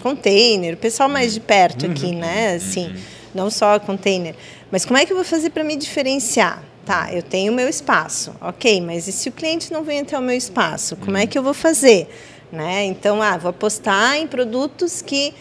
container? 0.00 0.74
O 0.74 0.76
pessoal 0.76 1.08
mais 1.08 1.34
de 1.34 1.40
perto 1.40 1.86
aqui, 1.86 2.06
uhum. 2.06 2.20
né? 2.20 2.54
Assim, 2.54 2.86
uhum. 2.86 2.94
não 3.34 3.50
só 3.50 3.80
container. 3.80 4.36
Mas 4.70 4.84
como 4.84 4.96
é 4.96 5.04
que 5.04 5.12
eu 5.12 5.16
vou 5.16 5.24
fazer 5.24 5.50
para 5.50 5.64
me 5.64 5.76
diferenciar? 5.76 6.62
Tá, 6.84 7.12
eu 7.12 7.20
tenho 7.20 7.52
o 7.52 7.56
meu 7.56 7.68
espaço, 7.68 8.32
ok, 8.40 8.80
mas 8.80 9.08
e 9.08 9.12
se 9.12 9.28
o 9.28 9.32
cliente 9.32 9.72
não 9.72 9.82
vem 9.82 10.02
até 10.02 10.16
o 10.16 10.22
meu 10.22 10.36
espaço? 10.36 10.94
Como 10.94 11.16
é 11.16 11.26
que 11.26 11.36
eu 11.36 11.42
vou 11.42 11.52
fazer? 11.52 12.08
Né? 12.56 12.86
Então, 12.86 13.20
ah, 13.20 13.36
vou 13.36 13.50
apostar 13.50 14.16
em 14.16 14.26
produtos 14.26 15.02
que 15.02 15.34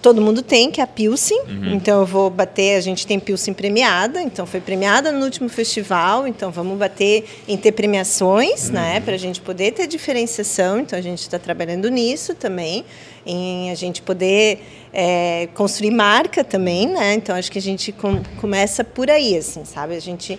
todo 0.00 0.20
mundo 0.20 0.42
tem, 0.42 0.70
que 0.70 0.80
é 0.80 0.84
a 0.84 0.86
Pilsen. 0.86 1.38
Uhum. 1.42 1.74
Então, 1.74 2.00
eu 2.00 2.06
vou 2.06 2.30
bater, 2.30 2.76
a 2.76 2.80
gente 2.80 3.06
tem 3.06 3.20
Pilsen 3.20 3.52
premiada, 3.52 4.20
então 4.22 4.46
foi 4.46 4.60
premiada 4.60 5.12
no 5.12 5.24
último 5.24 5.48
festival, 5.48 6.26
então 6.26 6.50
vamos 6.50 6.78
bater 6.78 7.24
em 7.46 7.56
ter 7.56 7.72
premiações, 7.72 8.68
uhum. 8.68 8.72
né, 8.72 9.00
para 9.00 9.14
a 9.14 9.18
gente 9.18 9.40
poder 9.40 9.72
ter 9.72 9.86
diferenciação. 9.86 10.80
Então, 10.80 10.98
a 10.98 11.02
gente 11.02 11.20
está 11.20 11.38
trabalhando 11.38 11.88
nisso 11.90 12.34
também, 12.34 12.84
em 13.26 13.70
a 13.70 13.74
gente 13.74 14.00
poder 14.02 14.60
é, 14.92 15.48
construir 15.54 15.90
marca 15.90 16.42
também, 16.42 16.86
né? 16.86 17.14
Então, 17.14 17.36
acho 17.36 17.52
que 17.52 17.58
a 17.58 17.62
gente 17.62 17.92
com, 17.92 18.22
começa 18.40 18.82
por 18.82 19.10
aí, 19.10 19.36
assim, 19.36 19.64
sabe? 19.64 19.94
A 19.94 20.00
gente 20.00 20.38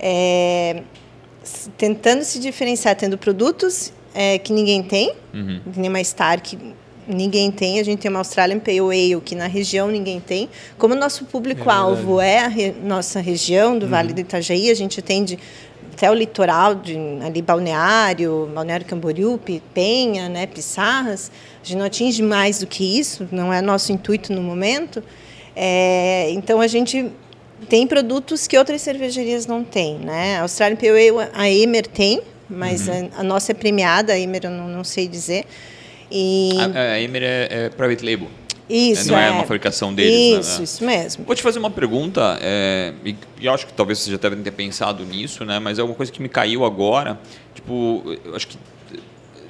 é, 0.00 0.82
tentando 1.76 2.24
se 2.24 2.38
diferenciar, 2.38 2.96
tendo 2.96 3.16
produtos 3.18 3.92
é, 4.14 4.38
que 4.38 4.52
ninguém 4.52 4.82
tem, 4.82 5.12
uhum. 5.34 5.60
nem 5.76 5.90
uma 5.90 6.02
Star 6.02 6.40
que 6.40 6.56
ninguém 7.06 7.50
tem. 7.50 7.80
A 7.80 7.82
gente 7.82 8.00
tem 8.00 8.10
uma 8.10 8.20
Australian 8.20 8.58
Pale 8.58 8.80
Ale 8.80 9.20
que 9.20 9.34
na 9.34 9.46
região 9.46 9.88
ninguém 9.88 10.20
tem. 10.20 10.48
Como 10.78 10.94
nosso 10.94 11.24
público-alvo 11.24 12.20
é, 12.20 12.34
é, 12.34 12.38
a 12.38 12.48
re, 12.48 12.74
nossa 12.82 13.20
região 13.20 13.78
do 13.78 13.86
Vale 13.86 14.08
uhum. 14.08 14.14
do 14.14 14.20
Itajaí, 14.20 14.70
a 14.70 14.74
gente 14.74 15.00
atende 15.00 15.38
até 15.92 16.10
o 16.10 16.14
litoral, 16.14 16.74
de, 16.74 16.96
ali 17.24 17.40
Balneário, 17.40 18.50
Balneário 18.52 18.84
Camboriú, 18.84 19.40
Penha, 19.72 20.28
né, 20.28 20.46
Pissarras. 20.46 21.30
A 21.62 21.66
gente 21.66 21.78
não 21.78 21.84
atinge 21.84 22.22
mais 22.22 22.58
do 22.58 22.66
que 22.66 22.98
isso, 22.98 23.28
não 23.30 23.52
é 23.52 23.62
nosso 23.62 23.92
intuito 23.92 24.32
no 24.32 24.42
momento. 24.42 25.02
É, 25.54 26.30
então 26.30 26.60
a 26.60 26.66
gente 26.66 27.10
tem 27.68 27.86
produtos 27.86 28.46
que 28.46 28.58
outras 28.58 28.82
cervejarias 28.82 29.46
não 29.46 29.62
têm, 29.62 29.98
né? 29.98 30.38
A 30.38 30.42
Australian 30.42 30.76
Pale 30.76 30.90
Ale, 30.90 31.30
a 31.32 31.48
Emer 31.48 31.86
tem, 31.86 32.20
mas 32.54 32.88
uhum. 32.88 33.10
a, 33.16 33.20
a, 33.20 33.22
nossa 33.22 33.52
é 33.52 33.54
premiada, 33.54 34.12
a 34.12 34.18
Emer 34.18 34.44
eu 34.44 34.50
não, 34.50 34.68
não 34.68 34.84
sei 34.84 35.08
dizer. 35.08 35.44
E... 36.10 36.50
A, 36.58 36.94
a 36.94 37.00
Emer 37.00 37.22
é, 37.22 37.48
é 37.50 37.68
private 37.70 38.04
label. 38.04 38.28
Isso, 38.68 39.10
Não 39.10 39.18
é, 39.18 39.28
é 39.28 39.30
uma 39.30 39.42
fabricação 39.42 39.94
deles. 39.94 40.10
Né? 40.12 40.40
Isso, 40.40 40.58
né? 40.58 40.64
isso 40.64 40.84
mesmo. 40.84 41.24
Vou 41.24 41.34
te 41.34 41.42
fazer 41.42 41.58
uma 41.58 41.70
pergunta, 41.70 42.38
é, 42.40 42.94
e, 43.04 43.14
e 43.40 43.48
acho 43.48 43.66
que 43.66 43.72
talvez 43.74 43.98
vocês 43.98 44.10
já 44.10 44.16
devem 44.16 44.42
ter 44.42 44.52
pensado 44.52 45.04
nisso, 45.04 45.44
né? 45.44 45.58
mas 45.58 45.78
é 45.78 45.82
uma 45.82 45.94
coisa 45.94 46.10
que 46.10 46.22
me 46.22 46.28
caiu 46.28 46.64
agora. 46.64 47.18
Tipo, 47.54 48.02
eu 48.24 48.34
acho 48.34 48.48
que 48.48 48.56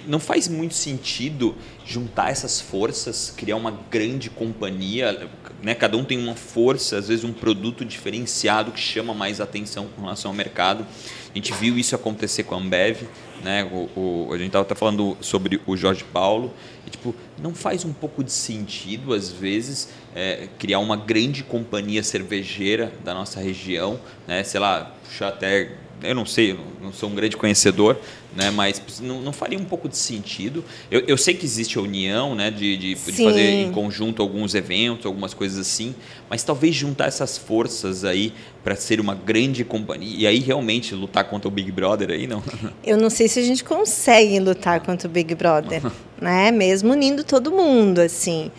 não 0.06 0.18
faz 0.18 0.48
muito 0.48 0.74
sentido 0.74 1.54
juntar 1.84 2.30
essas 2.30 2.60
forças, 2.60 3.32
criar 3.36 3.56
uma 3.56 3.70
grande 3.90 4.30
companhia, 4.30 5.28
né? 5.62 5.74
Cada 5.74 5.96
um 5.96 6.04
tem 6.04 6.18
uma 6.18 6.34
força, 6.34 6.98
às 6.98 7.08
vezes 7.08 7.24
um 7.24 7.32
produto 7.32 7.84
diferenciado 7.84 8.70
que 8.72 8.80
chama 8.80 9.14
mais 9.14 9.40
atenção 9.40 9.88
com 9.94 10.02
relação 10.02 10.30
ao 10.30 10.36
mercado. 10.36 10.86
A 11.30 11.34
gente 11.34 11.52
viu 11.52 11.78
isso 11.78 11.94
acontecer 11.94 12.44
com 12.44 12.54
a 12.54 12.58
Ambev, 12.58 13.02
né? 13.42 13.64
O, 13.64 13.88
o 13.98 14.32
a 14.32 14.38
gente 14.38 14.48
estava 14.48 14.64
até 14.64 14.74
falando 14.74 15.16
sobre 15.20 15.60
o 15.66 15.76
Jorge 15.76 16.04
Paulo. 16.04 16.52
E, 16.86 16.90
tipo, 16.90 17.14
não 17.42 17.54
faz 17.54 17.84
um 17.84 17.92
pouco 17.92 18.22
de 18.22 18.32
sentido, 18.32 19.12
às 19.12 19.30
vezes, 19.30 19.88
é, 20.14 20.48
criar 20.58 20.78
uma 20.78 20.96
grande 20.96 21.42
companhia 21.42 22.02
cervejeira 22.02 22.92
da 23.04 23.12
nossa 23.12 23.40
região, 23.40 23.98
né? 24.26 24.44
Sei 24.44 24.60
lá, 24.60 24.92
puxar 25.04 25.28
até 25.28 25.72
eu 26.02 26.14
não 26.14 26.26
sei, 26.26 26.52
eu 26.52 26.58
não 26.82 26.92
sou 26.92 27.08
um 27.08 27.14
grande 27.14 27.36
conhecedor, 27.36 27.96
né, 28.36 28.50
mas 28.50 28.82
não, 29.00 29.20
não 29.20 29.32
faria 29.32 29.58
um 29.58 29.64
pouco 29.64 29.88
de 29.88 29.96
sentido. 29.96 30.64
Eu, 30.90 31.00
eu 31.06 31.16
sei 31.16 31.34
que 31.34 31.44
existe 31.44 31.78
a 31.78 31.80
união 31.80 32.34
né, 32.34 32.50
de, 32.50 32.76
de, 32.76 32.94
de, 32.94 32.96
fazer 32.96 33.62
em 33.62 33.72
conjunto 33.72 34.22
alguns 34.22 34.54
eventos, 34.54 35.06
algumas 35.06 35.34
coisas 35.34 35.58
assim, 35.58 35.94
mas 36.28 36.42
talvez 36.42 36.74
juntar 36.74 37.06
essas 37.06 37.38
forças 37.38 38.04
aí 38.04 38.32
para 38.62 38.76
ser 38.76 39.00
uma 39.00 39.14
grande 39.14 39.64
companhia 39.64 40.16
e 40.18 40.26
aí 40.26 40.38
realmente 40.38 40.94
lutar 40.94 41.24
contra 41.24 41.48
o 41.48 41.50
Big 41.50 41.70
Brother 41.70 42.10
aí, 42.10 42.26
não? 42.26 42.42
Eu 42.84 42.96
não 42.96 43.10
sei 43.10 43.28
se 43.28 43.38
a 43.38 43.42
gente 43.42 43.62
consegue 43.62 44.38
lutar 44.40 44.80
contra 44.80 45.08
o 45.08 45.10
Big 45.10 45.34
Brother, 45.34 45.82
né? 46.20 46.50
mesmo 46.50 46.92
unindo 46.92 47.24
todo 47.24 47.50
mundo, 47.50 48.00
assim 48.00 48.50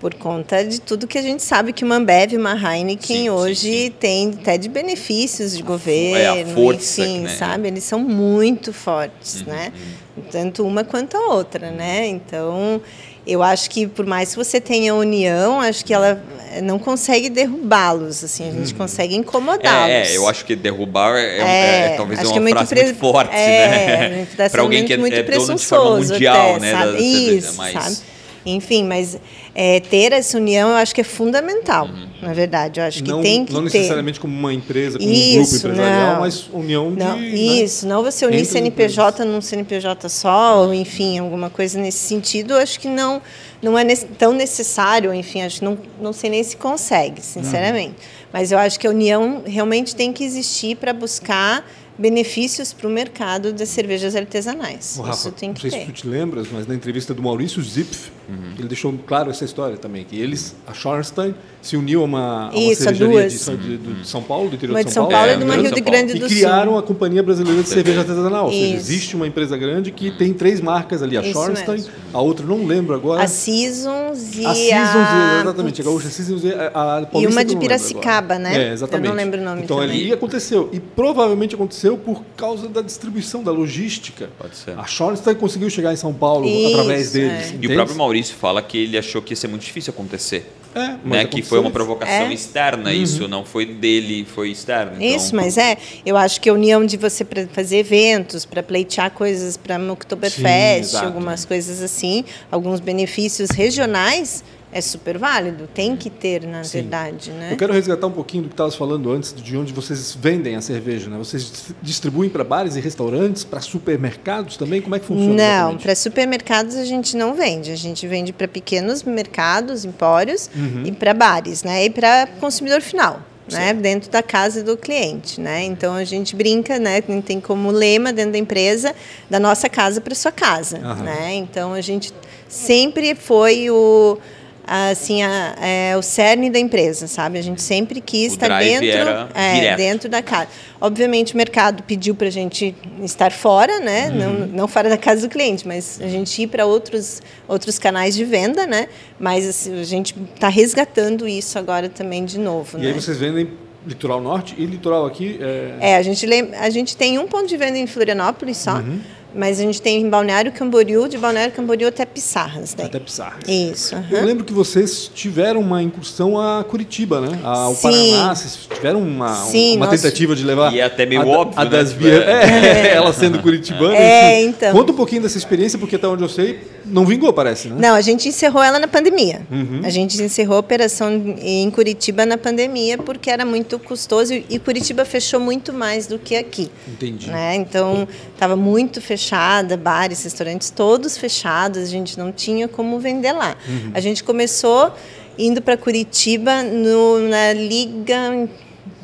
por 0.00 0.14
conta 0.14 0.64
de 0.64 0.80
tudo 0.80 1.06
que 1.06 1.18
a 1.18 1.22
gente 1.22 1.42
sabe 1.42 1.72
que 1.72 1.84
uma 1.84 1.96
Ambev 1.96 2.32
e 2.32 2.36
uma 2.36 2.54
Heineken 2.54 3.16
sim, 3.16 3.30
hoje 3.30 3.60
sim, 3.60 3.84
sim. 3.86 3.90
tem 3.98 4.30
até 4.40 4.58
de 4.58 4.68
benefícios 4.68 5.56
de 5.56 5.62
governo, 5.62 6.38
é 6.38 6.42
a 6.42 6.46
força, 6.46 7.02
enfim, 7.02 7.20
né? 7.20 7.28
sabe? 7.30 7.68
Eles 7.68 7.84
são 7.84 7.98
muito 7.98 8.72
fortes, 8.72 9.40
uhum, 9.40 9.52
né? 9.52 9.72
Uhum. 10.16 10.22
Tanto 10.30 10.66
uma 10.66 10.84
quanto 10.84 11.16
a 11.16 11.32
outra, 11.32 11.70
né? 11.70 12.06
Então, 12.06 12.80
eu 13.26 13.42
acho 13.42 13.70
que 13.70 13.86
por 13.86 14.06
mais 14.06 14.30
que 14.30 14.36
você 14.36 14.60
tenha 14.60 14.94
união, 14.94 15.60
acho 15.60 15.84
que 15.84 15.92
ela 15.92 16.22
não 16.62 16.78
consegue 16.78 17.28
derrubá-los, 17.28 18.22
assim, 18.22 18.48
a 18.48 18.52
gente 18.52 18.72
uhum. 18.72 18.78
consegue 18.78 19.16
incomodá-los. 19.16 19.90
É, 19.90 20.12
é, 20.12 20.16
eu 20.16 20.28
acho 20.28 20.44
que 20.44 20.54
derrubar 20.54 21.16
é, 21.16 21.38
é, 21.38 21.92
é 21.92 21.96
talvez 21.96 22.20
uma 22.22 22.36
é 22.36 22.40
muito 22.40 22.54
frase 22.54 22.74
pre... 22.74 22.84
muito 22.84 22.98
forte, 22.98 23.34
é, 23.34 24.26
né? 24.36 24.48
Para 24.50 24.62
alguém 24.62 24.84
que 24.84 24.92
é, 24.92 24.96
muito 24.96 25.16
é 25.16 25.22
dono 25.22 25.54
de 25.54 25.64
forma 25.64 25.98
mundial, 25.98 26.56
até, 26.56 26.60
né? 26.60 26.72
Sabe? 26.72 26.98
Isso, 26.98 27.54
mas... 27.56 27.72
sabe? 27.72 28.15
Enfim, 28.46 28.84
mas 28.84 29.18
é, 29.54 29.80
ter 29.80 30.12
essa 30.12 30.38
união 30.38 30.70
eu 30.70 30.76
acho 30.76 30.94
que 30.94 31.00
é 31.00 31.04
fundamental, 31.04 31.86
uhum. 31.86 32.06
na 32.22 32.32
verdade. 32.32 32.78
Eu 32.78 32.86
acho 32.86 33.02
que 33.02 33.10
não, 33.10 33.20
tem 33.20 33.44
que 33.44 33.52
não 33.52 33.64
ter. 33.64 33.64
Não 33.64 33.80
necessariamente 33.80 34.20
como 34.20 34.38
uma 34.38 34.54
empresa, 34.54 34.98
como 34.98 35.10
isso, 35.10 35.38
um 35.38 35.42
grupo 35.42 35.56
empresarial, 35.56 36.12
não. 36.12 36.20
mas 36.20 36.48
união 36.52 36.90
não, 36.90 37.18
de. 37.18 37.62
Isso, 37.62 37.86
né? 37.86 37.94
não 37.94 38.02
você 38.04 38.24
unir 38.24 38.44
CNPJ 38.44 39.24
num 39.24 39.40
CNPJ 39.40 40.08
só, 40.08 40.64
ou 40.64 40.72
enfim, 40.72 41.18
alguma 41.18 41.50
coisa 41.50 41.78
nesse 41.80 41.98
sentido, 41.98 42.54
eu 42.54 42.58
acho 42.58 42.78
que 42.78 42.88
não, 42.88 43.20
não 43.60 43.76
é 43.76 43.84
tão 44.18 44.32
necessário, 44.32 45.12
enfim, 45.12 45.42
acho 45.42 45.58
que 45.58 45.64
não, 45.64 45.76
não 46.00 46.12
sei 46.12 46.30
nem 46.30 46.44
se 46.44 46.56
consegue, 46.56 47.20
sinceramente. 47.20 47.90
Uhum. 47.90 48.26
Mas 48.32 48.52
eu 48.52 48.58
acho 48.58 48.78
que 48.78 48.86
a 48.86 48.90
união 48.90 49.42
realmente 49.44 49.96
tem 49.96 50.12
que 50.12 50.22
existir 50.22 50.76
para 50.76 50.92
buscar 50.92 51.64
benefícios 51.98 52.72
para 52.72 52.86
o 52.86 52.90
mercado 52.90 53.52
das 53.52 53.68
cervejas 53.68 54.14
artesanais. 54.14 54.96
Rafa, 54.98 55.12
Isso 55.12 55.32
tem 55.32 55.52
que 55.52 55.64
não 55.64 55.70
sei 55.70 55.80
ter. 55.80 55.86
se 55.86 55.92
tu 55.92 56.02
te 56.02 56.06
lembras, 56.06 56.48
mas 56.52 56.66
na 56.66 56.74
entrevista 56.74 57.14
do 57.14 57.22
Maurício 57.22 57.62
Zipf, 57.62 58.10
uhum. 58.28 58.52
ele 58.58 58.68
deixou 58.68 58.92
claro 59.06 59.30
essa 59.30 59.44
história 59.44 59.76
também, 59.76 60.04
que 60.04 60.18
eles, 60.18 60.54
a 60.66 60.72
Schornstein, 60.72 61.34
se 61.62 61.76
uniu 61.76 62.02
a 62.02 62.04
uma, 62.04 62.48
a 62.48 62.50
uma 62.50 62.72
Isso, 62.72 62.82
cervejaria 62.82 63.28
de, 63.28 63.38
de, 63.38 63.76
de, 63.78 63.94
de, 63.94 64.08
São 64.08 64.22
Paulo, 64.22 64.48
do 64.48 64.56
interior 64.56 64.74
uma 64.74 64.84
de 64.84 64.92
São, 64.92 65.04
São 65.04 65.10
Paulo. 65.10 65.26
Paulo 65.26 65.32
é, 65.32 65.34
e 65.34 65.38
de 65.38 65.44
uma 65.44 65.56
Rio 65.56 65.74
de 65.74 65.80
Grande 65.80 66.14
do 66.14 66.20
Sul. 66.20 66.26
E 66.26 66.40
criaram 66.40 66.78
a 66.78 66.82
Companhia 66.82 67.22
Brasileira 67.22 67.62
de 67.62 67.68
Cerveja 67.68 68.00
Artesanal. 68.00 68.46
Ou 68.46 68.52
seja, 68.52 68.66
Isso. 68.66 68.76
existe 68.76 69.16
uma 69.16 69.26
empresa 69.26 69.56
grande 69.56 69.90
que 69.90 70.10
tem 70.10 70.32
três 70.32 70.60
marcas 70.60 71.02
ali, 71.02 71.16
a 71.16 71.22
Schornstein, 71.22 71.84
a 72.12 72.20
outra 72.20 72.46
não 72.46 72.64
lembro 72.64 72.94
agora. 72.94 73.22
A 73.22 73.26
Seasons 73.26 74.36
e 74.36 74.46
a... 74.46 74.54
Seasons, 74.54 74.96
a... 74.96 75.40
exatamente, 75.42 75.80
a 75.80 75.84
Gaúcha 75.84 76.08
Seasons 76.08 76.44
e 76.44 76.52
a, 76.52 76.70
a 76.74 77.20
E 77.20 77.26
uma 77.26 77.44
de 77.44 77.56
Piracicaba, 77.56 78.38
né? 78.38 78.68
É, 78.68 78.72
exatamente. 78.72 79.06
Eu 79.06 79.10
não 79.10 79.16
lembro 79.16 79.40
o 79.40 79.44
nome 79.44 79.62
Então 79.62 79.78
também. 79.78 80.02
ali 80.02 80.12
aconteceu. 80.12 80.68
E 80.72 80.80
provavelmente 80.80 81.54
aconteceu 81.54 81.96
por 81.96 82.22
causa 82.36 82.68
da 82.68 82.80
distribuição, 82.80 83.42
da 83.42 83.50
logística. 83.50 84.28
Pode 84.38 84.56
ser. 84.56 84.78
A 84.78 84.86
Schornstein 84.86 85.34
conseguiu 85.34 85.68
chegar 85.70 85.92
em 85.92 85.96
São 85.96 86.12
Paulo 86.12 86.46
Isso, 86.46 86.74
através 86.74 87.12
deles. 87.12 87.52
É. 87.52 87.58
E 87.60 87.66
o 87.66 87.74
próprio 87.74 87.96
Maurício 88.16 88.36
fala 88.36 88.62
que 88.62 88.78
ele 88.78 88.96
achou 88.96 89.20
que 89.20 89.32
ia 89.32 89.36
ser 89.36 89.48
muito 89.48 89.62
difícil 89.62 89.92
acontecer. 89.92 90.50
É, 90.74 90.94
né, 91.08 91.24
que 91.24 91.40
foi 91.40 91.58
uma 91.58 91.70
provocação 91.70 92.26
é. 92.26 92.34
externa, 92.34 92.90
uhum. 92.90 92.96
isso 92.96 93.26
não 93.26 93.46
foi 93.46 93.64
dele, 93.64 94.26
foi 94.26 94.50
externo. 94.50 94.92
Então... 94.96 95.16
Isso, 95.16 95.34
mas 95.34 95.56
é, 95.56 95.78
eu 96.04 96.18
acho 96.18 96.38
que 96.38 96.50
a 96.50 96.52
união 96.52 96.84
de 96.84 96.98
você 96.98 97.24
para 97.24 97.46
fazer 97.46 97.78
eventos, 97.78 98.44
para 98.44 98.62
pleitear 98.62 99.10
coisas 99.10 99.56
para 99.56 99.80
o 99.80 99.92
Oktoberfest, 99.92 100.96
algumas 100.96 101.46
coisas 101.46 101.80
assim, 101.80 102.26
alguns 102.50 102.78
benefícios 102.78 103.48
regionais, 103.50 104.44
é 104.76 104.80
super 104.82 105.16
válido, 105.16 105.66
tem 105.72 105.96
que 105.96 106.10
ter, 106.10 106.46
na 106.46 106.62
Sim. 106.62 106.82
verdade. 106.82 107.30
Né? 107.30 107.48
Eu 107.50 107.56
quero 107.56 107.72
resgatar 107.72 108.06
um 108.06 108.12
pouquinho 108.12 108.42
do 108.42 108.48
que 108.50 108.52
estavas 108.52 108.74
falando 108.74 109.10
antes, 109.10 109.34
de 109.34 109.56
onde 109.56 109.72
vocês 109.72 110.14
vendem 110.20 110.54
a 110.54 110.60
cerveja. 110.60 111.08
Né? 111.08 111.16
Vocês 111.16 111.74
distribuem 111.80 112.28
para 112.28 112.44
bares 112.44 112.76
e 112.76 112.80
restaurantes, 112.80 113.42
para 113.42 113.62
supermercados 113.62 114.58
também? 114.58 114.82
Como 114.82 114.94
é 114.94 114.98
que 114.98 115.06
funciona? 115.06 115.34
Não, 115.34 115.78
para 115.78 115.94
supermercados 115.94 116.76
a 116.76 116.84
gente 116.84 117.16
não 117.16 117.34
vende. 117.34 117.70
A 117.70 117.76
gente 117.76 118.06
vende 118.06 118.34
para 118.34 118.46
pequenos 118.46 119.02
mercados, 119.02 119.86
empórios 119.86 120.50
uhum. 120.54 120.82
e 120.84 120.92
para 120.92 121.14
bares, 121.14 121.62
né? 121.62 121.86
E 121.86 121.90
para 121.90 122.26
consumidor 122.38 122.82
final. 122.82 123.22
Né, 123.48 123.72
dentro 123.72 124.10
da 124.10 124.24
casa 124.24 124.60
do 124.60 124.76
cliente, 124.76 125.40
né? 125.40 125.62
Então 125.62 125.94
a 125.94 126.02
gente 126.02 126.34
brinca, 126.34 126.80
né? 126.80 127.00
Tem 127.24 127.40
como 127.40 127.70
lema 127.70 128.12
dentro 128.12 128.32
da 128.32 128.38
empresa 128.38 128.92
da 129.30 129.38
nossa 129.38 129.68
casa 129.68 130.00
para 130.00 130.16
sua 130.16 130.32
casa, 130.32 130.78
uhum. 130.78 131.04
né? 131.04 131.34
Então 131.34 131.72
a 131.72 131.80
gente 131.80 132.12
sempre 132.48 133.14
foi 133.14 133.70
o 133.70 134.18
assim 134.66 135.22
a, 135.22 135.54
é, 135.60 135.96
o 135.96 136.02
cerne 136.02 136.50
da 136.50 136.58
empresa, 136.58 137.06
sabe? 137.06 137.38
A 137.38 137.42
gente 137.42 137.62
sempre 137.62 138.00
quis 138.00 138.32
o 138.32 138.34
estar 138.34 138.58
dentro, 138.58 139.30
é, 139.34 139.76
dentro 139.76 140.08
da 140.08 140.22
casa. 140.22 140.48
Obviamente 140.80 141.34
o 141.34 141.36
mercado 141.36 141.82
pediu 141.84 142.14
para 142.14 142.26
a 142.26 142.30
gente 142.30 142.74
estar 143.02 143.30
fora, 143.30 143.78
né? 143.78 144.08
Uhum. 144.08 144.16
Não, 144.16 144.46
não 144.46 144.68
fora 144.68 144.88
da 144.88 144.98
casa 144.98 145.26
do 145.26 145.30
cliente, 145.30 145.66
mas 145.66 146.00
a 146.02 146.08
gente 146.08 146.42
ir 146.42 146.48
para 146.48 146.66
outros 146.66 147.22
outros 147.46 147.78
canais 147.78 148.14
de 148.14 148.24
venda, 148.24 148.66
né? 148.66 148.88
Mas 149.18 149.46
assim, 149.48 149.80
a 149.80 149.84
gente 149.84 150.14
está 150.34 150.48
resgatando 150.48 151.28
isso 151.28 151.58
agora 151.58 151.88
também 151.88 152.24
de 152.24 152.38
novo. 152.38 152.76
E 152.78 152.82
né? 152.82 152.88
aí 152.88 152.92
vocês 152.92 153.18
vendem 153.18 153.48
litoral 153.86 154.20
norte 154.20 154.54
e 154.58 154.66
litoral 154.66 155.06
aqui? 155.06 155.38
É, 155.40 155.92
é 155.92 155.96
a 155.96 156.02
gente 156.02 156.26
a 156.58 156.70
gente 156.70 156.96
tem 156.96 157.18
um 157.18 157.26
ponto 157.26 157.46
de 157.46 157.56
venda 157.56 157.78
em 157.78 157.86
Florianópolis 157.86 158.56
só. 158.56 158.78
Uhum. 158.78 159.00
Mas 159.36 159.60
a 159.60 159.62
gente 159.62 159.80
tem 159.82 160.00
em 160.00 160.08
Balneário 160.08 160.50
Camboriú, 160.52 161.08
de 161.08 161.18
Balneário 161.18 161.52
Camboriú 161.52 161.88
até 161.88 162.04
Pissarras. 162.04 162.74
Né? 162.74 162.84
Até 162.84 162.98
Pissarras. 162.98 163.40
Isso. 163.46 163.94
Uhum. 163.94 164.04
Eu 164.10 164.24
lembro 164.24 164.44
que 164.44 164.52
vocês 164.52 165.10
tiveram 165.14 165.60
uma 165.60 165.82
incursão 165.82 166.40
a 166.40 166.64
Curitiba, 166.64 167.20
né? 167.20 167.38
Ao 167.42 167.74
Sim. 167.74 167.82
Paraná. 167.82 168.34
Vocês 168.34 168.68
tiveram 168.72 169.02
uma, 169.02 169.34
Sim, 169.34 169.76
uma 169.76 169.88
tentativa 169.88 170.34
de 170.34 170.44
levar. 170.44 170.72
E 170.72 170.80
é 170.80 170.84
até 170.84 171.04
meio 171.04 171.22
a, 171.22 171.26
óbvio. 171.26 171.60
A 171.60 171.64
né? 171.64 171.70
das 171.70 171.92
vias. 171.92 172.22
É, 172.26 172.94
ela 172.96 173.12
sendo 173.12 173.40
curitibana. 173.40 173.96
É, 173.96 174.42
então. 174.42 174.72
Conta 174.72 174.92
um 174.92 174.96
pouquinho 174.96 175.22
dessa 175.22 175.38
experiência, 175.38 175.78
porque 175.78 175.96
até 175.96 176.08
onde 176.08 176.22
eu 176.22 176.28
sei, 176.28 176.60
não 176.84 177.04
vingou, 177.04 177.32
parece, 177.32 177.68
né? 177.68 177.76
Não, 177.78 177.94
a 177.94 178.00
gente 178.00 178.28
encerrou 178.28 178.62
ela 178.62 178.78
na 178.78 178.88
pandemia. 178.88 179.42
Uhum. 179.50 179.80
A 179.84 179.90
gente 179.90 180.20
encerrou 180.22 180.56
a 180.56 180.60
operação 180.60 181.36
em 181.40 181.70
Curitiba 181.70 182.24
na 182.24 182.38
pandemia 182.38 182.96
porque 182.96 183.30
era 183.30 183.44
muito 183.44 183.78
custoso 183.78 184.32
e 184.34 184.58
Curitiba 184.58 185.04
fechou 185.04 185.40
muito 185.40 185.72
mais 185.72 186.06
do 186.06 186.18
que 186.18 186.36
aqui. 186.36 186.70
Entendi. 186.88 187.28
Né? 187.28 187.56
Então, 187.56 188.06
estava 188.32 188.56
muito 188.56 189.00
fechada, 189.26 189.76
bares, 189.76 190.22
restaurantes 190.22 190.70
todos 190.70 191.18
fechados, 191.18 191.82
a 191.82 191.86
gente 191.86 192.16
não 192.18 192.30
tinha 192.30 192.68
como 192.68 192.98
vender 193.00 193.32
lá. 193.32 193.56
Uhum. 193.68 193.90
A 193.92 194.00
gente 194.00 194.22
começou 194.22 194.92
indo 195.36 195.60
para 195.60 195.76
Curitiba 195.76 196.62
no, 196.62 197.28
na 197.28 197.52
Liga 197.52 198.48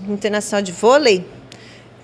Internacional 0.09 0.63
de 0.63 0.73
Vôlei, 0.73 1.25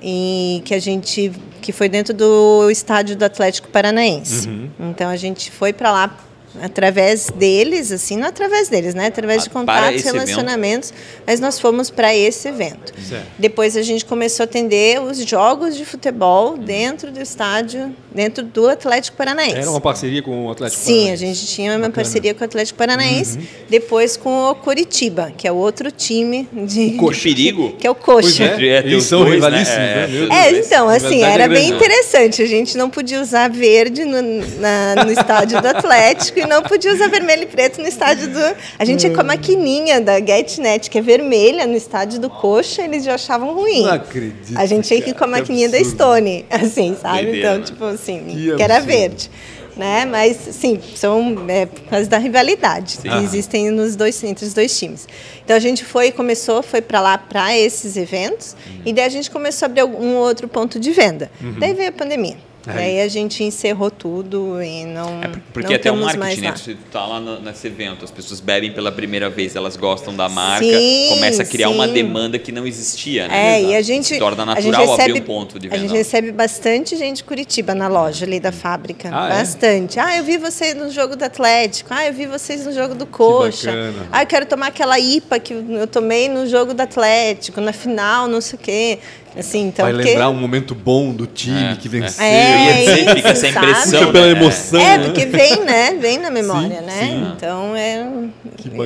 e 0.03 0.63
que 0.65 0.75
a 0.75 0.79
gente 0.79 1.33
que 1.61 1.73
foi 1.73 1.89
dentro 1.89 2.15
do 2.15 2.71
estádio 2.71 3.17
do 3.17 3.25
Atlético 3.25 3.69
Paranaense. 3.69 4.49
Uhum. 4.49 4.71
Então 4.91 5.11
a 5.11 5.17
gente 5.17 5.51
foi 5.51 5.73
para 5.73 5.91
lá 5.91 6.17
através 6.63 7.31
deles, 7.31 7.91
assim, 7.93 8.17
não 8.17 8.29
através 8.29 8.69
deles, 8.69 8.95
né? 8.95 9.07
Através 9.07 9.45
de 9.45 9.51
contatos, 9.51 9.97
esse 9.97 10.09
evento. 10.09 10.15
relacionamentos, 10.27 10.93
mas 11.27 11.41
nós 11.41 11.59
fomos 11.61 11.91
para 11.91 12.15
esse 12.15 12.49
evento. 12.49 12.93
Certo. 13.09 13.27
Depois 13.39 13.77
a 13.77 13.83
gente 13.83 14.05
começou 14.05 14.45
a 14.45 14.47
atender 14.47 15.01
os 15.03 15.19
jogos 15.19 15.77
de 15.77 15.85
futebol 15.85 16.57
dentro 16.57 17.11
do 17.11 17.21
estádio, 17.21 17.95
dentro 18.15 18.45
do 18.45 18.69
Atlético 18.69 19.17
Paranaense. 19.17 19.57
Era 19.59 19.71
uma 19.71 19.81
parceria 19.81 20.23
com 20.23 20.47
o 20.47 20.51
Atlético 20.51 20.83
Sim, 20.83 20.93
a 20.93 20.97
Paranaense. 21.13 21.27
gente 21.27 21.47
tinha 21.47 21.71
uma 21.73 21.79
Bacana. 21.79 21.87
Uhum. 21.89 21.93
parceria 21.95 22.35
com 22.35 22.41
o 22.43 22.45
Atlético 22.45 22.79
Paranaense, 22.79 23.39
depois 23.69 24.17
com 24.17 24.51
o 24.51 24.55
Coritiba, 24.55 25.33
que 25.37 25.47
é 25.47 25.53
o 25.53 25.57
outro 25.57 25.91
time 25.91 26.49
de 26.53 26.93
Coxa. 26.93 27.23
Perigo. 27.23 27.73
que 27.79 27.87
é 27.87 27.91
o 27.91 27.95
Coxa. 27.95 28.45
é, 28.45 28.67
é, 28.67 28.79
eles 28.79 29.05
são 29.05 29.21
dois, 29.25 29.31
né? 29.31 29.35
rivalíssimos, 29.37 29.79
É, 29.79 29.95
né? 29.95 30.07
Deus. 30.09 30.31
É, 30.31 30.51
então, 30.59 30.89
assim, 30.89 31.23
era 31.23 31.45
é 31.45 31.49
bem 31.49 31.69
grande. 31.69 31.85
interessante. 31.85 32.43
A 32.43 32.47
gente 32.47 32.77
não 32.77 32.91
podia 32.91 33.21
usar 33.21 33.49
verde 33.51 34.05
no, 34.05 34.21
na- 34.61 35.05
no 35.05 35.13
estádio 35.13 35.61
do 35.61 35.69
Atlético 35.69 36.41
e 36.41 36.47
não 36.49 36.63
podia 36.63 36.93
usar 36.93 37.09
vermelho 37.09 37.43
e 37.45 37.47
preto 37.47 37.81
no 37.81 37.87
estádio 37.87 38.29
do. 38.29 38.57
A 38.79 38.85
gente 38.85 39.07
ia 39.07 39.15
com 39.15 39.21
a 39.21 39.25
maquininha 39.25 40.01
da 40.01 40.19
GetNet, 40.19 40.89
que 40.91 40.99
é 40.99 41.03
vermelha, 41.03 41.67
no 41.67 41.77
estádio 41.77 42.19
do 42.21 42.29
Coxa, 42.31 42.83
eles 42.83 43.05
já 43.05 43.15
achavam 43.15 43.55
ruim. 43.55 43.83
Não 43.83 43.93
acredito, 43.93 44.59
A 44.59 44.67
gente 44.67 44.93
ia 44.93 45.01
que 45.03 45.13
com 45.15 45.25
a 45.25 45.29
maquininha 45.29 45.69
da. 45.69 45.79
Stone, 45.85 46.45
assim, 46.51 46.97
sabe? 47.01 47.23
Doideira, 47.25 47.39
então, 47.49 47.59
né? 47.59 47.65
tipo 47.65 47.85
assim, 47.85 48.25
Que 48.29 48.57
que, 48.57 48.63
era 48.63 48.81
verde. 48.81 49.31
Né? 49.77 50.05
Mas, 50.07 50.37
sim, 50.51 50.81
são 50.97 51.37
é, 51.47 51.65
por 51.67 51.83
causa 51.85 52.09
da 52.11 52.19
rivalidade 52.19 52.99
que 52.99 53.09
Aham. 53.09 53.23
existem 53.23 53.71
nos 53.71 53.95
dois, 53.95 54.21
entre 54.25 54.45
os 54.45 54.53
dois 54.53 54.77
times. 54.77 55.07
Então 55.45 55.55
a 55.57 55.61
gente 55.61 55.85
foi, 55.85 56.11
começou, 56.11 56.65
foi 56.65 56.83
para 56.83 57.01
lá 57.01 57.17
para 57.17 57.57
esses 57.57 57.97
eventos, 57.97 58.57
Uhum. 58.67 58.83
e 58.87 58.93
daí 58.93 59.05
a 59.05 59.09
gente 59.09 59.31
começou 59.31 59.67
a 59.67 59.69
abrir 59.69 59.85
um 59.85 60.17
outro 60.17 60.49
ponto 60.49 60.81
de 60.81 60.91
venda. 60.91 61.31
Daí 61.61 61.75
veio 61.75 61.91
a 61.91 61.93
pandemia. 61.93 62.37
Aí. 62.67 62.75
Daí 62.75 63.01
a 63.01 63.09
gente 63.09 63.43
encerrou 63.43 63.91
tudo 63.91 64.63
e 64.63 64.85
não. 64.85 65.23
É 65.23 65.29
porque 65.53 65.69
não 65.69 65.77
até 65.77 65.91
o 65.93 65.97
marketing, 65.97 66.41
né? 66.43 66.55
Você 66.57 66.77
tá 66.93 67.07
lá 67.07 67.19
no- 67.21 67.41
nesse 67.41 67.67
evento, 67.67 68.05
as 68.05 68.11
pessoas 68.11 68.41
bebem 68.41 68.73
pela 68.73 68.93
primeira 68.93 69.31
vez, 69.31 69.57
elas 69.57 69.77
gostam 69.77 70.15
da 70.15 70.29
marca, 70.29 70.65
Sim, 70.67 71.07
começa 71.11 71.43
a 71.43 71.47
criar 71.47 71.71
uma 71.71 71.87
sim. 71.87 71.95
demanda 71.95 72.39
que 72.39 72.53
não 72.53 72.67
existia, 72.67 73.27
né? 73.29 73.55
É, 73.59 73.63
e 73.63 73.77
a 73.77 73.81
gente. 73.81 74.09
Se 74.09 74.19
torna 74.19 74.43
a 74.53 74.61
gente 74.61 74.73
natural 74.73 74.97
recebe, 74.97 75.11
abrir 75.13 75.23
um 75.23 75.25
ponto 75.25 75.59
de 75.59 75.67
A 75.69 75.71
venda. 75.71 75.83
gente 75.83 75.97
recebe 75.97 76.33
bastante 76.33 76.97
gente 76.97 77.17
de 77.19 77.25
Curitiba 77.25 77.75
na 77.75 77.89
loja 77.89 78.27
ali 78.27 78.39
da 78.41 78.53
fábrica. 78.53 79.09
Ah, 79.13 79.27
é? 79.29 79.39
bastante. 79.39 79.99
Ah, 79.99 80.17
eu 80.19 80.25
vi 80.25 80.37
você 80.37 80.75
no 80.75 80.91
jogo 80.91 81.17
do 81.17 81.23
Atlético. 81.25 81.89
Ah, 81.95 82.07
eu 82.07 82.13
vi 82.13 82.27
vocês 82.27 82.67
no 82.67 82.73
jogo 82.73 82.95
do 82.95 83.07
Coxa. 83.07 83.73
Ah, 84.13 84.23
eu 84.23 84.27
quero 84.27 84.45
tomar 84.47 84.67
aquela 84.67 84.99
IPA 84.99 85.39
que 85.39 85.55
eu 85.55 85.87
tomei 85.87 86.29
no 86.29 86.47
jogo 86.47 86.75
do 86.75 86.81
Atlético, 86.83 87.61
na 87.61 87.73
final, 87.73 88.27
não 88.29 88.41
sei 88.41 88.59
o 88.59 88.63
quê. 88.63 88.99
Assim, 89.39 89.69
então, 89.69 89.85
Vai 89.85 89.95
porque- 89.95 90.09
lembrar 90.11 90.31
um 90.31 90.35
momento 90.35 90.75
bom 90.75 91.13
do 91.13 91.27
time 91.27 91.73
É, 91.73 91.77
que 91.77 91.89
venceu. 91.89 92.25
É, 92.25 92.55
Eu 92.55 92.59
ia 92.59 92.75
dizer, 92.75 93.05
isso, 93.07 93.15
fica 93.17 93.29
essa 93.29 93.49
impressão. 93.49 94.01
Fica 94.01 94.13
pela 94.13 94.27
né? 94.27 94.33
emoção. 94.33 94.81
É, 94.81 94.99
né? 94.99 95.05
porque 95.05 95.27
vem, 95.27 95.65
né? 95.65 95.95
Vem 96.01 96.19
na 96.19 96.31
memória, 96.31 96.81
Sim, 96.81 96.87
né? 96.87 96.99
sim. 97.01 97.33
Então 97.37 97.77
é. 97.77 98.07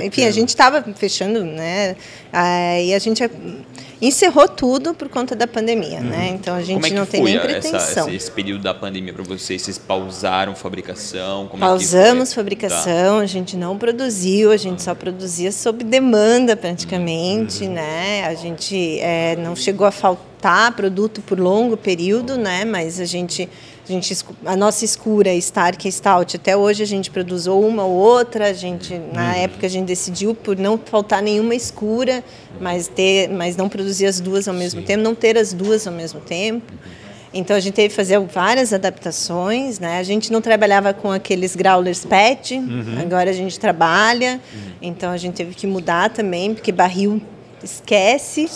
Enfim, 0.04 0.24
a 0.26 0.30
gente 0.30 0.50
estava 0.50 0.84
fechando, 0.94 1.42
né? 1.44 1.96
Aí 2.32 2.92
a 2.94 2.98
gente 2.98 3.22
encerrou 4.02 4.48
tudo 4.48 4.92
por 4.94 5.08
conta 5.08 5.36
da 5.36 5.46
pandemia, 5.46 6.00
né? 6.00 6.30
Então 6.34 6.56
a 6.56 6.62
gente 6.62 6.92
é 6.92 6.94
não 6.94 7.06
tem 7.06 7.22
nem 7.22 7.38
pretensão. 7.38 7.78
essa, 7.78 8.10
esse 8.10 8.30
período 8.30 8.62
da 8.62 8.74
pandemia 8.74 9.12
para 9.12 9.22
vocês? 9.22 9.62
Vocês 9.62 9.78
pausaram 9.78 10.56
fabricação? 10.56 11.46
Como 11.46 11.62
é 11.64 11.66
Pausamos 11.68 12.34
foi? 12.34 12.42
fabricação, 12.42 13.20
a 13.20 13.26
gente 13.26 13.56
não 13.56 13.78
produziu, 13.78 14.50
a 14.50 14.56
gente 14.56 14.82
só 14.82 14.92
produzia 14.94 15.52
sob 15.52 15.84
demanda 15.84 16.56
praticamente, 16.56 17.64
Uhum. 17.64 17.72
né? 17.74 18.24
A 18.26 18.34
gente 18.34 18.98
é, 19.00 19.36
não 19.36 19.54
chegou 19.54 19.86
a 19.86 19.92
faltar 19.92 20.72
produto 20.74 21.22
por 21.22 21.38
longo 21.38 21.76
período, 21.76 22.36
né? 22.36 22.64
Mas 22.64 22.98
a 22.98 23.04
gente, 23.04 23.48
a 23.88 23.92
gente 23.92 24.16
a 24.46 24.56
nossa 24.56 24.84
escura 24.84 25.34
Stark 25.34 25.88
e 25.88 25.90
Stout 25.90 26.36
até 26.36 26.56
hoje 26.56 26.82
a 26.82 26.86
gente 26.86 27.10
produz 27.10 27.46
ou 27.46 27.66
uma 27.66 27.84
ou 27.84 27.92
outra. 27.92 28.50
A 28.50 28.52
gente 28.52 28.94
Uhum. 28.94 29.10
na 29.12 29.36
época 29.36 29.66
a 29.66 29.70
gente 29.70 29.86
decidiu 29.86 30.34
por 30.34 30.56
não 30.56 30.78
faltar 30.78 31.20
nenhuma 31.20 31.54
escura, 31.54 32.22
mas 32.60 32.86
ter, 32.86 33.28
mas 33.28 33.56
não 33.56 33.68
produzir 33.68 34.06
as 34.06 34.20
duas 34.20 34.46
ao 34.46 34.54
mesmo 34.54 34.82
tempo, 34.82 35.02
não 35.02 35.14
ter 35.14 35.36
as 35.36 35.52
duas 35.52 35.86
ao 35.86 35.92
mesmo 35.92 36.20
tempo. 36.20 36.72
Então 37.34 37.56
a 37.56 37.60
gente 37.60 37.72
teve 37.74 37.88
que 37.88 37.94
fazer 37.94 38.20
várias 38.20 38.74
adaptações, 38.74 39.78
né? 39.80 39.98
A 39.98 40.02
gente 40.02 40.30
não 40.30 40.42
trabalhava 40.42 40.92
com 40.92 41.10
aqueles 41.10 41.56
growlers 41.56 42.04
PET, 42.04 42.60
agora 43.00 43.30
a 43.30 43.32
gente 43.32 43.58
trabalha. 43.58 44.38
Então 44.82 45.10
a 45.10 45.16
gente 45.16 45.34
teve 45.34 45.54
que 45.54 45.66
mudar 45.66 46.10
também, 46.10 46.52
porque 46.54 46.70
barril 46.70 47.22
esquece. 47.64 48.48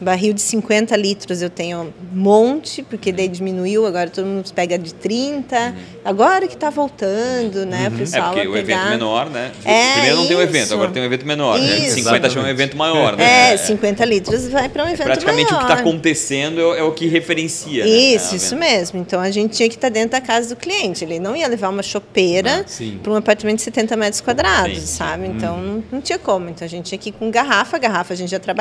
Barril 0.00 0.32
de 0.32 0.40
50 0.40 0.96
litros 0.96 1.42
eu 1.42 1.50
tenho 1.50 1.82
um 1.82 1.92
monte, 2.12 2.82
porque 2.82 3.12
daí 3.12 3.28
diminuiu, 3.28 3.86
agora 3.86 4.10
todo 4.10 4.26
mundo 4.26 4.50
pega 4.54 4.78
de 4.78 4.92
30. 4.94 5.74
Agora 6.04 6.46
que 6.48 6.54
está 6.54 6.70
voltando, 6.70 7.64
né, 7.66 7.88
o 7.90 7.94
É 7.94 7.98
pessoal 7.98 8.32
porque 8.32 8.46
a 8.46 8.50
o 8.50 8.56
evento 8.56 8.88
menor, 8.88 9.30
né? 9.30 9.52
É, 9.64 9.92
Primeiro 9.94 10.16
não 10.16 10.26
tem 10.26 10.36
um 10.36 10.40
isso. 10.40 10.48
evento, 10.50 10.74
agora 10.74 10.90
tem 10.90 11.02
um 11.02 11.06
evento 11.06 11.26
menor. 11.26 11.58
Né? 11.58 11.78
Isso. 11.78 11.94
50 11.96 12.30
já 12.30 12.40
é 12.40 12.44
um 12.44 12.48
evento 12.48 12.76
maior, 12.76 13.16
né? 13.16 13.52
É, 13.52 13.56
50 13.56 14.04
litros 14.04 14.48
vai 14.48 14.68
para 14.68 14.84
um 14.84 14.88
evento 14.88 15.04
Praticamente 15.04 15.52
maior. 15.52 15.62
o 15.64 15.66
que 15.66 15.72
está 15.72 15.80
acontecendo 15.82 16.60
é, 16.60 16.64
o- 16.64 16.74
é 16.74 16.82
o 16.82 16.92
que 16.92 17.06
referencia. 17.06 17.84
né, 17.84 17.90
Isso, 17.90 18.34
a 18.34 18.36
isso 18.36 18.54
venda. 18.56 18.66
mesmo. 18.66 19.00
Então 19.00 19.20
a 19.20 19.30
gente 19.30 19.56
tinha 19.56 19.68
que 19.68 19.74
estar 19.76 19.88
dentro 19.88 20.10
da 20.10 20.20
casa 20.20 20.48
do 20.54 20.56
cliente. 20.56 21.04
Ele 21.04 21.18
não 21.18 21.36
ia 21.36 21.46
levar 21.48 21.68
uma 21.68 21.82
chopeira 21.82 22.60
Ah, 22.60 22.64
sim. 22.66 22.98
para 23.02 23.12
um 23.12 23.16
apartamento 23.16 23.56
de 23.58 23.62
70 23.62 23.96
metros 23.96 24.20
quadrados, 24.20 24.78
Sim. 24.78 24.86
sabe? 24.86 25.26
Então 25.28 25.56
não, 25.60 25.84
não 25.92 26.00
tinha 26.00 26.18
como. 26.18 26.48
Então 26.48 26.64
a 26.64 26.68
gente 26.68 26.86
tinha 26.86 26.98
que 26.98 27.08
ir 27.10 27.12
com 27.12 27.30
garrafa. 27.30 27.78
Garrafa 27.78 28.12
a 28.12 28.16
gente 28.16 28.30
já 28.30 28.38
trabalhava, 28.38 28.51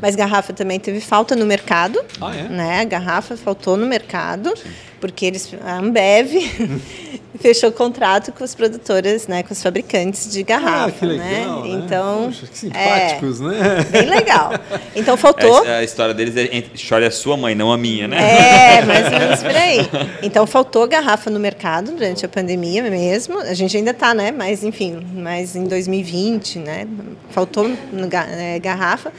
mas 0.00 0.14
garrafa 0.14 0.52
também 0.52 0.78
teve 0.78 1.00
falta 1.00 1.34
no 1.34 1.46
mercado. 1.46 2.02
Ah, 2.20 2.34
é? 2.34 2.42
Né? 2.44 2.84
Garrafa 2.84 3.36
faltou 3.36 3.76
no 3.76 3.86
mercado, 3.86 4.52
porque 5.00 5.26
eles, 5.26 5.52
a 5.64 5.78
Ambev 5.78 6.30
fechou 7.38 7.70
contrato 7.70 8.32
com 8.32 8.42
as 8.42 8.54
produtoras, 8.54 9.26
né? 9.28 9.42
com 9.42 9.52
os 9.52 9.62
fabricantes 9.62 10.32
de 10.32 10.42
garrafa. 10.42 10.86
Ah, 10.86 10.90
que 10.92 11.04
legal, 11.06 11.62
né? 11.62 11.68
né? 11.68 11.84
Então. 11.84 12.24
Poxa, 12.26 12.46
que 12.46 12.58
simpáticos, 12.58 13.40
né? 13.40 13.56
é, 13.78 13.84
bem 13.84 14.08
legal. 14.08 14.52
Então 14.94 15.16
faltou. 15.16 15.64
É, 15.66 15.76
A, 15.76 15.78
a 15.78 15.84
história 15.84 16.14
deles 16.14 16.36
é 16.36 16.44
entre- 16.44 16.70
história 16.74 17.06
a 17.06 17.10
sua 17.10 17.36
mãe, 17.36 17.54
não 17.54 17.70
a 17.72 17.76
minha, 17.76 18.08
né? 18.08 18.16
É, 18.78 18.82
mais 18.84 19.04
ou 19.04 19.18
menos 19.18 19.42
por 19.42 19.54
aí. 19.54 19.80
Então 20.22 20.46
faltou 20.46 20.86
garrafa 20.88 21.28
no 21.30 21.38
mercado 21.38 21.92
durante 21.92 22.24
a 22.24 22.28
pandemia 22.28 22.82
mesmo. 22.82 23.38
A 23.40 23.54
gente 23.54 23.76
ainda 23.76 23.90
está, 23.90 24.14
né? 24.14 24.30
Mas 24.32 24.64
enfim, 24.64 25.06
mas 25.14 25.54
em 25.54 25.64
2020, 25.64 26.58
né? 26.60 26.86
Faltou 27.30 27.70
no 27.92 28.08
ga- 28.08 28.26
é, 28.30 28.58
garrafa. 28.58 29.12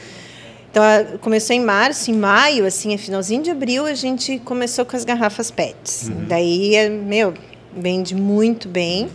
Então 0.78 1.18
começou 1.18 1.56
em 1.56 1.60
março, 1.64 2.08
em 2.10 2.14
maio, 2.14 2.64
assim, 2.64 2.94
a 2.94 2.98
finalzinho 2.98 3.42
de 3.42 3.50
abril, 3.50 3.84
a 3.84 3.94
gente 3.94 4.38
começou 4.44 4.84
com 4.84 4.96
as 4.96 5.04
garrafas 5.04 5.50
PETs. 5.50 6.08
Daí, 6.28 6.76
é, 6.76 6.88
meu, 6.88 7.34
vende 7.76 8.14
muito 8.14 8.68
bem. 8.68 9.08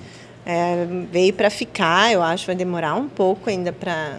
É, 0.46 0.86
veio 1.10 1.32
para 1.34 1.50
ficar, 1.50 2.12
eu 2.12 2.22
acho, 2.22 2.46
vai 2.48 2.56
demorar 2.56 2.96
um 2.96 3.08
pouco 3.08 3.50
ainda 3.50 3.72
para 3.72 4.18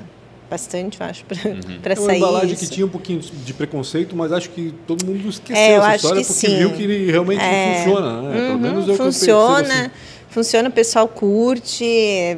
bastante, 0.49 0.99
eu 1.01 1.07
acho, 1.07 1.23
para 1.27 1.37
É 1.95 1.99
uma 1.99 2.07
sair 2.07 2.17
embalagem 2.17 2.55
isso. 2.55 2.65
que 2.65 2.71
tinha 2.71 2.87
um 2.87 2.89
pouquinho 2.89 3.21
de 3.21 3.53
preconceito, 3.53 4.17
mas 4.17 4.33
acho 4.33 4.49
que 4.51 4.73
todo 4.87 5.05
mundo 5.05 5.29
esqueceu 5.29 5.57
É, 5.63 5.73
eu 5.73 5.77
essa 5.81 5.87
acho 5.89 5.97
história 5.97 6.23
que 6.23 6.27
porque 6.29 6.47
sim. 6.49 6.57
viu 6.59 6.71
que 6.73 6.83
ele 6.83 7.11
realmente 7.13 7.43
É. 7.43 7.75
funciona, 7.77 8.23
né? 8.23 8.41
Pelo 8.41 8.53
Uhum, 8.55 8.59
menos 8.59 8.79
é 8.79 8.81
o 8.83 8.85
que 8.87 8.91
eu 8.93 8.97
funciona, 9.13 9.61
assim. 9.83 9.91
Funciona, 10.35 10.69
o 10.69 10.73
pessoal 10.73 11.07
curte, 11.07 11.85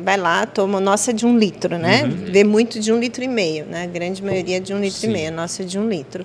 vai 0.05 0.19
lá, 0.19 0.45
toma. 0.45 0.79
Nossa 0.79 1.13
é 1.13 1.15
de 1.15 1.25
um 1.25 1.39
litro, 1.39 1.79
né? 1.79 2.05
Uhum. 2.05 2.31
Vê 2.31 2.45
muito 2.45 2.79
de 2.79 2.93
um 2.93 3.01
litro 3.01 3.25
e 3.25 3.29
meio, 3.29 3.65
né? 3.65 3.85
A 3.85 3.87
grande 3.87 4.23
maioria 4.23 4.59
é 4.59 4.61
de 4.61 4.75
um 4.75 4.79
litro 4.81 5.01
Sim. 5.01 5.09
e 5.09 5.13
meio, 5.13 5.33
nossa 5.33 5.63
é 5.63 5.65
de 5.65 5.79
um 5.79 5.89
litro. 5.89 6.25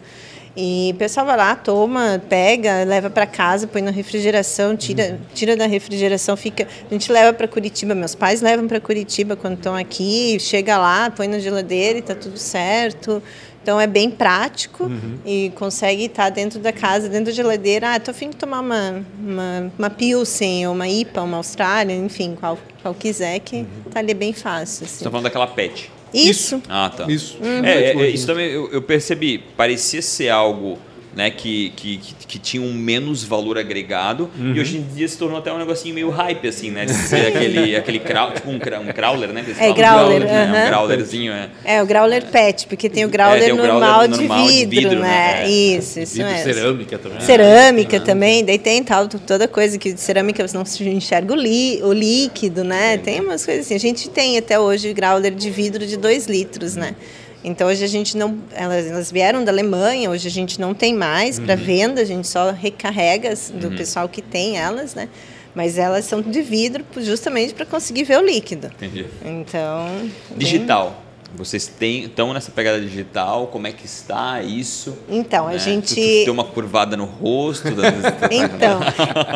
E 0.55 0.91
o 0.93 0.97
pessoal 0.97 1.25
vai 1.25 1.37
lá, 1.37 1.55
toma, 1.55 2.21
pega, 2.27 2.83
leva 2.83 3.09
para 3.09 3.25
casa, 3.25 3.67
põe 3.67 3.81
na 3.81 3.89
refrigeração, 3.89 4.75
tira, 4.75 5.11
Uhum. 5.11 5.17
tira 5.33 5.55
da 5.55 5.65
refrigeração, 5.65 6.35
fica. 6.35 6.67
A 6.89 6.93
gente 6.93 7.09
leva 7.09 7.31
para 7.31 7.47
Curitiba, 7.47 7.95
meus 7.95 8.15
pais 8.15 8.41
levam 8.41 8.67
para 8.67 8.81
Curitiba 8.81 9.37
quando 9.37 9.53
estão 9.55 9.73
aqui, 9.73 10.37
chega 10.41 10.77
lá, 10.77 11.09
põe 11.09 11.29
na 11.29 11.39
geladeira 11.39 11.99
e 11.99 12.01
tá 12.01 12.13
tudo 12.13 12.37
certo. 12.37 13.23
Então 13.63 13.79
é 13.79 13.85
bem 13.85 14.09
prático 14.09 14.85
Uhum. 14.85 15.17
e 15.25 15.51
consegue 15.55 16.05
estar 16.05 16.29
dentro 16.29 16.59
da 16.59 16.71
casa, 16.73 17.07
dentro 17.07 17.25
da 17.25 17.31
geladeira. 17.31 17.93
Ah, 17.93 17.99
tô 17.99 18.09
afim 18.11 18.29
de 18.29 18.35
tomar 18.37 18.59
uma, 18.61 19.05
uma, 19.19 19.71
uma 19.77 19.89
Pilsen, 19.89 20.65
ou 20.67 20.73
uma 20.73 20.87
IPA, 20.87 21.21
uma 21.21 21.37
Austrália, 21.37 21.93
enfim, 21.95 22.35
qual, 22.39 22.57
qual 22.81 22.93
quiser, 22.93 23.39
que 23.39 23.57
Uhum. 23.57 23.67
tá 23.91 23.99
ali 23.99 24.13
bem 24.13 24.33
fácil. 24.33 24.79
Você 24.79 24.85
Assim. 24.85 24.95
está 24.95 25.11
falando 25.11 25.25
daquela 25.25 25.47
pet. 25.47 25.91
Isso. 26.13 26.61
Ah, 26.67 26.91
tá. 26.95 27.05
Isso. 27.09 27.37
É, 27.63 27.69
é, 27.69 27.95
é, 27.95 28.09
isso 28.09 28.25
também 28.27 28.47
eu, 28.49 28.69
eu 28.71 28.81
percebi. 28.81 29.37
Parecia 29.55 30.01
ser 30.01 30.29
algo 30.29 30.77
né, 31.15 31.29
que, 31.29 31.71
que, 31.75 31.97
que, 31.97 32.13
que 32.27 32.39
tinha 32.39 32.61
um 32.63 32.73
menos 32.73 33.23
valor 33.23 33.57
agregado 33.57 34.29
Uhum. 34.37 34.53
e 34.55 34.59
hoje 34.59 34.77
em 34.77 34.81
dia 34.95 35.07
se 35.07 35.17
tornou 35.17 35.37
até 35.37 35.51
um 35.51 35.57
negocinho 35.57 35.93
meio 35.93 36.09
hype, 36.09 36.47
assim, 36.47 36.71
né? 36.71 36.85
De 36.85 36.93
ser 36.93 37.27
aquele, 37.35 37.75
aquele 37.75 37.99
crowd, 37.99 38.35
tipo 38.35 38.49
um, 38.49 38.55
um 38.55 38.93
crawler, 38.93 39.29
né? 39.29 39.43
É, 39.47 39.53
falam, 39.53 39.73
growler, 39.73 40.19
né? 40.21 40.43
aham. 40.43 40.63
Um 40.65 40.69
growlerzinho, 40.69 41.31
é. 41.33 41.49
É, 41.65 41.83
o 41.83 41.85
growler 41.85 42.25
PET, 42.25 42.67
porque 42.67 42.89
tem 42.89 43.03
o 43.05 43.09
growler, 43.09 43.43
tem 43.43 43.51
o 43.51 43.55
growler 43.57 43.73
normal, 43.73 44.07
normal 44.07 44.47
de 44.47 44.53
de 44.53 44.65
vidro, 44.65 44.89
vidro, 44.89 44.99
né? 45.01 45.07
né? 45.07 45.43
É. 45.43 45.49
Isso, 45.49 45.99
isso 45.99 46.13
Vidro 46.13 46.31
mesmo. 46.31 46.53
cerâmica 46.53 46.97
também. 46.97 47.21
Cerâmica 47.21 47.99
também, 47.99 48.45
daí 48.45 48.59
tem 48.59 48.83
tal, 48.83 49.07
toda 49.07 49.47
coisa 49.47 49.77
que 49.77 49.93
de 49.93 49.99
cerâmica 49.99 50.47
você 50.47 50.57
não 50.57 50.65
se 50.65 50.87
enxerga 50.87 51.33
o, 51.33 51.35
li, 51.35 51.81
o 51.83 51.91
líquido, 51.91 52.63
né? 52.63 52.97
Tem 52.97 53.19
umas 53.19 53.45
coisas 53.45 53.65
assim. 53.65 53.75
A 53.75 53.79
gente 53.79 54.09
tem 54.09 54.37
até 54.37 54.59
hoje 54.59 54.93
growler 54.93 55.33
de 55.33 55.49
vidro 55.49 55.85
de 55.85 55.97
2 55.97 56.27
litros, 56.27 56.75
né? 56.75 56.95
Então 57.43 57.67
hoje 57.67 57.83
a 57.83 57.87
gente 57.87 58.15
não. 58.15 58.37
Elas, 58.51 58.85
elas 58.85 59.11
vieram 59.11 59.43
da 59.43 59.51
Alemanha, 59.51 60.09
hoje 60.09 60.27
a 60.27 60.31
gente 60.31 60.59
não 60.59 60.73
tem 60.73 60.93
mais 60.93 61.39
para 61.39 61.55
venda, 61.55 62.01
a 62.01 62.05
gente 62.05 62.27
só 62.27 62.51
recarrega 62.51 63.33
do 63.53 63.71
pessoal 63.71 64.07
que 64.07 64.21
tem 64.21 64.57
elas, 64.57 64.93
né? 64.93 65.09
Mas 65.53 65.77
elas 65.77 66.05
são 66.05 66.21
de 66.21 66.41
vidro 66.41 66.85
justamente 66.97 67.53
para 67.53 67.65
conseguir 67.65 68.03
ver 68.03 68.19
o 68.19 68.25
líquido. 68.25 68.67
Entendi. 68.67 69.05
Então. 69.23 70.09
Digital. 70.37 71.03
Vocês 71.35 71.65
têm, 71.67 72.03
estão 72.03 72.33
nessa 72.33 72.51
pegada 72.51 72.79
digital? 72.79 73.47
Como 73.47 73.65
é 73.65 73.71
que 73.71 73.85
está 73.85 74.41
isso? 74.41 74.97
Então, 75.09 75.47
a 75.47 75.51
né? 75.51 75.59
gente. 75.59 75.95
Tu, 75.95 76.01
tu 76.01 76.23
tem 76.25 76.29
uma 76.29 76.43
curvada 76.43 76.97
no 76.97 77.05
rosto? 77.05 77.71
Da... 77.71 77.87
então, 78.29 78.79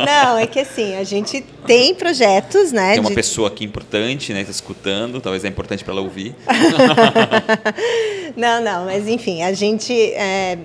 não, 0.06 0.38
é 0.38 0.46
que 0.46 0.60
assim, 0.60 0.96
a 0.96 1.04
gente 1.04 1.42
tem 1.66 1.96
projetos, 1.96 2.72
né? 2.72 2.92
Tem 2.92 3.00
uma 3.00 3.10
de- 3.10 3.16
pessoa 3.16 3.48
aqui 3.48 3.64
importante, 3.64 4.34
né? 4.34 4.44
Tá 4.44 4.52
escutando, 4.52 5.22
talvez 5.22 5.46
é 5.46 5.48
importante 5.48 5.84
para 5.84 5.94
ela 5.94 6.02
ouvir. 6.02 6.36
não, 8.36 8.62
não, 8.62 8.86
mas 8.86 9.08
enfim, 9.08 9.42
a 9.42 9.54
gente. 9.54 9.94
é, 9.94 10.58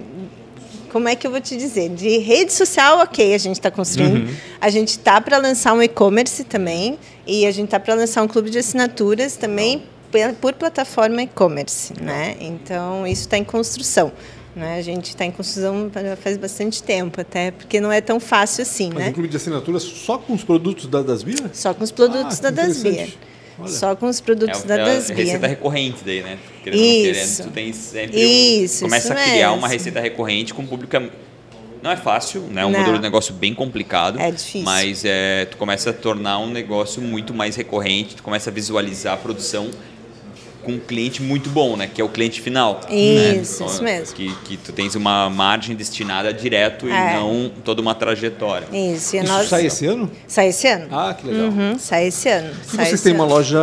como 0.93 1.09
é 1.09 1.15
que 1.15 1.25
eu 1.25 1.31
vou 1.31 1.41
te 1.41 1.57
dizer? 1.57 1.91
De 1.91 2.19
rede 2.19 2.53
social, 2.53 2.99
ok, 2.99 3.33
a 3.33 3.39
gente 3.39 3.55
está 3.55 3.71
construindo. 3.71 4.29
A 4.61 4.69
gente 4.71 4.89
está 4.89 5.21
para 5.21 5.39
lançar 5.39 5.73
um 5.73 5.81
e-commerce 5.81 6.43
também. 6.43 6.99
E 7.25 7.47
a 7.47 7.53
gente 7.53 7.67
está 7.67 7.79
para 7.79 7.95
lançar 7.95 8.23
um 8.23 8.27
clube 8.27 8.51
de 8.51 8.59
assinaturas 8.59 9.37
também 9.37 9.85
por 10.41 10.55
plataforma 10.55 11.23
e-commerce. 11.23 11.93
Né? 12.01 12.37
Então, 12.41 13.07
isso 13.07 13.23
está 13.23 13.39
em 13.39 13.45
construção. 13.45 14.13
Né? 14.55 14.79
A 14.79 14.83
gente 14.83 15.11
está 15.11 15.25
em 15.25 15.31
construção 15.31 15.91
já 15.95 16.17
faz 16.17 16.37
bastante 16.37 16.83
tempo, 16.83 17.21
até 17.21 17.53
porque 17.53 17.81
não 17.81 17.93
é 17.93 18.01
tão 18.01 18.19
fácil 18.19 18.63
assim. 18.63 18.91
Mas 18.93 19.05
né? 19.05 19.11
um 19.11 19.13
clube 19.13 19.29
de 19.29 19.37
assinaturas 19.37 19.83
só 19.83 20.19
com 20.19 20.33
os 20.33 20.43
produtos 20.43 20.87
da 20.87 21.03
Dasbia? 21.03 21.51
Só 21.53 21.73
com 21.73 21.85
os 21.85 21.91
produtos 21.91 22.39
Ah, 22.41 22.43
da 22.43 22.51
Dasbia. 22.51 23.09
Olha. 23.59 23.69
Só 23.69 23.95
com 23.95 24.07
os 24.07 24.21
produtos 24.21 24.65
é, 24.65 24.67
da 24.67 24.77
é 24.77 24.81
a 24.81 24.85
Dasbia. 24.87 25.17
receita 25.17 25.47
recorrente 25.47 25.99
daí, 26.05 26.23
né? 26.23 26.39
Querendo 26.65 26.81
Isso. 26.81 27.03
querendo, 27.37 27.49
tu 27.49 27.55
tem 27.55 27.73
sempre 27.73 28.21
Isso, 28.21 28.85
começa 28.85 29.13
isso 29.13 29.13
a 29.13 29.31
criar 29.31 29.49
mesmo. 29.49 29.59
uma 29.59 29.69
receita 29.69 30.01
recorrente 30.01 30.55
com 30.55 30.67
público 30.67 30.97
não 31.83 31.91
é 31.91 31.97
fácil, 31.97 32.43
né? 32.43 32.63
É 32.63 32.67
um 32.67 32.71
Não. 32.71 32.79
modelo 32.79 32.97
de 32.99 33.03
negócio 33.03 33.33
bem 33.35 33.55
complicado. 33.55 34.21
É 34.21 34.31
difícil. 34.31 34.63
Mas 34.63 35.03
é, 35.05 35.47
tu 35.47 35.57
começa 35.57 35.91
a 35.91 35.93
tornar 35.93 36.39
um 36.39 36.51
negócio 36.51 37.01
muito 37.01 37.33
mais 37.33 37.57
recorrente, 37.57 38.17
tu 38.17 38.23
começa 38.23 38.51
a 38.51 38.53
visualizar 38.53 39.15
a 39.15 39.17
produção 39.17 39.71
com 40.63 40.73
um 40.73 40.79
cliente 40.79 41.23
muito 41.23 41.49
bom, 41.51 41.77
né? 41.77 41.89
Que 41.93 42.01
é 42.01 42.05
o 42.05 42.09
cliente 42.09 42.41
final. 42.41 42.81
Isso, 42.91 43.63
né? 43.65 43.69
isso 43.71 43.83
mesmo. 43.83 44.15
Que, 44.15 44.35
que 44.45 44.57
tu 44.57 44.73
tens 44.73 44.95
uma 44.95 45.29
margem 45.31 45.75
destinada 45.75 46.33
direto 46.33 46.87
e 46.89 46.93
É. 46.93 47.15
não 47.15 47.51
toda 47.65 47.81
uma 47.81 47.95
trajetória. 47.95 48.67
Isso, 48.73 49.17
e 49.17 49.19
Isso 49.21 49.29
nós... 49.33 49.49
sai 49.49 49.67
esse 49.67 49.87
ano? 49.87 50.11
Sai 50.27 50.49
esse 50.49 50.67
ano. 50.69 50.87
Ah, 50.91 51.15
que 51.19 51.27
legal. 51.27 51.49
Uhum, 51.49 51.79
sai 51.79 52.07
esse 52.09 52.29
ano. 52.29 52.51
E 52.51 52.77
sai 52.77 52.87
vocês 52.87 53.01
têm 53.01 53.13
uma 53.15 53.25
loja. 53.25 53.59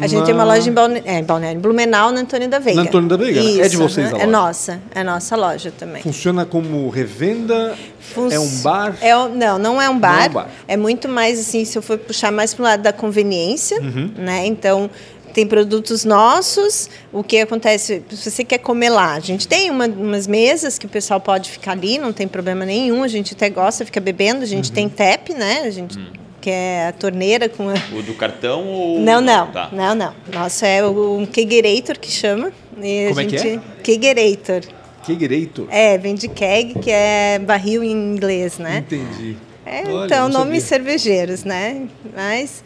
A 0.00 0.06
gente 0.06 0.24
tem 0.24 0.34
uma 0.34 0.44
loja 0.44 0.68
em 0.68 0.72
Balne... 0.72 1.02
é, 1.04 1.18
em 1.18 1.24
Balneário, 1.24 1.58
em 1.58 1.60
Blumenau, 1.60 2.10
na 2.12 2.20
Antônio 2.20 2.48
da 2.48 2.58
Veiga. 2.58 2.82
Na 2.82 2.88
Antônio 2.88 3.08
da 3.08 3.16
Veiga, 3.16 3.42
né? 3.42 3.60
É 3.60 3.68
de 3.68 3.76
vocês 3.76 4.06
a 4.06 4.10
aham, 4.10 4.14
loja? 4.16 4.22
É 4.22 4.26
nossa, 4.26 4.80
é 4.94 5.04
nossa 5.04 5.36
loja 5.36 5.72
também. 5.76 6.02
Funciona 6.02 6.44
como 6.44 6.88
revenda? 6.88 7.76
Fun- 8.00 8.30
É 8.30 8.38
um 8.40 8.48
bar? 8.62 8.96
É 9.00 9.16
o- 9.16 9.28
não, 9.28 9.58
não 9.58 9.80
é 9.82 9.88
um 9.88 9.98
bar. 9.98 10.16
Não 10.16 10.22
é 10.24 10.28
um 10.28 10.32
bar. 10.32 10.50
É 10.66 10.76
muito 10.76 11.08
mais 11.08 11.38
assim, 11.38 11.64
se 11.64 11.76
eu 11.78 11.82
for 11.82 11.98
puxar 11.98 12.32
mais 12.32 12.52
para 12.54 12.62
o 12.62 12.64
lado 12.64 12.82
da 12.82 12.92
conveniência, 12.92 13.80
Uhum. 13.80 14.10
né? 14.16 14.46
Então 14.46 14.90
tem 15.30 15.46
produtos 15.46 16.04
nossos. 16.04 16.88
O 17.12 17.22
que 17.22 17.38
acontece? 17.38 18.02
Se 18.10 18.30
você 18.30 18.44
quer 18.44 18.58
comer 18.58 18.90
lá, 18.90 19.14
a 19.14 19.20
gente 19.20 19.46
tem 19.48 19.70
uma- 19.70 19.86
umas 19.86 20.26
mesas 20.26 20.78
que 20.78 20.86
o 20.86 20.88
pessoal 20.88 21.20
pode 21.20 21.50
ficar 21.50 21.72
ali, 21.72 21.98
não 21.98 22.12
tem 22.12 22.26
problema 22.28 22.64
nenhum. 22.66 23.02
A 23.02 23.08
gente 23.08 23.34
até 23.34 23.48
gosta, 23.48 23.84
fica 23.84 24.00
bebendo. 24.00 24.42
A 24.42 24.46
gente 24.46 24.68
Uhum. 24.68 24.74
tem 24.74 24.88
tap, 24.88 25.30
né? 25.30 25.62
A 25.64 25.70
gente 25.70 25.98
que 26.40 26.48
é 26.48 26.86
a 26.88 26.92
torneira 26.92 27.50
com 27.50 27.68
a, 27.68 27.74
O 27.94 28.02
do 28.02 28.14
cartão 28.14 28.66
ou. 28.66 28.98
Não, 29.00 29.20
não, 29.20 29.46
Tá. 29.48 29.68
não, 29.72 29.94
não. 29.94 30.14
Nosso 30.32 30.64
é 30.64 30.82
o 30.84 31.26
Kegerator 31.30 31.98
que 31.98 32.10
chama. 32.10 32.50
E 32.82 33.04
a 33.04 33.08
Como 33.10 33.20
é 33.20 33.24
que 33.26 33.36
gente... 33.38 33.60
Kegerator. 33.82 34.62
Kegerator. 35.04 35.66
É, 35.70 35.98
vem 35.98 36.14
de 36.14 36.28
keg, 36.28 36.78
que 36.78 36.90
é 36.90 37.38
barril 37.38 37.82
em 37.84 37.90
inglês, 37.92 38.56
né? 38.58 38.78
Entendi. 38.86 39.36
É, 39.66 39.82
Olha, 39.86 40.06
então, 40.06 40.28
nomes 40.30 40.62
cervejeiros, 40.64 41.44
né? 41.44 41.82
Mas, 42.16 42.64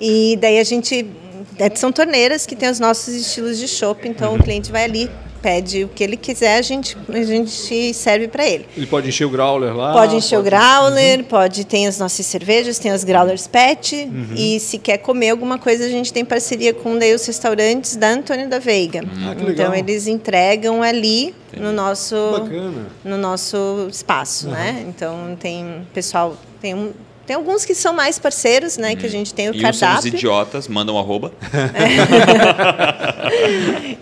e 0.00 0.38
daí 0.40 0.58
a 0.60 0.64
gente. 0.64 1.04
É, 1.58 1.74
São 1.74 1.90
torneiras 1.92 2.46
que 2.46 2.54
tem 2.56 2.68
os 2.68 2.78
nossos 2.80 3.14
estilos 3.14 3.58
de 3.58 3.68
chopp, 3.68 4.06
então 4.08 4.32
Uhum. 4.32 4.38
o 4.38 4.42
cliente 4.42 4.70
vai 4.72 4.84
ali, 4.84 5.10
pede 5.42 5.84
o 5.84 5.88
que 5.88 6.02
ele 6.02 6.16
quiser, 6.16 6.58
a 6.58 6.62
gente, 6.62 6.96
a 7.08 7.22
gente 7.22 7.94
serve 7.94 8.26
para 8.26 8.44
ele. 8.44 8.66
Ele 8.76 8.86
pode 8.86 9.08
encher 9.08 9.24
o 9.26 9.30
growler 9.30 9.76
lá? 9.76 9.92
Pode 9.92 10.16
encher 10.16 10.38
o 10.38 10.42
growler, 10.42 11.18
Uhum. 11.20 11.24
pode 11.24 11.64
tem 11.64 11.86
as 11.86 11.98
nossas 11.98 12.26
cervejas, 12.26 12.78
tem 12.80 12.90
as 12.90 13.04
growlers 13.04 13.46
pet 13.46 13.94
Uhum. 13.94 14.34
e 14.34 14.58
se 14.58 14.76
quer 14.78 14.98
comer 14.98 15.30
alguma 15.30 15.56
coisa 15.58 15.84
a 15.84 15.88
gente 15.88 16.12
tem 16.12 16.24
parceria 16.24 16.74
com 16.74 16.98
daí 16.98 17.14
os 17.14 17.24
restaurantes 17.24 17.94
da 17.96 18.08
Antônio 18.08 18.48
da 18.48 18.58
Veiga. 18.58 19.02
Ah, 19.04 19.32
então 19.34 19.46
legal. 19.46 19.74
eles 19.74 20.06
entregam 20.08 20.82
ali 20.82 21.32
no 21.56 21.70
nosso 21.72 22.16
Bacana. 22.32 22.86
no 23.04 23.16
nosso 23.16 23.86
espaço, 23.90 24.48
né? 24.48 24.84
Então 24.88 25.36
tem 25.38 25.86
pessoal 25.94 26.36
tem 26.60 26.74
um 26.74 26.90
tem 27.26 27.34
alguns 27.36 27.64
que 27.64 27.74
são 27.74 27.92
mais 27.92 28.18
parceiros, 28.18 28.76
né? 28.78 28.94
Que 28.96 29.04
a 29.06 29.08
gente 29.10 29.34
tem 29.34 29.50
o 29.50 29.54
E 29.54 29.60
são 29.60 29.70
os 29.70 29.80
cardápio. 29.80 30.08
idiotas, 30.14 30.68
mandam 30.68 30.98
arroba. 30.98 31.32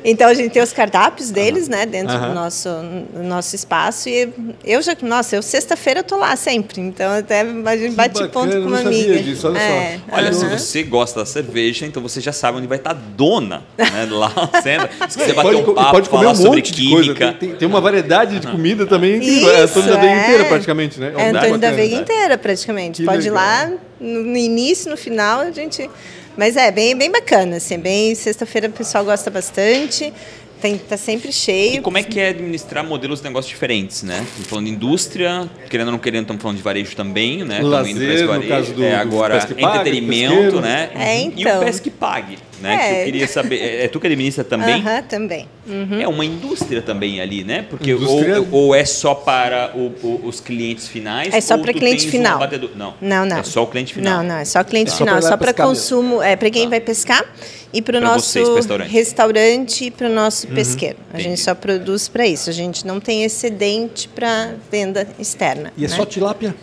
Então 0.06 0.28
a 0.28 0.34
gente 0.34 0.50
tem 0.52 0.62
os 0.62 0.72
cardápios 0.72 1.30
deles, 1.30 1.66
né, 1.66 1.86
dentro 1.86 2.18
do 2.18 2.34
nosso, 2.34 2.68
do 3.14 3.22
nosso 3.22 3.56
espaço. 3.56 4.06
E 4.08 4.28
eu 4.62 4.82
já, 4.82 4.94
nossa, 5.00 5.34
eu 5.36 5.42
sexta-feira 5.42 6.00
eu 6.00 6.04
tô 6.04 6.16
lá 6.18 6.36
sempre. 6.36 6.80
Então 6.80 7.10
até 7.10 7.40
a 7.40 7.76
gente 7.76 7.94
bate 7.94 8.12
bacana, 8.12 8.28
ponto 8.30 8.52
com 8.52 8.58
uma 8.58 8.76
não 8.76 8.82
sabia 8.84 9.04
amiga. 9.04 9.22
disso, 9.22 9.48
olha 9.48 9.58
só. 9.60 9.64
É, 9.66 10.00
Olha, 10.12 10.32
se 10.32 10.44
você 10.46 10.82
gosta 10.82 11.20
da 11.20 11.26
cerveja, 11.26 11.86
então 11.86 12.02
você 12.02 12.20
já 12.20 12.32
sabe 12.32 12.58
onde 12.58 12.66
vai 12.66 12.76
estar 12.78 12.90
a 12.90 12.94
dona 12.94 13.62
né, 13.78 14.06
lá. 14.10 14.30
Senta. 14.62 14.90
Se 15.08 15.18
quiser 15.18 15.34
bater 15.34 15.54
Pode, 15.54 15.70
um 15.70 15.74
papo, 15.74 15.90
pode 15.92 16.08
comer 16.10 16.22
falar 16.24 16.32
um 16.32 16.36
sobre 16.42 16.62
química. 16.62 17.32
Tem, 17.32 17.48
tem- 17.50 17.58
tem 17.58 17.68
uma 17.68 17.80
variedade 17.80 18.38
de 18.40 18.46
comida 18.46 18.84
também 18.86 19.16
incrível. 19.16 19.50
é 19.52 19.62
a 19.62 19.64
Isso, 19.64 19.78
Antônio 19.78 19.94
da 19.94 20.00
Veiga 20.00 20.14
é. 20.16 20.22
inteira, 20.24 20.44
praticamente, 20.44 21.00
né? 21.00 21.12
É 21.16 21.16
um 21.16 21.36
Antônio 21.36 21.58
da. 21.58 21.70
Veiga 21.72 21.96
inteira, 21.96 22.38
praticamente. 22.38 23.00
Que 23.02 23.06
Pode 23.14 23.26
ir 23.28 23.30
lá 23.30 23.72
no, 24.00 24.22
no 24.24 24.36
início, 24.36 24.90
no 24.90 24.96
final, 24.96 25.40
a 25.40 25.50
gente. 25.50 25.88
Mas 26.36 26.56
é 26.56 26.70
bem, 26.70 26.96
bem 26.96 27.10
bacana, 27.10 27.56
assim, 27.56 27.78
bem. 27.78 28.14
Sexta-feira 28.14 28.68
o 28.68 28.72
pessoal 28.72 29.04
gosta 29.04 29.30
bastante. 29.30 30.12
Tem, 30.60 30.78
tá 30.78 30.96
sempre 30.96 31.28
E 31.28 31.32
cheio. 31.32 31.82
como 31.82 31.98
é 31.98 32.02
que 32.02 32.18
é 32.18 32.30
administrar 32.30 32.82
modelos 32.82 33.18
de 33.18 33.24
negócios 33.24 33.50
diferentes, 33.50 34.02
né? 34.02 34.24
Estamos 34.26 34.48
falando 34.48 34.64
de 34.66 34.72
indústria, 34.72 35.48
querendo 35.68 35.88
ou 35.88 35.92
não 35.92 35.98
querendo, 35.98 36.22
estamos 36.22 36.40
falando 36.42 36.56
de 36.56 36.62
varejo 36.62 36.96
também, 36.96 37.44
né? 37.44 37.56
Estamos 37.56 37.70
Lazer, 37.70 37.90
indo 37.92 38.00
pra 38.04 38.14
esse 38.14 38.22
no 38.22 38.28
varejo. 38.28 38.48
caso 38.48 38.72
do- 38.72 38.84
é, 38.84 38.90
do 38.90 38.96
agora, 38.96 39.34
Pesque 39.34 39.54
Pague, 39.60 39.76
entretenimento, 39.78 40.32
pesqueiro. 40.34 40.60
né? 40.62 40.90
É, 40.94 41.18
E 41.20 41.24
então. 41.26 41.60
o 41.60 41.64
Pesque 41.66 41.90
Pague, 41.90 42.38
né? 42.60 42.76
Que 42.76 42.82
É. 42.84 43.00
eu 43.00 43.04
queria 43.06 43.28
saber. 43.28 43.58
É, 43.60 43.84
é 43.84 43.88
tu 43.88 43.98
que 44.00 44.06
administra 44.06 44.44
também? 44.44 44.74
Aham, 44.76 45.02
também. 45.02 45.48
Uhum. 45.66 46.00
É 46.00 46.06
uma 46.08 46.24
indústria 46.24 46.82
também 46.82 47.20
ali, 47.20 47.42
né? 47.44 47.64
Porque 47.68 47.92
Indústria- 47.92 48.40
ou, 48.40 48.48
ou 48.52 48.74
é 48.74 48.84
só 48.84 49.14
para 49.14 49.72
o- 49.74 49.92
o- 50.06 50.20
os 50.24 50.40
clientes 50.40 50.86
finais? 50.88 51.32
É 51.32 51.40
só 51.40 51.56
para 51.58 51.72
cliente 51.72 52.06
um 52.06 52.10
final. 52.10 52.36
abatedor? 52.36 52.70
Não. 52.76 52.94
Não, 53.00 53.24
não. 53.24 53.38
É 53.38 53.42
só 53.42 53.62
o 53.62 53.66
cliente 53.66 53.94
final. 53.94 54.18
Não, 54.18 54.28
não, 54.30 54.36
é 54.36 54.44
só 54.44 54.62
cliente 54.62 54.88
É 54.90 54.92
só 54.92 54.98
final, 55.04 55.22
só 55.22 55.36
para 55.36 55.52
consumo, 55.54 56.22
é 56.22 56.36
para 56.36 56.50
quem 56.50 56.68
vai 56.68 56.80
pescar 56.80 57.24
e 57.72 57.80
para 57.82 57.98
o 57.98 58.00
nosso 58.00 58.28
vocês, 58.28 58.48
restaurante. 58.48 58.90
restaurante 58.90 59.84
e 59.86 59.90
para 59.90 60.06
o 60.08 60.10
nosso 60.12 60.46
pesqueiro. 60.48 60.96
A 61.12 61.14
Entendi. 61.14 61.30
gente 61.30 61.40
só 61.40 61.54
produz 61.54 62.08
para 62.08 62.26
isso. 62.26 62.50
A 62.50 62.52
gente 62.52 62.86
não 62.86 63.00
tem 63.00 63.24
excedente 63.24 64.08
para 64.08 64.54
venda 64.70 65.06
externa. 65.18 65.72
E 65.76 65.84
é 65.84 65.88
né? 65.88 65.96
só 65.96 66.04
tilápia? 66.04 66.54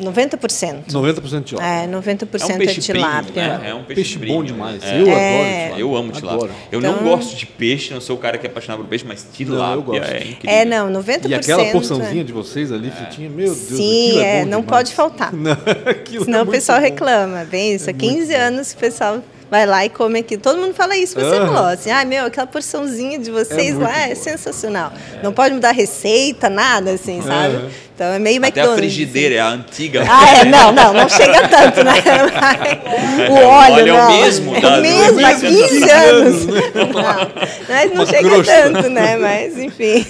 90%. 0.00 0.84
90% 0.88 1.38
de 1.38 1.44
tilápia. 1.44 1.64
É, 1.84 1.86
90% 1.86 2.40
É 2.40 2.46
um 2.46 2.50
é, 2.50 2.58
peixe 2.58 2.80
tilápia. 2.80 3.32
primo, 3.32 3.46
né? 3.58 3.70
É 3.70 3.74
um 3.74 3.84
peixe, 3.84 4.18
Peixe 4.18 4.32
bom 4.32 4.42
demais. 4.44 4.82
É. 4.82 5.00
Eu 5.00 5.06
É. 5.08 5.10
adoro 5.10 5.64
tilápia. 5.64 5.80
Eu 5.80 5.96
amo 5.96 6.12
tilápia. 6.12 6.36
Adoro. 6.44 6.52
Eu 6.72 6.80
não 6.80 6.90
Então- 6.90 7.04
gosto 7.04 7.36
de 7.36 7.46
peixe, 7.46 7.92
não 7.92 8.00
sou 8.00 8.16
o 8.16 8.18
cara 8.18 8.38
que 8.38 8.46
é 8.46 8.50
apaixonado 8.50 8.80
por 8.82 8.88
peixe, 8.88 9.04
mas 9.06 9.26
tilápia 9.32 9.74
eu 9.74 9.82
gosto. 9.82 10.04
é 10.10 10.18
incrível. 10.18 10.50
É, 10.58 10.64
não, 10.64 10.90
90%. 10.90 11.28
E 11.30 11.34
aquela 11.34 11.64
porçãozinha 11.72 12.20
é. 12.22 12.24
de 12.24 12.32
vocês 12.32 12.72
ali, 12.72 12.90
fritinha, 12.90 13.28
meu 13.30 13.46
Deus, 13.54 13.58
Sim, 13.58 14.18
é, 14.20 14.38
é, 14.38 14.44
bom 14.44 14.50
não 14.50 14.60
demais. 14.60 14.66
pode 14.66 14.94
faltar. 14.94 15.32
Não, 15.34 15.56
Senão 16.24 16.38
é 16.40 16.42
o 16.42 16.46
pessoal 16.46 16.78
bom. 16.78 16.84
reclama. 16.84 17.44
Bem, 17.50 17.74
isso 17.74 17.88
há 17.88 17.92
15 17.92 18.34
anos 18.34 18.72
que 18.72 18.76
o 18.76 18.80
pessoal 18.80 19.22
vai 19.50 19.66
lá 19.66 19.84
e 19.84 19.88
come 19.88 20.20
aqui. 20.20 20.36
Todo 20.36 20.58
mundo 20.60 20.74
fala 20.74 20.96
isso. 20.96 21.14
Você 21.14 21.24
Aham. 21.36 21.46
falou 21.52 21.66
assim, 21.70 21.90
ah, 21.90 22.04
meu, 22.04 22.26
aquela 22.26 22.46
porçãozinha 22.46 23.18
de 23.18 23.30
vocês 23.30 23.74
muito 23.74 23.82
lá 23.82 23.98
é 24.02 24.04
boa. 24.06 24.16
sensacional. 24.16 24.92
Não 25.22 25.32
pode 25.32 25.54
mudar 25.54 25.72
receita, 25.72 26.48
nada 26.48 26.92
assim, 26.92 27.20
sabe? 27.22 27.58
Então 28.00 28.14
é 28.14 28.18
meio 28.18 28.38
Até 28.38 28.46
a 28.46 28.48
McDonald's. 28.64 28.78
frigideira 28.78 29.34
é 29.34 29.38
a 29.40 29.48
antiga. 29.50 30.04
Ah, 30.08 30.38
é, 30.38 30.44
não, 30.46 30.72
não, 30.72 30.94
não 30.94 31.06
chega 31.06 31.46
tanto, 31.48 31.84
né? 31.84 31.92
O 33.28 33.32
O 33.36 33.44
óleo, 33.44 33.74
óleo 33.74 33.88
é 33.88 33.92
o 33.92 33.96
não. 33.98 34.16
mesmo 34.22 34.56
É 34.56 34.60
da- 34.62 34.78
o 34.78 34.80
mesmo, 34.80 35.26
há 35.26 35.32
do- 35.34 35.40
15 35.40 35.90
anos. 35.90 36.46
Não, 36.80 37.76
mas 37.76 37.92
não 37.94 38.06
chega 38.06 38.42
tanto, 38.42 38.88
né? 38.90 39.16
Mas, 39.16 39.58
enfim. 39.58 40.04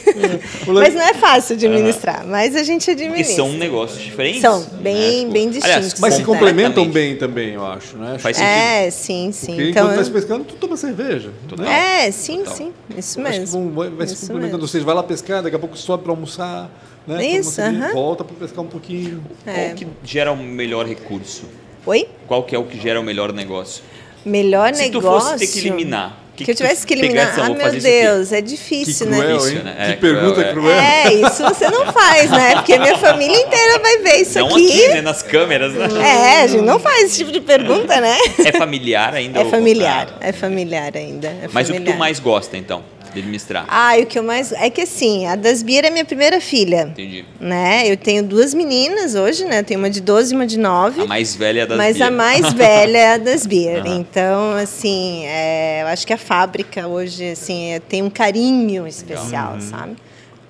Mas 0.69 0.95
não 0.95 1.03
é 1.03 1.15
fácil 1.15 1.57
administrar, 1.57 2.25
mas 2.27 2.55
a 2.57 2.63
gente 2.63 2.91
administra. 2.91 3.35
são 3.37 3.53
negócios 3.53 4.01
diferentes. 4.01 4.41
São 4.41 4.61
né? 4.61 4.67
bem- 4.81 5.21
Tipo, 5.21 5.33
bem 5.33 5.49
aliás, 5.49 5.65
distintos. 5.85 6.01
Mas 6.01 6.15
se 6.15 6.23
complementam 6.23 6.89
bem 6.89 7.17
também, 7.17 7.55
eu 7.55 7.67
acho, 7.67 7.97
né? 7.97 8.19
Faz 8.19 8.37
sentido. 8.37 8.53
É, 8.53 8.91
sim, 8.91 9.31
sim. 9.33 9.47
Porque 9.57 9.71
Então, 9.71 9.85
enquanto 9.87 9.99
tá 9.99 10.05
se 10.05 10.11
pescando, 10.11 10.45
tu 10.45 10.55
toma 10.55 10.77
cerveja. 10.77 11.31
Total. 11.49 11.67
Né? 11.67 12.07
é, 12.07 12.11
sim, 12.13 12.39
Total. 12.39 12.55
sim. 12.55 12.73
Isso 12.97 13.21
Acho 13.21 13.31
que 13.33 13.39
mesmo. 13.41 13.71
vai, 13.73 13.91
vai 13.91 14.07
se 14.07 14.15
complementando. 14.17 14.53
mesmo. 14.59 14.69
Vocês 14.69 14.85
vai 14.85 14.95
lá 14.95 15.03
pescar, 15.03 15.43
daqui 15.43 15.57
a 15.57 15.59
pouco 15.59 15.77
sobe 15.77 16.05
para 16.05 16.13
almoçar, 16.13 16.71
né? 17.07 17.25
Isso, 17.27 17.49
uma 17.49 17.67
cerveja, 17.71 17.85
aham. 17.87 17.93
volta 17.95 18.25
para 18.25 18.37
pescar 18.37 18.65
um 18.65 18.69
pouquinho. 18.69 19.23
Qual 19.45 19.57
É. 19.57 19.71
que 19.75 19.87
gera 20.05 20.33
o 20.33 20.37
melhor 20.37 20.87
recurso? 20.87 21.45
Oi? 21.87 22.07
Qual 22.27 22.43
que 22.43 22.55
é 22.55 22.59
o 22.59 22.65
que 22.65 22.79
gera 22.81 23.01
o 23.01 23.03
melhor 23.03 23.33
negócio? 23.33 23.83
Melhor 24.25 24.75
Se 24.75 24.91
tu 24.91 24.99
negócio. 25.01 25.31
fosse 25.33 25.47
ter 25.47 25.61
que 25.61 25.67
eliminar, 25.67 26.19
que, 26.37 26.45
que 26.45 26.51
eu 26.51 26.55
tivesse 26.55 26.87
que 26.87 26.93
eliminar. 26.93 27.35
Ah, 27.41 27.49
meu 27.49 27.69
isso. 27.75 27.81
Deus, 27.87 28.33
é 28.33 28.41
difícil, 28.43 29.07
que 29.07 29.13
né? 29.13 29.19
cruel, 29.19 29.37
Difícil, 29.39 29.59
hein? 29.59 29.65
né? 29.65 29.75
Que 29.87 29.93
É, 29.93 29.97
pergunta 29.97 30.45
cruel, 30.45 30.49
é. 30.49 30.53
cruel. 30.53 30.81
É, 30.81 31.15
isso 31.27 31.43
você 31.43 31.71
não 31.71 31.91
faz, 31.91 32.31
né? 32.31 32.55
Porque 32.57 32.79
minha 32.79 32.99
família 32.99 33.35
inteira 33.41 33.79
vai 33.79 33.99
ver 33.99 34.17
isso 34.17 34.39
Não 34.39 34.49
aqui. 34.49 34.69
aqui, 34.69 34.89
né? 34.89 35.01
Nas 35.01 35.23
câmeras, 35.23 35.73
né? 35.73 35.89
É, 36.03 36.43
a 36.43 36.47
gente 36.47 36.63
não 36.65 36.79
faz 36.79 37.05
esse 37.05 37.17
tipo 37.17 37.33
de 37.33 37.41
pergunta, 37.41 37.99
né? 37.99 38.17
É 38.45 38.53
familiar 38.53 39.15
ainda? 39.15 39.41
É 39.41 39.45
ou- 39.45 39.51
familiar, 39.51 40.19
é 40.21 40.33
familiar 40.33 40.93
ainda. 40.95 41.29
é 41.29 41.49
Mas 41.51 41.71
o 41.71 41.73
que 41.73 41.81
tu 41.81 41.95
mais 41.95 42.21
gosta, 42.21 42.59
então, 42.59 42.83
de 43.15 43.21
administrar? 43.21 43.65
Ah, 43.69 43.99
e 43.99 44.03
o 44.03 44.07
que 44.07 44.19
eu 44.19 44.23
mais. 44.23 44.53
É 44.53 44.69
que 44.71 44.83
assim, 44.83 45.27
a 45.27 45.37
Dasbir 45.37 45.85
é 45.85 45.91
minha 45.91 46.05
primeira 46.05 46.41
filha. 46.41 46.89
Entendi. 46.91 47.25
Né? 47.41 47.83
Eu 47.91 47.97
tenho 47.97 48.23
duas 48.23 48.53
meninas 48.55 49.15
hoje, 49.15 49.45
né? 49.45 49.61
Eu 49.61 49.65
tenho 49.65 49.81
uma 49.81 49.91
de 49.91 50.01
12 50.01 50.33
e 50.33 50.37
uma 50.37 50.47
de 50.47 50.59
9. 50.59 51.03
A 51.03 51.07
mais 51.07 51.35
velha 51.35 51.67
das 51.67 51.77
Mas 51.77 51.97
Bia. 51.97 52.07
a 52.07 52.11
mais 52.11 52.53
velha 52.53 52.99
é 52.99 53.15
a 53.15 53.19
das 53.19 53.47
Beer. 53.47 53.81
Aham. 53.87 53.97
Então, 53.97 54.53
assim, 54.53 55.25
é, 55.27 55.83
eu 55.83 55.87
acho 55.89 56.07
que 56.07 56.13
a 56.13 56.19
fábrica 56.19 56.87
hoje, 56.87 57.31
assim, 57.31 57.73
é- 57.73 57.81
tem 57.81 58.03
um 58.03 58.11
carinho 58.11 58.87
especial, 58.87 59.61
sabe? 59.61 59.97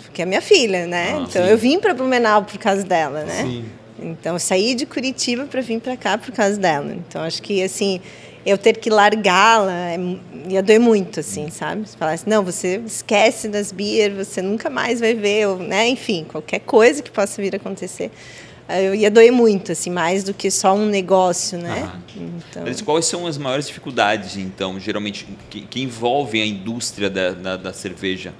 Porque 0.05 0.23
é 0.23 0.27
minha 0.27 0.41
filha, 0.43 0.87
né? 0.87 1.15
Ah, 1.17 1.25
então, 1.29 1.45
sim. 1.45 1.51
eu 1.51 1.57
vim 1.59 1.79
para 1.79 1.95
Blumenau 1.95 2.43
por 2.45 2.59
causa 2.59 2.83
dela, 2.83 3.25
né? 3.25 3.43
Sim. 3.45 3.65
Então, 4.03 4.33
eu 4.35 4.39
saí 4.41 4.75
de 4.75 4.87
Curitiba 4.87 5.45
para 5.45 5.61
vir 5.61 5.79
para 5.79 5.97
cá 5.97 6.17
por 6.17 6.33
causa 6.33 6.57
dela. 6.59 6.93
Então, 6.93 7.23
acho 7.23 7.43
que, 7.43 7.63
assim, 7.63 8.01
eu 8.45 8.57
ter 8.57 8.79
que 8.79 8.89
largá-la 8.91 9.73
é 9.73 9.99
ia 10.49 10.63
doer 10.63 10.81
muito, 10.81 11.21
assim, 11.21 11.51
sabe? 11.51 11.89
Se 11.89 11.97
falasse, 11.97 12.29
não, 12.29 12.43
você 12.43 12.81
esquece 12.87 13.49
das 13.49 13.71
beer, 13.71 14.13
você 14.15 14.41
nunca 14.43 14.71
mais 14.71 14.99
vai 15.01 15.15
ver, 15.15 15.47
ou, 15.49 15.59
né? 15.59 15.87
Enfim, 15.89 16.25
qualquer 16.29 16.61
coisa 16.61 17.03
que 17.03 17.11
possa 17.11 17.41
vir 17.43 17.55
a 17.55 17.57
acontecer. 17.57 18.11
eh, 18.69 18.87
Eu 18.89 18.95
ia 18.95 19.11
doer 19.11 19.31
muito, 19.31 19.73
assim, 19.73 19.91
mais 19.91 20.25
do 20.25 20.33
que 20.35 20.51
só 20.51 20.75
um 20.75 20.87
negócio, 20.87 21.59
né? 21.59 21.93
Então, 22.17 22.63
Mas 22.65 22.81
quais 22.81 23.05
são 23.05 23.27
as 23.27 23.37
maiores 23.37 23.67
dificuldades, 23.67 24.37
então, 24.37 24.81
geralmente, 24.81 25.27
que, 25.51 25.61
que 25.63 25.83
envolvem 25.83 26.43
a 26.43 26.47
indústria 26.47 27.11
da, 27.11 27.31
da, 27.33 27.57
da 27.57 27.73
cerveja 27.73 28.33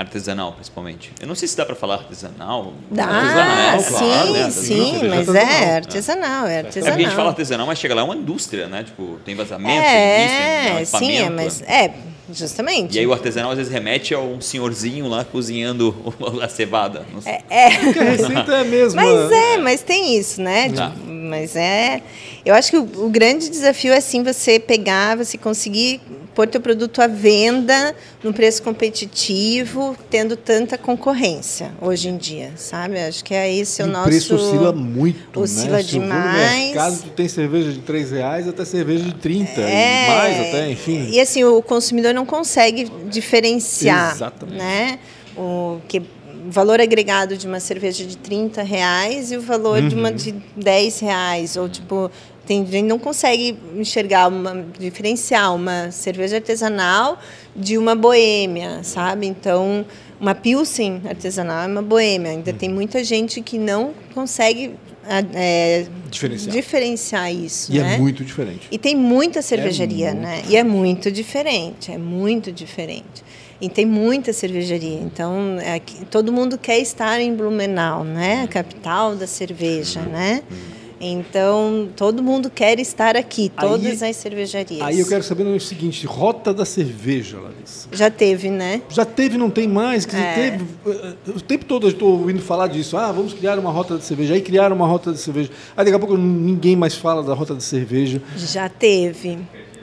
artesanal, 0.00 0.52
principalmente? 0.52 1.12
Eu 1.20 1.26
não 1.26 1.34
sei 1.34 1.46
se 1.48 1.56
dá 1.56 1.64
para 1.64 1.74
falar 1.76 1.94
artesanal. 1.96 2.72
Dá, 2.90 3.04
Artesanal, 3.04 3.80
sim, 3.80 3.94
claro, 3.94 4.32
né? 4.32 4.50
sim, 4.50 4.92
mas 5.08 5.28
artesanal. 5.28 5.46
é 5.46 5.76
artesanal, 5.76 6.46
é 6.46 6.58
É 6.58 6.62
porque 6.62 6.78
a 6.78 6.82
gente 6.82 6.90
artesanal. 6.90 7.16
fala 7.16 7.28
artesanal, 7.30 7.66
mas 7.66 7.78
chega 7.78 7.94
lá 7.94 8.02
é 8.02 8.04
uma 8.04 8.16
indústria, 8.16 8.66
né? 8.66 8.82
Tipo, 8.84 9.18
tem 9.24 9.34
vazamento, 9.34 9.80
tem 9.80 9.84
É, 9.90 10.82
isso, 10.82 10.92
tem 10.92 11.00
sim, 11.00 11.06
é, 11.12 11.16
equipamento. 11.20 11.42
mas 11.42 11.62
é, 11.62 11.90
justamente. 12.32 12.94
E 12.96 12.98
aí 12.98 13.06
o 13.06 13.12
artesanal 13.12 13.50
às 13.50 13.58
vezes 13.58 13.72
remete 13.72 14.14
a 14.14 14.18
um 14.20 14.40
senhorzinho 14.40 15.08
lá 15.08 15.24
cozinhando 15.24 15.94
a 16.42 16.48
cevada. 16.48 17.04
Não 17.12 17.20
sei. 17.20 17.38
É, 17.50 17.70
Porque 17.78 17.98
a 17.98 18.02
receita 18.04 18.52
é 18.52 18.60
a 18.60 18.64
mesma. 18.64 19.02
Mas 19.02 19.32
é, 19.32 19.58
mas 19.58 19.82
tem 19.82 20.16
isso, 20.16 20.40
né? 20.40 20.70
Tá. 20.70 20.90
Tipo, 20.90 21.06
mas 21.10 21.56
é. 21.56 22.02
Eu 22.44 22.54
acho 22.54 22.70
que 22.70 22.76
o, 22.78 22.82
o 23.04 23.10
grande 23.10 23.48
desafio 23.50 23.92
é 23.92 23.98
assim 23.98 24.22
você 24.22 24.58
pegar, 24.58 25.16
você 25.16 25.36
conseguir 25.36 26.00
pôr 26.34 26.46
teu 26.48 26.60
produto 26.60 27.00
à 27.02 27.06
venda 27.06 27.94
num 28.22 28.32
preço 28.32 28.62
competitivo, 28.62 29.96
tendo 30.08 30.36
tanta 30.36 30.78
concorrência 30.78 31.72
hoje 31.80 32.08
em 32.08 32.16
dia, 32.16 32.52
sabe? 32.56 32.98
Acho 32.98 33.24
que 33.24 33.34
é 33.34 33.52
esse 33.52 33.82
E 33.82 33.84
o 33.84 33.88
o 33.88 33.90
nosso. 33.90 34.04
preço 34.08 34.34
oscila 34.34 34.72
muito, 34.72 35.40
oscila 35.40 35.78
né? 35.78 35.82
Se 35.82 35.96
eu 35.96 36.00
vou 36.02 36.08
no 36.10 36.14
demais. 36.16 36.64
mercado, 36.66 37.02
tu 37.02 37.08
tem 37.10 37.28
cerveja 37.28 37.72
de 37.72 37.80
3 37.80 38.10
reais 38.12 38.48
até 38.48 38.64
cerveja 38.64 39.04
de 39.04 39.14
30, 39.14 39.60
É, 39.60 40.04
e 40.04 40.08
mais 40.08 40.40
até, 40.40 40.70
enfim. 40.70 41.08
E 41.10 41.20
assim, 41.20 41.44
o 41.44 41.60
consumidor 41.62 42.14
não 42.14 42.24
consegue 42.26 42.90
diferenciar, 43.08 44.12
Exatamente. 44.14 44.58
né? 44.58 44.98
O 45.36 45.78
que 45.88 45.98
o 46.00 46.50
valor 46.50 46.80
agregado 46.80 47.36
de 47.36 47.46
uma 47.46 47.60
cerveja 47.60 48.04
de 48.04 48.16
30 48.16 48.62
reais 48.62 49.30
e 49.30 49.36
o 49.36 49.42
valor 49.42 49.80
de 49.82 49.94
Uhum. 49.94 50.00
uma 50.00 50.10
de 50.12 50.32
10 50.56 50.98
reais. 51.00 51.54
Ou 51.56 51.68
tipo, 51.68 52.10
tem 52.50 52.66
gente 52.66 52.82
não 52.82 52.98
consegue 52.98 53.56
enxergar, 53.76 54.26
uma, 54.26 54.66
diferenciar 54.76 55.54
uma 55.54 55.92
cerveja 55.92 56.34
artesanal 56.34 57.16
de 57.54 57.78
uma 57.78 57.94
boêmia, 57.94 58.82
sabe? 58.82 59.28
Então, 59.28 59.86
uma 60.20 60.34
Pilsen 60.34 61.00
artesanal 61.08 61.62
é 61.62 61.66
uma 61.68 61.80
boêmia. 61.80 62.32
Ainda 62.32 62.52
tem 62.52 62.68
muita 62.68 63.04
gente 63.04 63.40
que 63.40 63.56
não 63.56 63.94
consegue 64.12 64.72
é, 65.32 65.86
Diferenciar. 66.10 66.52
diferenciar 66.52 67.32
isso, 67.32 67.72
E 67.72 67.78
né? 67.78 67.94
é 67.94 67.98
muito 67.98 68.24
diferente. 68.24 68.66
E 68.68 68.78
tem 68.78 68.96
muita 68.96 69.42
cervejaria, 69.42 70.10
muito 70.12 70.22
né? 70.22 70.42
E 70.48 70.56
é 70.56 70.64
muito 70.64 71.08
diferente, 71.08 71.92
é 71.92 71.98
muito 71.98 72.50
diferente. 72.50 73.22
E 73.60 73.68
tem 73.68 73.86
muita 73.86 74.32
cervejaria. 74.32 74.98
Então, 74.98 75.56
é 75.60 75.80
todo 76.10 76.32
mundo 76.32 76.58
quer 76.58 76.80
estar 76.80 77.20
em 77.20 77.32
Blumenau, 77.32 78.02
né? 78.02 78.42
A 78.42 78.48
capital 78.48 79.14
da 79.14 79.28
cerveja, 79.28 80.00
né? 80.00 80.42
Então, 81.00 81.88
todo 81.96 82.22
mundo 82.22 82.50
quer 82.50 82.78
estar 82.78 83.16
aqui, 83.16 83.50
Aí- 83.56 83.68
todas 83.68 84.02
as 84.02 84.16
cervejarias. 84.16 84.82
Aí 84.82 85.00
eu 85.00 85.06
quero 85.08 85.22
saber 85.24 85.44
o 85.44 85.58
seguinte, 85.58 86.06
rota 86.06 86.52
da 86.52 86.66
cerveja, 86.66 87.38
Larissa. 87.40 87.88
Já 87.90 88.10
teve, 88.10 88.50
né? 88.50 88.82
Já 88.90 89.04
teve, 89.06 89.38
não 89.38 89.48
tem 89.48 89.66
mais? 89.66 90.04
Dizer, 90.04 90.18
É. 90.20 90.34
teve, 90.34 90.64
eh, 90.86 91.14
o 91.34 91.40
tempo 91.40 91.64
todo 91.64 91.86
eu 91.86 91.90
estou 91.92 92.18
ouvindo 92.18 92.42
falar 92.42 92.66
disso. 92.66 92.98
Ah, 92.98 93.10
vamos 93.10 93.32
criar 93.32 93.58
uma 93.58 93.70
rota 93.70 93.96
de 93.96 94.04
cerveja. 94.04 94.34
Aí 94.34 94.42
criaram 94.42 94.76
uma 94.76 94.86
rota 94.86 95.10
de 95.10 95.18
cerveja. 95.18 95.50
Aí 95.74 95.84
daqui 95.84 95.96
a 95.96 95.98
pouco 95.98 96.16
ninguém 96.18 96.76
mais 96.76 96.94
fala 96.94 97.22
da 97.22 97.32
rota 97.32 97.54
de 97.54 97.62
cerveja. 97.64 98.20
Já 98.36 98.68
teve. 98.68 99.38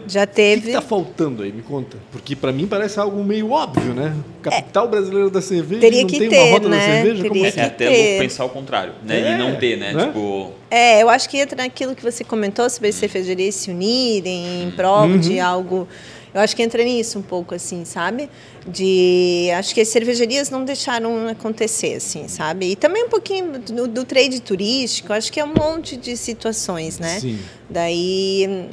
Já 0.08 0.24
O 0.24 0.28
que 0.28 0.34
teve. 0.36 0.68
está 0.70 0.82
faltando 0.82 1.44
aí? 1.44 1.52
Me 1.52 1.62
conta. 1.62 1.98
Porque 2.12 2.36
para 2.36 2.52
mim 2.52 2.66
parece 2.68 3.00
algo 3.00 3.24
meio 3.24 3.52
óbvio, 3.52 3.94
né? 3.94 4.16
Capital 4.42 4.88
brasileira 4.88 5.30
da 5.30 5.42
cerveja 5.42 5.82
Teria 5.82 6.02
não 6.02 6.08
que 6.10 6.20
tem 6.20 6.30
ter, 6.30 6.38
uma 6.40 6.52
rota 6.54 6.70
né? 6.70 6.78
da 6.78 6.84
cerveja? 6.84 7.22
Como 7.24 7.34
Teria 7.34 7.50
assim? 7.50 7.60
É 7.60 7.64
que 7.64 7.68
até 7.70 7.88
ter. 7.90 7.98
louco 8.08 8.20
pensar 8.20 8.46
o 8.46 8.50
contrário, 8.50 8.94
né? 9.04 9.20
É, 9.20 9.34
e 9.34 9.38
não 9.38 9.56
ter, 9.58 9.78
né? 9.78 9.94
né? 9.94 10.06
Tipo, 10.08 10.52
É, 10.72 11.02
eu 11.04 11.10
acho 11.10 11.30
que 11.30 11.38
entra 11.38 11.58
naquilo 11.64 11.94
que 11.96 12.04
você 12.04 12.24
comentou 12.24 12.70
sobre 12.70 12.90
as 12.90 12.96
cervejarias 12.96 13.56
se 13.56 13.70
unirem 13.72 14.64
em 14.64 14.72
prol 14.72 15.08
Uhum. 15.08 15.20
de 15.20 15.40
algo. 15.40 15.88
Eu 16.34 16.42
acho 16.42 16.56
que 16.56 16.62
entra 16.62 16.84
nisso 16.84 17.18
um 17.18 17.22
pouco, 17.22 17.56
assim, 17.56 17.84
sabe? 17.84 18.30
De. 18.68 19.50
Acho 19.58 19.74
que 19.74 19.82
as 19.82 19.88
cervejarias 19.88 20.50
não 20.52 20.64
deixaram 20.64 21.28
acontecer, 21.30 21.96
assim, 21.96 22.28
sabe? 22.28 22.72
E 22.72 22.76
também 22.76 23.06
um 23.06 23.10
pouquinho 23.10 23.58
do, 23.60 23.88
do 23.88 24.04
trade 24.06 24.40
turístico, 24.42 25.14
acho 25.14 25.32
que 25.32 25.40
é 25.40 25.44
um 25.46 25.54
monte 25.58 25.98
de 25.98 26.16
situações, 26.16 27.00
né? 27.00 27.20
Sim. 27.20 27.40
Daí 27.70 28.68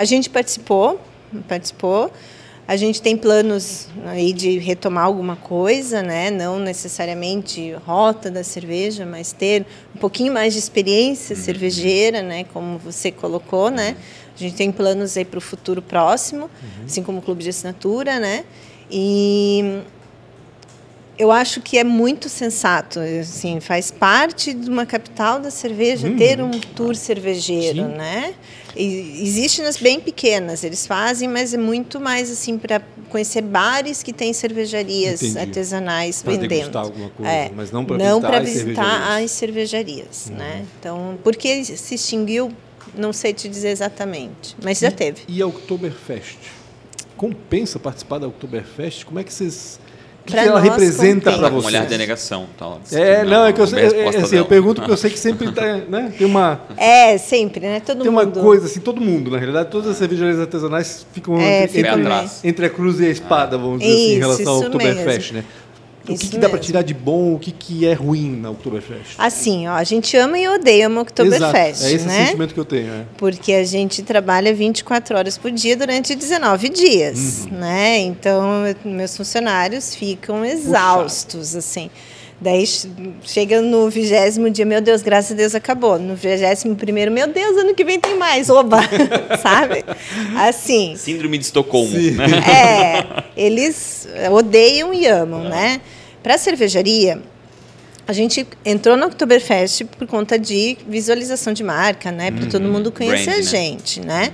a 0.00 0.04
gente 0.06 0.30
participou, 0.30 0.98
participou. 1.46 2.10
A 2.66 2.74
gente 2.74 3.02
tem 3.02 3.18
planos 3.18 3.88
aí 4.06 4.32
de 4.32 4.58
retomar 4.58 5.04
alguma 5.04 5.36
coisa, 5.36 6.02
né? 6.02 6.30
Não 6.30 6.58
necessariamente 6.58 7.72
rota 7.84 8.30
da 8.30 8.42
cerveja, 8.42 9.04
mas 9.04 9.30
ter 9.32 9.66
um 9.94 9.98
pouquinho 9.98 10.32
mais 10.32 10.54
de 10.54 10.58
experiência 10.58 11.36
cervejeira, 11.36 12.22
né? 12.22 12.44
Como 12.44 12.78
você 12.78 13.12
colocou, 13.12 13.70
né? 13.70 13.94
A 14.34 14.38
gente 14.38 14.54
tem 14.54 14.72
planos 14.72 15.18
aí 15.18 15.24
para 15.24 15.36
o 15.36 15.40
futuro 15.40 15.82
próximo, 15.82 16.48
assim 16.86 17.02
como 17.02 17.18
o 17.18 17.22
clube 17.22 17.42
de 17.42 17.50
assinatura, 17.50 18.18
né? 18.18 18.44
E 18.90 19.82
eu 21.18 21.30
acho 21.30 21.60
que 21.60 21.76
é 21.76 21.84
muito 21.84 22.30
sensato, 22.30 23.00
assim, 23.00 23.60
faz 23.60 23.90
parte 23.90 24.54
de 24.54 24.70
uma 24.70 24.86
capital 24.86 25.38
da 25.38 25.50
cerveja 25.50 26.10
ter 26.16 26.40
um 26.40 26.52
tour 26.52 26.96
cervejeiro, 26.96 27.82
Sim. 27.82 27.96
né? 27.96 28.34
E 28.76 29.22
existe 29.22 29.62
nas 29.62 29.76
bem 29.76 30.00
pequenas, 30.00 30.62
eles 30.64 30.86
fazem, 30.86 31.28
mas 31.28 31.52
é 31.54 31.58
muito 31.58 32.00
mais 32.00 32.30
assim 32.30 32.56
para 32.58 32.80
conhecer 33.08 33.42
bares 33.42 34.02
que 34.02 34.12
têm 34.12 34.32
cervejarias 34.32 35.22
Entendi. 35.22 35.38
artesanais 35.40 36.22
Pra 36.22 36.32
vendendo. 36.32 36.48
degustar 36.48 36.82
alguma 36.84 37.10
coisa, 37.10 37.30
É, 37.32 37.50
mas 37.54 37.70
não 37.72 37.84
para 37.84 37.96
visitar 38.40 38.40
as 38.40 38.50
cervejarias. 38.50 39.08
Uhum. 39.18 39.24
as 39.24 39.30
cervejarias, 39.32 40.30
né? 40.30 40.64
Então, 40.78 41.18
por 41.24 41.34
que 41.36 41.64
se 41.64 41.94
extinguiu? 41.96 42.52
Não 42.94 43.12
sei 43.12 43.32
te 43.32 43.48
dizer 43.48 43.68
exatamente, 43.70 44.56
mas 44.62 44.78
já 44.80 44.90
teve. 44.90 45.22
E 45.28 45.40
a 45.42 45.46
Oktoberfest? 45.46 46.38
Compensa 47.16 47.78
participar 47.78 48.18
da 48.18 48.26
Oktoberfest? 48.28 49.04
Como 49.04 49.18
é 49.18 49.24
que 49.24 49.32
vocês... 49.32 49.78
O 50.30 50.36
que, 50.36 50.42
que 50.42 50.48
ela 50.48 50.60
nós, 50.60 50.70
representa 50.70 51.32
para 51.32 51.50
com 51.50 51.56
um 51.56 51.64
olhar 51.64 51.86
de 51.86 51.98
negação. 51.98 52.46
Tal. 52.58 52.80
É, 52.92 53.24
não, 53.24 53.46
é 53.46 53.52
que 53.52 53.60
eu, 53.60 53.66
sei, 53.66 53.78
uma 53.78 53.80
é, 53.80 53.94
resposta 53.94 54.20
assim, 54.22 54.36
eu 54.36 54.46
pergunto 54.46 54.80
porque 54.80 54.92
eu 54.92 54.96
sei 54.96 55.10
que 55.10 55.18
sempre 55.18 55.50
tá, 55.52 55.76
né, 55.88 56.12
tem 56.16 56.26
uma 56.26 56.60
É, 56.76 57.18
sempre, 57.18 57.60
né? 57.60 57.80
Todo 57.80 58.02
tem 58.02 58.10
uma 58.10 58.24
mundo. 58.24 58.40
coisa 58.40 58.66
assim, 58.66 58.80
todo 58.80 59.00
mundo, 59.00 59.30
na 59.30 59.38
realidade, 59.38 59.70
todas 59.70 59.88
as 59.88 59.96
cervejarias 59.96 60.38
artesanais 60.38 61.06
ficam 61.12 61.38
É, 61.38 61.64
entre, 61.64 61.80
entre, 61.80 62.30
entre 62.44 62.66
a 62.66 62.70
cruz 62.70 63.00
e 63.00 63.06
a 63.06 63.10
espada, 63.10 63.58
vamos 63.58 63.80
dizer 63.80 63.92
assim, 63.92 64.02
em 64.02 64.10
Isso, 64.10 64.20
relação 64.20 64.52
ao 64.52 64.58
isso 64.60 64.66
Oktoberfest, 64.68 65.32
né? 65.32 65.44
O 66.14 66.18
que, 66.18 66.28
que 66.28 66.38
dá 66.38 66.48
para 66.48 66.58
tirar 66.58 66.82
de 66.82 66.94
bom, 66.94 67.34
o 67.34 67.38
que, 67.38 67.50
que 67.52 67.86
é 67.86 67.92
ruim 67.92 68.30
na 68.36 68.50
Oktoberfest? 68.50 69.14
Assim, 69.18 69.66
ó, 69.68 69.72
a 69.72 69.84
gente 69.84 70.16
ama 70.16 70.38
e 70.38 70.48
odeia 70.48 70.88
uma 70.88 71.02
Oktoberfest, 71.02 71.80
Exato, 71.82 71.84
é 71.86 71.92
esse 71.92 72.06
né? 72.06 72.26
sentimento 72.26 72.54
que 72.54 72.60
eu 72.60 72.64
tenho. 72.64 72.92
É. 72.92 73.04
Porque 73.16 73.52
a 73.52 73.64
gente 73.64 74.02
trabalha 74.02 74.52
24 74.54 75.16
horas 75.16 75.38
por 75.38 75.50
dia 75.50 75.76
durante 75.76 76.14
19 76.14 76.68
dias, 76.68 77.46
Uhum. 77.50 77.58
né? 77.58 77.98
Então, 77.98 78.64
meus 78.84 79.16
funcionários 79.16 79.94
ficam 79.94 80.44
exaustos, 80.44 81.54
assim. 81.56 81.90
Daí 82.42 82.66
ch- 82.66 82.88
chega 83.22 83.60
no 83.60 83.90
vigésimo 83.90 84.48
dia, 84.48 84.64
meu 84.64 84.80
Deus, 84.80 85.02
graças 85.02 85.32
a 85.32 85.34
Deus 85.34 85.54
acabou. 85.54 85.98
No 85.98 86.14
vigésimo 86.14 86.74
primeiro, 86.74 87.10
meu 87.12 87.26
Deus, 87.28 87.54
ano 87.58 87.74
que 87.74 87.84
vem 87.84 88.00
tem 88.00 88.16
mais, 88.16 88.48
oba! 88.48 88.78
Sabe? 89.42 89.84
Assim. 90.38 90.94
Síndrome 90.96 91.36
de 91.36 91.44
Estocolmo. 91.44 91.90
Sim. 91.90 92.12
Né? 92.12 92.24
É, 92.48 93.24
eles 93.36 94.08
odeiam 94.32 94.94
e 94.94 95.06
amam, 95.06 95.44
né? 95.44 95.82
Para 96.22 96.34
a 96.34 96.38
cervejaria, 96.38 97.22
a 98.06 98.12
gente 98.12 98.46
entrou 98.64 98.96
no 98.96 99.06
Oktoberfest 99.06 99.84
por 99.84 100.06
conta 100.06 100.38
de 100.38 100.76
visualização 100.88 101.52
de 101.52 101.62
marca, 101.62 102.10
né? 102.10 102.30
Para 102.30 102.46
todo 102.46 102.64
mundo 102.64 102.90
conhecer 102.90 103.24
Brand, 103.24 103.36
a 103.36 103.38
né? 103.38 103.42
gente, 103.42 104.00
né? 104.00 104.32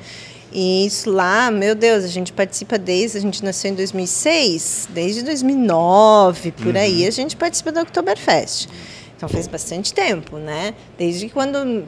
E 0.52 0.86
isso 0.86 1.10
lá, 1.10 1.50
meu 1.50 1.74
Deus, 1.74 2.04
a 2.04 2.08
gente 2.08 2.32
participa 2.32 2.78
desde, 2.78 3.18
a 3.18 3.20
gente 3.20 3.44
nasceu 3.44 3.70
em 3.70 3.74
2006, 3.74 4.88
desde 4.90 5.22
2009, 5.22 6.52
por 6.52 6.74
uhum. 6.74 6.80
aí, 6.80 7.06
a 7.06 7.10
gente 7.10 7.36
participa 7.36 7.70
do 7.70 7.80
Oktoberfest. 7.80 8.68
Então 9.16 9.28
faz 9.28 9.46
bastante 9.46 9.92
tempo, 9.92 10.38
né? 10.38 10.74
Desde 10.96 11.28
quando 11.28 11.84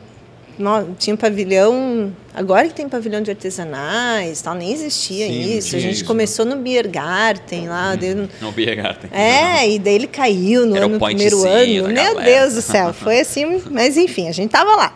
tinha 0.98 1.14
um 1.14 1.16
pavilhão, 1.16 2.12
agora 2.34 2.68
que 2.68 2.74
tem 2.74 2.88
pavilhão 2.88 3.20
de 3.20 3.30
artesanais, 3.30 4.42
tal, 4.42 4.54
nem 4.54 4.72
existia 4.72 5.26
Sim, 5.26 5.56
isso. 5.56 5.76
A 5.76 5.78
gente 5.78 5.94
isso. 5.94 6.04
começou 6.04 6.44
no 6.44 6.56
Biergarten 6.56 7.68
lá. 7.68 7.94
Hum, 7.94 8.14
no, 8.14 8.28
no 8.48 8.52
Biergarten. 8.52 9.10
É, 9.12 9.68
e 9.68 9.78
daí 9.78 9.94
ele 9.94 10.06
caiu 10.06 10.66
no, 10.66 10.76
ano, 10.76 10.88
no 10.88 11.00
primeiro 11.00 11.46
ano. 11.46 11.88
Meu 11.88 12.14
galera. 12.14 12.22
Deus 12.22 12.54
do 12.54 12.62
céu, 12.62 12.92
foi 12.92 13.20
assim, 13.20 13.62
mas 13.70 13.96
enfim, 13.96 14.28
a 14.28 14.32
gente 14.32 14.50
tava 14.50 14.74
lá. 14.74 14.92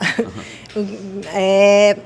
é, 1.34 1.96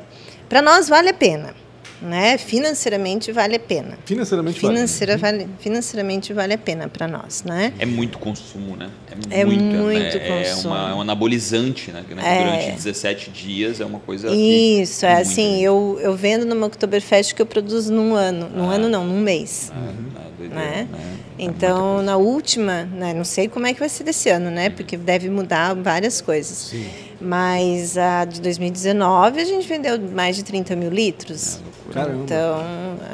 Para 0.49 0.63
nós 0.63 0.89
vale 0.89 1.09
a 1.09 1.15
pena 1.15 1.66
né? 2.07 2.39
Financeiramente 2.39 3.33
vale 3.33 3.57
a 3.57 3.61
pena. 3.61 3.99
Financeiramente 4.05 4.61
Financeira 4.61 5.17
vale. 5.17 5.39
vale 5.39 5.51
financeiramente 5.59 6.33
vale 6.33 6.55
a 6.55 6.59
pena 6.59 6.89
para 6.89 7.07
nós, 7.07 7.43
né? 7.45 7.73
É 7.79 7.87
muito 7.87 8.19
consumo, 8.19 8.77
né? 8.77 8.89
É, 9.31 9.41
é 9.41 9.45
muito, 9.45 9.63
muito 9.63 10.19
né? 10.19 10.45
consumo. 10.45 10.75
É, 10.75 10.79
uma, 10.79 10.91
é 10.91 10.95
um 10.95 11.01
anabolizante, 11.01 11.91
né? 11.91 12.05
É. 12.23 12.45
Durante 12.45 12.71
17 12.77 13.31
dias 13.31 13.81
é 13.81 13.85
uma 13.85 13.99
coisa. 13.99 14.31
Isso, 14.31 15.05
é 15.05 15.21
assim. 15.21 15.57
Né? 15.57 15.63
Eu, 15.63 15.99
eu 16.01 16.15
vendo 16.15 16.47
no 16.47 16.67
Oktoberfest 16.67 17.35
que 17.35 17.43
eu 17.43 17.47
produzo 17.47 17.93
num 17.93 18.15
ano. 18.15 18.49
Num 18.49 18.71
ah. 18.71 18.75
ano 18.75 18.89
não, 18.89 19.05
num 19.05 19.21
mês. 19.21 19.73
Ah, 19.75 19.79
uhum. 19.79 20.07
Doideira, 20.37 20.55
né? 20.55 20.89
né? 20.91 21.17
É 21.39 21.45
então, 21.45 22.03
na 22.03 22.17
última, 22.17 22.85
né, 22.85 23.13
não 23.13 23.25
sei 23.25 23.49
como 23.49 23.67
é 23.67 23.75
que 23.75 23.81
vai 23.81 23.89
ser 23.89 24.05
desse 24.05 24.29
ano, 24.29 24.51
né? 24.51 24.71
Porque 24.71 24.97
deve 24.97 25.29
mudar 25.29 25.75
várias 25.75 26.21
coisas. 26.21 26.57
Sim. 26.57 26.87
Mas 27.21 27.97
a 27.97 28.25
de 28.25 28.41
2019 28.41 29.41
a 29.41 29.45
gente 29.45 29.67
vendeu 29.67 29.99
mais 29.99 30.37
de 30.37 30.45
30 30.45 30.77
mil 30.77 30.91
litros. 30.91 31.61
É, 31.95 32.01
então, 32.23 32.63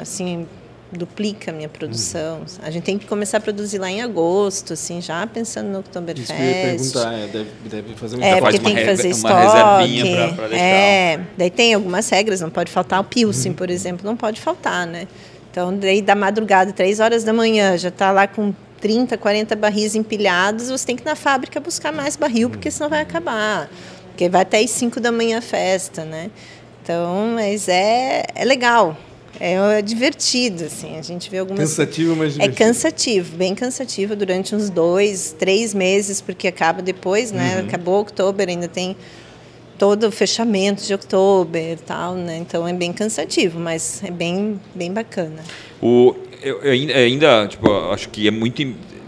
assim, 0.01 0.45
duplica 0.91 1.51
a 1.51 1.53
minha 1.53 1.69
produção. 1.69 2.39
Uhum. 2.39 2.45
A 2.63 2.71
gente 2.71 2.83
tem 2.83 2.97
que 2.97 3.05
começar 3.05 3.37
a 3.37 3.39
produzir 3.39 3.77
lá 3.77 3.89
em 3.89 4.01
agosto, 4.01 4.73
assim, 4.73 5.01
já 5.01 5.25
pensando 5.27 5.69
no 5.69 5.79
Oktoberfest. 5.79 6.31
Isso 6.31 6.33
que 6.33 6.41
eu 6.41 6.47
ia 6.47 6.77
perguntar, 6.77 7.13
é, 7.13 7.27
deve, 7.27 7.49
deve 7.65 7.95
fazer 7.95 8.17
um 8.17 8.23
É, 8.23 8.41
porque 8.41 8.59
tem 8.59 8.75
que 8.75 8.85
fazer 8.85 9.09
estoque. 9.09 9.33
Uma 9.33 9.79
reservinha 9.79 10.33
para 10.33 10.47
deixar. 10.47 10.65
É, 10.65 11.19
daí 11.37 11.49
tem 11.49 11.73
algumas 11.73 12.09
regras, 12.09 12.41
não 12.41 12.49
pode 12.49 12.71
faltar 12.71 12.99
o 12.99 13.03
Pilsen, 13.03 13.51
uhum. 13.51 13.57
por 13.57 13.69
exemplo, 13.69 14.05
não 14.05 14.15
pode 14.15 14.39
faltar, 14.39 14.85
né? 14.85 15.07
Então, 15.51 15.75
daí 15.77 16.01
da 16.01 16.15
madrugada, 16.15 16.71
três 16.73 16.99
horas 16.99 17.23
da 17.23 17.31
manhã, 17.31 17.77
já 17.77 17.89
está 17.89 18.11
lá 18.11 18.27
com 18.27 18.53
30, 18.83 19.17
40 19.17 19.55
barris 19.55 19.95
empilhados, 19.95 20.69
você 20.69 20.85
tem 20.85 20.97
que 20.97 21.03
ir 21.03 21.05
na 21.05 21.15
fábrica 21.15 21.57
buscar 21.57 21.93
mais 21.93 22.17
barril, 22.17 22.49
porque 22.49 22.69
senão 22.69 22.89
vai 22.89 22.99
acabar. 22.99 23.71
Porque 24.09 24.27
vai 24.27 24.41
até 24.41 24.59
as 24.59 24.71
5 24.71 24.99
da 24.99 25.09
manhã 25.09 25.37
a 25.37 25.41
festa, 25.41 26.03
né? 26.03 26.29
Então, 26.83 27.31
mas 27.33 27.69
é, 27.69 28.25
é 28.35 28.43
legal. 28.43 28.97
É, 29.39 29.53
é 29.79 29.81
divertido, 29.81 30.65
assim. 30.65 30.97
A 30.97 31.01
gente 31.01 31.29
vê 31.29 31.37
algumas. 31.37 31.61
Cansativo, 31.61 32.13
mas 32.13 32.27
é 32.27 32.33
divertido. 32.33 32.53
É 32.53 32.65
cansativo, 32.65 33.37
bem 33.37 33.55
cansativo 33.55 34.17
durante 34.17 34.53
uns 34.53 34.69
dois, 34.69 35.33
três 35.39 35.73
meses, 35.73 36.19
porque 36.19 36.45
acaba 36.45 36.81
depois, 36.81 37.31
né? 37.31 37.61
Uhum. 37.61 37.67
Acabou 37.67 37.95
outubro, 37.99 38.49
ainda 38.49 38.67
tem 38.67 38.97
todo 39.79 40.07
o 40.07 40.11
fechamento 40.11 40.83
de 40.83 40.91
outubro 40.91 41.57
e 41.57 41.77
tal, 41.77 42.15
né? 42.15 42.35
Então 42.37 42.67
é 42.67 42.73
bem 42.73 42.91
cansativo, 42.91 43.61
mas 43.61 44.03
é 44.03 44.11
bem, 44.11 44.59
bem 44.75 44.91
bacana. 44.91 45.41
O, 45.81 46.13
eu, 46.43 46.61
eu 46.61 46.71
ainda, 46.71 47.47
tipo, 47.47 47.69
acho 47.91 48.09
que 48.09 48.27
é 48.27 48.31
muito 48.31 48.61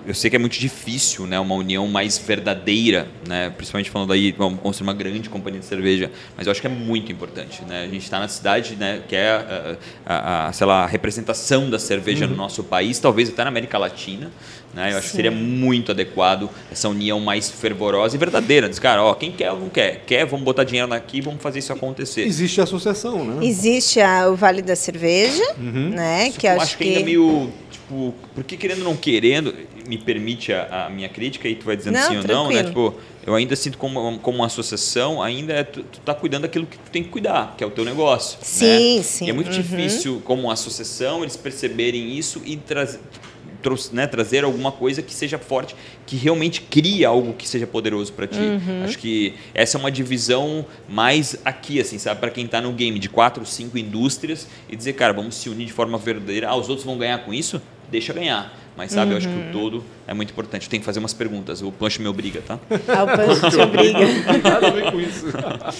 eu 0.05 0.13
sei 0.13 0.29
que 0.29 0.35
é 0.35 0.39
muito 0.39 0.57
difícil, 0.59 1.25
né, 1.25 1.39
uma 1.39 1.55
união 1.55 1.87
mais 1.87 2.17
verdadeira, 2.17 3.07
né, 3.27 3.49
principalmente 3.49 3.89
falando 3.89 4.13
aí, 4.13 4.31
vamos 4.31 4.59
construir 4.59 4.87
uma 4.87 4.93
grande 4.93 5.29
companhia 5.29 5.59
de 5.59 5.65
cerveja, 5.65 6.11
mas 6.37 6.45
eu 6.45 6.51
acho 6.51 6.61
que 6.61 6.67
é 6.67 6.69
muito 6.69 7.11
importante, 7.11 7.63
né, 7.63 7.83
a 7.83 7.87
gente 7.87 8.03
está 8.03 8.19
na 8.19 8.27
cidade, 8.27 8.75
né, 8.75 9.01
que 9.07 9.15
é 9.15 9.31
a, 9.31 9.77
a, 10.05 10.47
a, 10.47 10.53
sei 10.53 10.67
lá, 10.67 10.83
a 10.83 10.85
representação 10.85 11.69
da 11.69 11.79
cerveja 11.79 12.25
uhum. 12.25 12.31
no 12.31 12.37
nosso 12.37 12.63
país, 12.63 12.99
talvez 12.99 13.29
até 13.29 13.43
na 13.43 13.49
América 13.49 13.79
Latina, 13.79 14.31
né, 14.75 14.91
eu 14.91 14.97
acho 14.97 15.07
Sim. 15.07 15.11
que 15.11 15.15
seria 15.15 15.31
muito 15.31 15.91
adequado 15.91 16.49
essa 16.71 16.89
união 16.89 17.19
mais 17.19 17.49
fervorosa 17.49 18.15
e 18.15 18.19
verdadeira, 18.19 18.67
diz, 18.67 18.77
cara, 18.77 19.01
ó, 19.01 19.13
quem 19.13 19.31
quer 19.31 19.51
ou 19.51 19.59
não 19.59 19.69
quer, 19.69 20.03
quer, 20.05 20.25
vamos 20.25 20.43
botar 20.43 20.65
dinheiro 20.65 20.93
aqui, 20.93 21.21
vamos 21.21 21.41
fazer 21.41 21.59
isso 21.59 21.71
acontecer. 21.71 22.21
Existe 22.23 22.59
a 22.59 22.65
associação, 22.65 23.23
né? 23.23 23.45
Existe 23.45 24.01
a, 24.01 24.29
o 24.29 24.35
Vale 24.35 24.61
da 24.61 24.75
Cerveja, 24.75 25.43
uhum. 25.57 25.89
né, 25.89 26.31
que 26.31 26.45
eu 26.45 26.51
acho, 26.51 26.61
acho 26.61 26.77
que 26.77 26.83
ainda 26.83 27.05
meio 27.05 27.49
tipo, 27.71 28.13
porque 28.33 28.57
querendo 28.57 28.79
ou 28.79 28.85
não 28.85 28.95
querendo, 28.95 29.53
me 29.87 29.97
permite 29.97 30.51
a, 30.51 30.87
a, 30.87 30.89
minha 30.89 31.07
crítica 31.07 31.47
e 31.47 31.55
tu 31.55 31.65
vai 31.65 31.77
dizendo 31.77 31.93
não, 31.93 32.01
sim 32.01 32.21
tranquilo. 32.21 32.39
ou 32.39 32.43
não, 32.45 32.51
né? 32.51 32.63
Tipo, 32.63 32.95
eu 33.25 33.35
ainda 33.35 33.55
sinto 33.55 33.77
como, 33.77 34.19
como 34.19 34.37
uma 34.39 34.47
associação, 34.47 35.21
ainda 35.21 35.53
é, 35.53 35.63
tu, 35.63 35.83
tu 35.83 35.99
tá 35.99 36.13
cuidando 36.13 36.43
daquilo 36.43 36.65
que 36.65 36.77
tu 36.77 36.91
tem 36.91 37.03
que 37.03 37.09
cuidar, 37.09 37.55
que 37.57 37.63
é 37.63 37.67
o 37.67 37.71
teu 37.71 37.85
negócio. 37.85 38.37
Sim, 38.41 38.97
né? 38.97 39.03
sim. 39.03 39.25
E 39.25 39.29
é 39.29 39.33
muito 39.33 39.51
uhum. 39.51 39.61
difícil, 39.61 40.21
como 40.25 40.49
associação, 40.49 41.21
eles 41.21 41.37
perceberem 41.37 42.17
isso 42.17 42.41
e 42.45 42.57
trazer 42.57 42.99
né, 43.91 44.07
trazer 44.07 44.43
alguma 44.43 44.71
coisa 44.71 45.01
que 45.01 45.13
seja 45.13 45.37
forte, 45.37 45.75
que 46.05 46.15
realmente 46.15 46.61
crie 46.61 47.05
algo 47.05 47.33
que 47.33 47.47
seja 47.47 47.67
poderoso 47.67 48.13
para 48.13 48.27
ti. 48.27 48.39
Uhum. 48.39 48.83
Acho 48.83 48.97
que 48.97 49.33
essa 49.53 49.77
é 49.77 49.79
uma 49.79 49.91
divisão 49.91 50.65
mais 50.87 51.37
aqui, 51.43 51.79
assim, 51.79 51.97
sabe, 51.97 52.19
para 52.19 52.29
quem 52.29 52.45
está 52.45 52.61
no 52.61 52.71
game 52.71 52.99
de 52.99 53.09
quatro, 53.09 53.45
cinco 53.45 53.77
indústrias 53.77 54.47
e 54.69 54.75
dizer, 54.75 54.93
cara, 54.93 55.13
vamos 55.13 55.35
se 55.35 55.49
unir 55.49 55.65
de 55.65 55.73
forma 55.73 55.97
verdadeira. 55.97 56.49
Ah, 56.49 56.55
os 56.55 56.69
outros 56.69 56.85
vão 56.85 56.97
ganhar 56.97 57.19
com 57.19 57.33
isso? 57.33 57.61
deixa 57.89 58.13
ganhar. 58.13 58.53
Mas 58.77 58.91
sabe, 58.91 59.07
uhum. 59.07 59.11
eu 59.11 59.17
acho 59.17 59.27
que 59.29 59.33
o 59.33 59.37
uhum. 59.37 59.51
todo 59.51 59.83
é 60.05 60.13
muito 60.13 60.31
importante. 60.31 60.67
Tem 60.69 60.79
que 60.79 60.85
fazer 60.85 60.99
umas 60.99 61.13
perguntas. 61.13 61.61
O 61.61 61.71
Punch 61.71 62.01
me 62.01 62.07
obriga, 62.07 62.41
tá? 62.41 62.59
Ah, 62.89 63.03
o 63.03 63.07
Punch 63.07 63.49
te 63.49 63.55
obriga. 63.61 63.99
Nada 64.43 64.67
a 64.67 64.71
ver 64.71 64.91
com 64.91 64.99
isso. 64.99 65.27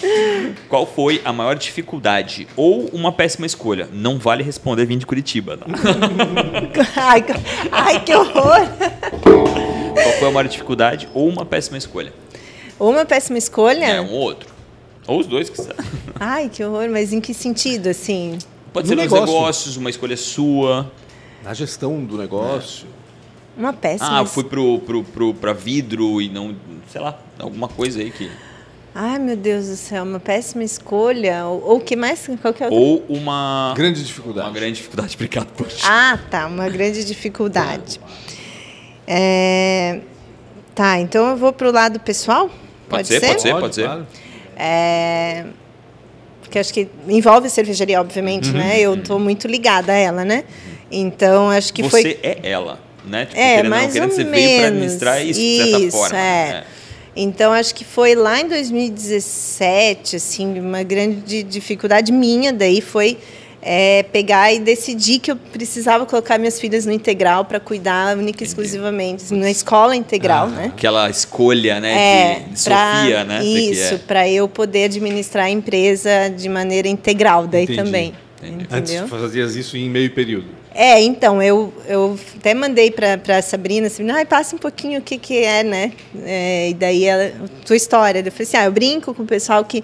Qual 0.70 0.86
foi 0.88 1.22
a 1.26 1.34
maior 1.34 1.56
dificuldade 1.56 2.48
ou 2.56 2.88
uma 2.94 3.12
péssima 3.12 3.46
escolha? 3.46 3.90
Não 3.92 4.18
vale 4.18 4.44
responder 4.44 4.86
vindo 4.86 5.02
de 5.02 5.06
Curitiba, 5.06 5.58
tá? 5.58 5.66
ai, 6.96 7.26
ai, 7.72 8.04
que 8.04 8.16
horror! 8.16 8.62
Qual 9.22 10.14
foi 10.20 10.28
a 10.28 10.32
maior 10.32 10.48
dificuldade 10.48 11.10
ou 11.14 11.28
uma 11.28 11.46
péssima 11.46 11.78
escolha? 11.78 12.14
Ou 12.80 12.92
uma 12.92 13.06
péssima 13.06 13.38
escolha? 13.38 13.86
É, 13.86 14.02
um 14.02 14.12
ou 14.12 14.22
outro. 14.22 14.56
Ou 15.08 15.20
os 15.20 15.28
dois 15.28 15.50
que 15.50 15.62
Ai, 16.20 16.50
que 16.50 16.64
horror, 16.64 16.90
mas 16.90 17.12
em 17.12 17.20
que 17.20 17.34
sentido, 17.34 17.88
assim? 17.88 18.38
Pode 18.74 18.88
ser 18.88 18.96
nos 18.96 19.04
negócio. 19.04 19.26
negócios, 19.26 19.78
uma 19.78 19.90
escolha 19.90 20.18
sua. 20.18 20.92
Na 21.46 21.54
gestão 21.54 22.04
do 22.04 22.18
negócio. 22.18 22.88
Uma 23.56 23.72
péssima. 23.72 24.22
Ah, 24.22 24.26
fui 24.26 24.44
pro, 24.44 24.80
pro, 24.80 25.04
pro, 25.04 25.34
pra 25.34 25.54
vidro 25.54 26.22
e 26.22 26.28
não. 26.28 26.56
Sei 26.92 27.00
lá, 27.00 27.18
alguma 27.40 27.68
coisa 27.68 28.00
aí 28.00 28.10
que. 28.10 28.30
Ai, 28.94 29.20
meu 29.20 29.38
Deus 29.38 29.68
do 29.68 29.76
céu, 29.76 30.04
uma 30.04 30.20
péssima 30.20 30.64
escolha. 30.64 31.46
Ou 31.46 31.78
o 31.78 31.80
que 31.80 31.96
mais? 31.96 32.28
Qualquer 32.42 32.66
outra? 32.66 32.80
Ou 32.80 33.06
uma. 33.08 33.74
Grande 33.78 34.04
dificuldade. 34.04 34.48
Uma 34.48 34.54
grande 34.54 34.74
dificuldade, 34.78 35.14
obrigado, 35.16 35.48
poxa. 35.56 35.86
Ah, 35.88 36.20
tá, 36.30 36.48
uma 36.48 36.68
grande 36.68 37.06
dificuldade. 37.06 38.02
É... 39.08 40.02
Tá, 40.74 41.00
então 41.00 41.30
eu 41.30 41.38
vou 41.38 41.54
pro 41.54 41.72
lado 41.72 42.00
pessoal? 42.00 42.48
Pode, 42.48 42.60
pode 42.90 43.08
ser, 43.08 43.20
ser, 43.20 43.28
Pode 43.28 43.42
ser, 43.42 43.50
pode, 43.50 43.62
pode 43.62 43.76
ser. 43.76 43.84
Claro. 43.84 44.08
É 44.58 45.46
que 46.56 46.60
acho 46.60 46.74
que 46.74 46.88
envolve 47.10 47.50
cervejaria, 47.50 48.00
obviamente, 48.00 48.48
uhum. 48.48 48.58
né? 48.58 48.80
Eu 48.80 48.96
estou 48.96 49.20
muito 49.20 49.46
ligada 49.46 49.92
a 49.92 49.96
ela, 49.96 50.24
né? 50.24 50.46
Então, 50.92 51.50
acho 51.50 51.74
que 51.74 51.84
Você 51.84 51.90
foi... 51.90 52.02
Você 52.02 52.20
é 52.22 52.40
ela, 52.44 52.80
né? 53.06 53.26
Tipo, 53.26 53.40
é, 53.40 53.56
querendo, 53.56 53.70
mais 53.70 53.86
não, 53.86 53.94
querendo, 53.94 54.10
ou 54.10 54.16
você 54.16 54.24
menos. 54.24 54.40
veio 54.40 54.60
para 54.60 54.68
administrar 54.68 55.26
isso, 55.26 55.40
isso, 55.40 55.64
de 55.64 55.72
certa 55.72 55.92
forma. 55.92 56.18
É. 56.18 56.52
Né? 56.52 56.64
Então, 57.16 57.54
acho 57.54 57.74
que 57.74 57.86
foi 57.86 58.14
lá 58.14 58.42
em 58.42 58.48
2017, 58.48 60.18
assim, 60.18 60.60
uma 60.60 60.84
grande 60.84 61.44
dificuldade 61.44 62.12
minha 62.12 62.52
daí 62.52 62.82
foi 62.82 63.18
é, 63.62 64.04
pegar 64.04 64.54
e 64.54 64.60
decidir 64.60 65.20
que 65.20 65.32
eu 65.32 65.36
precisava 65.36 66.06
colocar 66.06 66.38
minhas 66.38 66.60
filhas 66.60 66.86
no 66.86 66.92
integral 66.92 67.46
para 67.46 67.60
cuidar 67.60 68.16
única 68.16 68.44
e 68.44 68.46
exclusivamente 68.46 69.34
na 69.34 69.50
escola 69.50 69.96
integral, 69.96 70.48
ah, 70.48 70.50
né? 70.50 70.66
Aquela 70.68 71.10
escolha, 71.10 71.80
né, 71.80 71.94
é, 71.98 72.40
de 72.52 72.60
Sofia, 72.60 73.24
né? 73.24 73.44
Isso, 73.44 73.98
para 74.00 74.30
eu 74.30 74.48
poder 74.48 74.84
administrar 74.84 75.46
a 75.46 75.50
empresa 75.50 76.30
de 76.30 76.48
maneira 76.48 76.88
integral 76.88 77.48
daí 77.48 77.64
Entendi. 77.64 77.84
também. 77.84 78.14
Entendi. 78.44 78.68
Antes 78.70 79.10
fazias 79.10 79.56
isso 79.56 79.76
em 79.76 79.90
meio 79.90 80.12
período. 80.12 80.65
É, 80.78 81.02
então, 81.02 81.42
eu, 81.42 81.74
eu 81.88 82.20
até 82.38 82.54
mandei 82.54 82.92
para 82.92 83.38
a 83.38 83.42
Sabrina, 83.42 83.88
assim, 83.88 84.06
ah, 84.12 84.26
passa 84.26 84.58
um 84.58 84.60
pouquinho 84.60 85.00
o 85.00 85.02
que, 85.02 85.18
que 85.18 85.38
é, 85.38 85.64
né? 85.64 85.94
É, 86.26 86.70
e 86.72 86.74
daí, 86.74 87.06
ela, 87.06 87.32
a 87.46 87.66
tua 87.66 87.78
história. 87.78 88.20
Eu 88.20 88.30
falei 88.30 88.44
assim, 88.44 88.58
ah, 88.58 88.66
eu 88.66 88.74
brinco 88.74 89.14
com 89.14 89.24
o 89.24 89.26
pessoal 89.26 89.64
que 89.64 89.82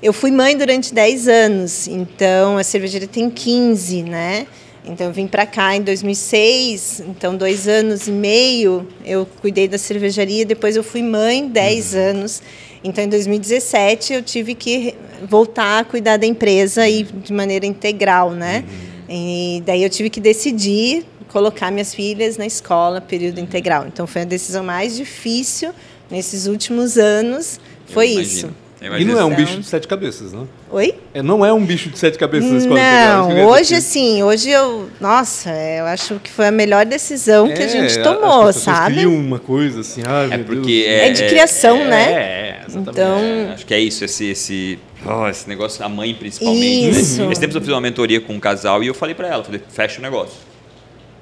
eu 0.00 0.12
fui 0.12 0.30
mãe 0.30 0.56
durante 0.56 0.94
10 0.94 1.26
anos, 1.26 1.88
então 1.88 2.56
a 2.56 2.62
cervejaria 2.62 3.08
tem 3.08 3.28
15, 3.28 4.04
né? 4.04 4.46
Então 4.84 5.08
eu 5.08 5.12
vim 5.12 5.26
para 5.26 5.44
cá 5.44 5.74
em 5.74 5.82
2006, 5.82 7.02
então 7.08 7.36
dois 7.36 7.66
anos 7.66 8.06
e 8.06 8.12
meio 8.12 8.86
eu 9.04 9.26
cuidei 9.40 9.66
da 9.66 9.76
cervejaria, 9.76 10.46
depois 10.46 10.76
eu 10.76 10.84
fui 10.84 11.02
mãe 11.02 11.48
10 11.48 11.94
uhum. 11.94 12.00
anos. 12.00 12.42
Então 12.84 13.02
em 13.02 13.08
2017 13.08 14.12
eu 14.12 14.22
tive 14.22 14.54
que 14.54 14.94
voltar 15.28 15.80
a 15.80 15.84
cuidar 15.84 16.16
da 16.16 16.26
empresa 16.26 16.88
e 16.88 17.02
de 17.02 17.32
maneira 17.32 17.66
integral, 17.66 18.30
né? 18.30 18.64
Uhum. 18.66 18.97
E 19.08 19.62
daí 19.64 19.82
eu 19.82 19.90
tive 19.90 20.10
que 20.10 20.20
decidir 20.20 21.04
colocar 21.28 21.70
minhas 21.70 21.94
filhas 21.94 22.36
na 22.36 22.46
escola 22.46 23.00
período 23.00 23.38
integral. 23.40 23.86
Então 23.86 24.06
foi 24.06 24.22
a 24.22 24.24
decisão 24.24 24.62
mais 24.64 24.96
difícil 24.96 25.70
nesses 26.10 26.46
últimos 26.46 26.96
anos, 26.96 27.60
foi 27.86 28.06
isso 28.06 28.48
Eu 28.80 28.96
E 28.98 29.04
não 29.04 29.18
é 29.18 29.24
um 29.24 29.34
bicho 29.34 29.58
de 29.58 29.66
sete 29.66 29.86
cabeças, 29.88 30.32
né? 30.32 30.46
Oi? 30.70 30.94
É, 31.12 31.20
não 31.22 31.44
é 31.44 31.52
um 31.52 31.64
bicho 31.64 31.90
de 31.90 31.98
sete 31.98 32.16
cabeças 32.16 32.50
na 32.50 32.58
escola 32.58 32.78
integral, 32.80 33.20
Não, 33.22 33.28
queria 33.28 33.46
hoje 33.46 33.74
assim, 33.74 34.22
hoje 34.22 34.50
eu. 34.50 34.88
Nossa, 35.00 35.50
eu 35.50 35.84
acho 35.86 36.20
que 36.20 36.30
foi 36.30 36.46
a 36.46 36.50
melhor 36.50 36.86
decisão 36.86 37.46
que 37.48 37.60
a 37.60 37.64
É, 37.64 37.68
gente 37.68 38.02
tomou, 38.02 38.42
as 38.48 38.56
sabe? 38.56 38.94
criam 38.96 39.14
uma 39.14 39.38
coisa 39.38 39.80
assim, 39.80 40.02
ai, 40.06 40.26
É 40.32 40.36
meu 40.36 40.46
porque 40.46 40.84
Deus. 40.88 41.00
É 41.02 41.10
de 41.10 41.28
criação, 41.28 41.76
é, 41.78 41.84
né? 41.88 42.12
É, 42.12 42.47
exatamente. 42.68 42.90
Então, 43.00 43.18
É, 43.18 43.52
acho 43.54 43.66
que 43.66 43.74
é 43.74 43.80
isso, 43.80 44.04
esse, 44.04 44.26
esse, 44.26 44.78
oh, 45.06 45.28
esse 45.28 45.48
negócio, 45.48 45.84
a 45.84 45.88
mãe 45.88 46.14
principalmente. 46.14 46.90
Isso. 46.90 47.22
Né? 47.24 47.32
Esse 47.32 47.40
tempo 47.40 47.56
eu 47.56 47.60
fiz 47.60 47.70
uma 47.70 47.80
mentoria 47.80 48.20
com 48.20 48.34
um 48.34 48.40
casal 48.40 48.82
e 48.82 48.86
eu 48.86 48.94
falei 48.94 49.14
pra 49.14 49.28
ela, 49.28 49.42
falei, 49.44 49.60
fecha 49.68 49.98
o 49.98 50.02
negócio. 50.02 50.36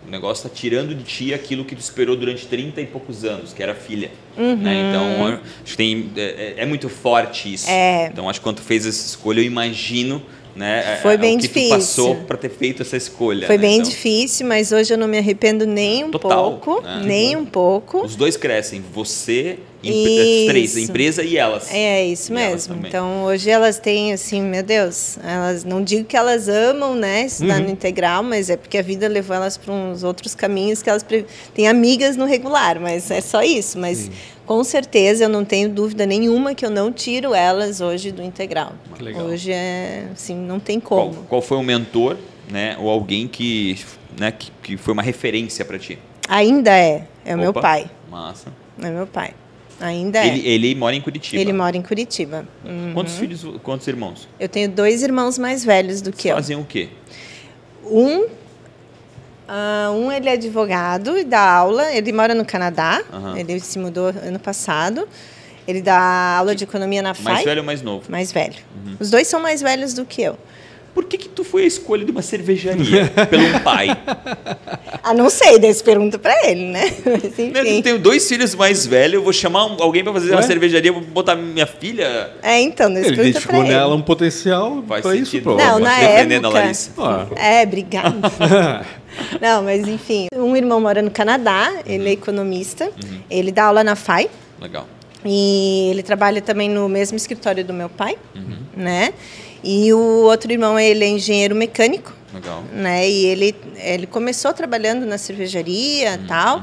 O 0.07 0.11
negócio 0.11 0.49
tá 0.49 0.55
tirando 0.55 0.95
de 0.95 1.03
ti 1.03 1.35
aquilo 1.35 1.65
que 1.65 1.75
tu 1.75 1.81
esperou 1.81 2.15
durante 2.15 2.47
30 2.47 2.81
e 2.81 2.87
poucos 2.87 3.25
anos, 3.25 3.53
que 3.53 3.61
era 3.61 3.75
filha. 3.75 4.11
Uhum. 4.39 4.55
Né? 4.55 4.89
Então, 4.91 5.41
acho 5.65 5.73
que 5.73 5.77
tem, 5.77 6.11
é, 6.17 6.55
é 6.59 6.67
muito 6.67 6.89
forte 6.89 7.53
isso. 7.53 7.69
É. 7.69 8.09
Então, 8.13 8.29
acho 8.31 8.39
que 8.39 8.45
quando 8.45 8.57
tu 8.57 8.63
fez 8.63 8.87
essa 8.87 9.05
escolha, 9.05 9.41
eu 9.41 9.45
imagino 9.45 10.23
né, 10.55 11.01
Foi 11.03 11.15
é, 11.15 11.17
bem 11.19 11.37
o 11.37 11.41
que 11.41 11.49
difícil. 11.49 11.69
tu 11.69 11.77
passou 11.77 12.15
para 12.25 12.37
ter 12.39 12.49
feito 12.51 12.81
essa 12.83 12.97
escolha. 12.97 13.47
foi 13.49 13.57
né? 13.59 13.63
bem 13.63 13.75
Então, 13.79 13.91
difícil, 13.91 14.47
mas 14.47 14.71
hoje 14.73 14.95
eu 14.95 14.97
não 14.97 15.07
me 15.09 15.19
arrependo 15.19 15.67
nem 15.67 16.05
um 16.05 16.11
Total, 16.13 16.53
pouco. 16.53 16.81
né? 16.83 17.03
Nem 17.05 17.37
um 17.37 17.45
pouco. 17.45 18.03
Os 18.03 18.15
dois 18.17 18.37
crescem, 18.39 18.81
você, 18.95 19.59
empre- 19.83 20.41
os 20.41 20.47
três, 20.47 20.77
a 20.77 20.81
empresa 20.81 21.23
e 21.23 21.37
elas. 21.37 21.73
É 21.73 22.05
isso 22.07 22.33
E 22.33 22.35
mesmo. 22.35 22.75
Então 22.87 23.25
hoje 23.25 23.49
elas 23.51 23.79
têm 23.79 24.13
assim, 24.13 24.41
meu 24.43 24.63
Deus, 24.63 25.19
elas 25.23 25.65
não 25.65 25.83
digo 25.83 26.05
que 26.05 26.17
elas 26.17 26.49
amam, 26.49 26.95
né, 26.95 27.23
estudar 27.27 27.59
Uhum. 27.61 27.67
no 27.67 27.71
integral, 27.71 28.23
mas 28.23 28.51
é 28.51 28.57
porque 28.57 28.79
a 28.79 28.83
vida 28.83 29.07
levou 29.09 29.37
elas 29.37 29.57
para 29.57 29.73
uns 29.73 30.03
outros 30.03 30.35
caminhos 30.35 30.83
que 30.83 30.91
elas 30.91 31.03
pre- 31.03 31.27
têm 31.55 31.69
amigas 31.69 32.17
no 32.17 32.25
regular, 32.25 32.81
mas 32.81 33.11
é 33.11 33.21
só 33.21 33.43
isso. 33.43 33.79
Mas 33.79 34.11
com 34.47 34.63
certeza 34.65 35.25
eu 35.25 35.29
não 35.29 35.45
tenho 35.45 35.69
dúvida 35.69 36.07
nenhuma 36.07 36.55
que 36.55 36.65
eu 36.65 36.71
não 36.71 36.93
tiro 36.93 37.35
elas 37.35 37.81
hoje 37.81 38.13
do 38.13 38.23
integral. 38.23 38.73
Hoje 39.29 39.53
é 39.53 40.07
assim, 40.13 40.35
não 40.35 40.59
tem 40.61 40.79
Qual, 40.81 41.11
como. 41.11 41.23
qual 41.25 41.43
foi 41.43 41.57
o 41.59 41.63
mentor, 41.63 42.17
né, 42.51 42.77
ou 42.79 42.89
alguém 42.89 43.27
que, 43.27 43.79
né, 44.19 44.31
que, 44.33 44.51
que 44.63 44.77
foi 44.77 44.93
uma 44.93 45.03
referência 45.03 45.65
para 45.65 45.79
ti? 45.79 45.99
Ainda 46.29 46.71
é, 46.77 47.05
é 47.25 47.35
o 47.35 47.39
meu 47.39 47.51
Opa, 47.51 47.61
pai, 47.61 47.91
Massa. 48.11 48.53
é 48.83 48.89
meu 48.91 49.07
pai. 49.07 49.33
Ainda 49.81 50.19
é. 50.19 50.29
Ele, 50.29 50.49
ele 50.49 50.75
mora 50.75 50.97
em 50.97 51.01
Curitiba. 51.01 51.41
Ele 51.41 51.53
mora 51.53 51.77
em 51.77 51.83
Curitiba. 51.83 52.47
Uhum. 52.65 52.93
Quantos 52.95 53.17
filhos, 53.17 53.45
quantos 53.63 53.87
irmãos? 53.87 54.29
Eu 54.41 54.49
tenho 54.49 54.69
dois 54.69 55.03
irmãos 55.03 55.39
mais 55.39 55.65
velhos 55.65 56.01
do 56.01 56.13
que 56.13 56.29
eu. 56.29 56.37
Faziam 56.37 56.63
o 56.63 56.65
quê? 56.65 56.89
Um, 57.85 58.27
ah, 59.49 59.91
um 59.95 60.11
ele 60.11 60.29
é 60.29 60.33
advogado 60.33 61.17
e 61.19 61.25
dá 61.25 61.41
aula. 61.41 61.93
Ele 61.93 62.13
mora 62.13 62.35
no 62.35 62.45
Canadá. 62.45 63.03
Aham. 63.13 63.39
Ele 63.39 63.61
se 63.61 63.79
mudou 63.79 64.07
ano 64.07 64.39
passado. 64.39 65.07
Ele 65.69 65.83
dá 65.83 66.37
aula 66.39 66.55
de 66.55 66.65
economia 66.65 67.03
na 67.03 67.13
FAI. 67.13 67.35
Mais 67.35 67.45
velho 67.45 67.61
ou 67.61 67.67
mais 67.67 67.83
novo? 67.83 68.11
Mais 68.11 68.33
velho. 68.33 68.57
Os 69.01 69.11
dois 69.11 69.27
são 69.27 69.41
mais 69.41 69.61
velhos 69.61 69.95
do 69.95 70.05
que 70.05 70.23
eu. 70.23 70.39
Por 70.97 71.05
que, 71.05 71.19
que 71.19 71.29
tu 71.29 71.45
foi 71.45 71.65
a 71.65 71.67
escolha 71.67 72.07
de 72.07 72.11
uma 72.11 72.23
cervejaria 72.23 73.05
pelo 73.29 73.45
um 73.45 73.59
pai? 73.61 73.89
Ah, 75.03 75.13
não 75.13 75.29
sei, 75.29 75.59
daí 75.59 75.75
pergunta 75.83 76.19
pra 76.19 76.35
ele, 76.49 76.65
né? 76.65 76.91
Mas, 77.05 77.39
Eu 77.39 77.63
enfim. 77.67 77.83
tenho 77.83 77.99
dois 77.99 78.27
filhos 78.27 78.55
mais 78.55 78.87
velhos, 78.87 79.17
eu 79.17 79.23
vou 79.23 79.31
chamar 79.33 79.61
alguém 79.79 80.03
para 80.03 80.15
fazer 80.15 80.31
uma 80.31 80.41
Ué? 80.41 80.47
cervejaria, 80.47 80.91
vou 80.91 81.03
botar 81.03 81.37
minha 81.37 81.67
filha. 81.67 82.31
É, 82.43 82.59
então, 82.63 82.91
daí 82.91 83.05
Ele 83.05 83.13
identificou 83.21 83.61
pra 83.61 83.69
nela 83.69 83.93
ele. 83.93 84.01
um 84.01 84.03
potencial 84.03 84.83
Faz 84.89 85.03
para 85.03 85.15
isso, 85.15 85.27
sentido. 85.33 85.43
provavelmente. 85.43 85.85
Não, 85.85 85.91
na 85.91 85.99
época- 86.01 86.49
Larissa. 86.49 86.91
Ah. 86.97 87.27
É, 87.37 87.63
obrigada. 87.65 88.17
Não, 89.41 89.63
mas 89.63 89.87
enfim, 89.87 90.29
um 90.35 90.57
irmão 90.57 90.81
mora 90.81 91.03
no 91.03 91.11
Canadá, 91.11 91.73
ele 91.87 92.09
é 92.09 92.13
economista, 92.13 92.91
ele 93.31 93.53
dá 93.53 93.65
aula 93.65 93.85
na 93.85 93.95
FAI, 93.97 94.31
Legal. 94.61 94.87
E 95.25 95.89
ele 95.91 96.03
trabalha 96.03 96.41
também 96.41 96.71
no 96.71 96.89
mesmo 96.89 97.17
escritório 97.17 97.63
do 97.65 97.73
meu 97.75 97.89
pai, 97.91 98.17
né? 98.77 99.13
E 99.63 99.93
o 99.93 99.99
outro 100.25 100.51
irmão, 100.53 100.79
ele 100.79 101.05
é 101.05 101.09
engenheiro 101.09 101.55
mecânico, 101.55 102.13
Legal. 102.33 102.63
né? 102.73 103.09
E 103.09 103.27
ele, 103.27 103.55
ele 103.77 104.07
começou 104.07 104.53
trabalhando 104.53 105.05
na 105.07 105.19
cervejaria 105.19 106.15
e 106.15 106.19
tal. 106.27 106.63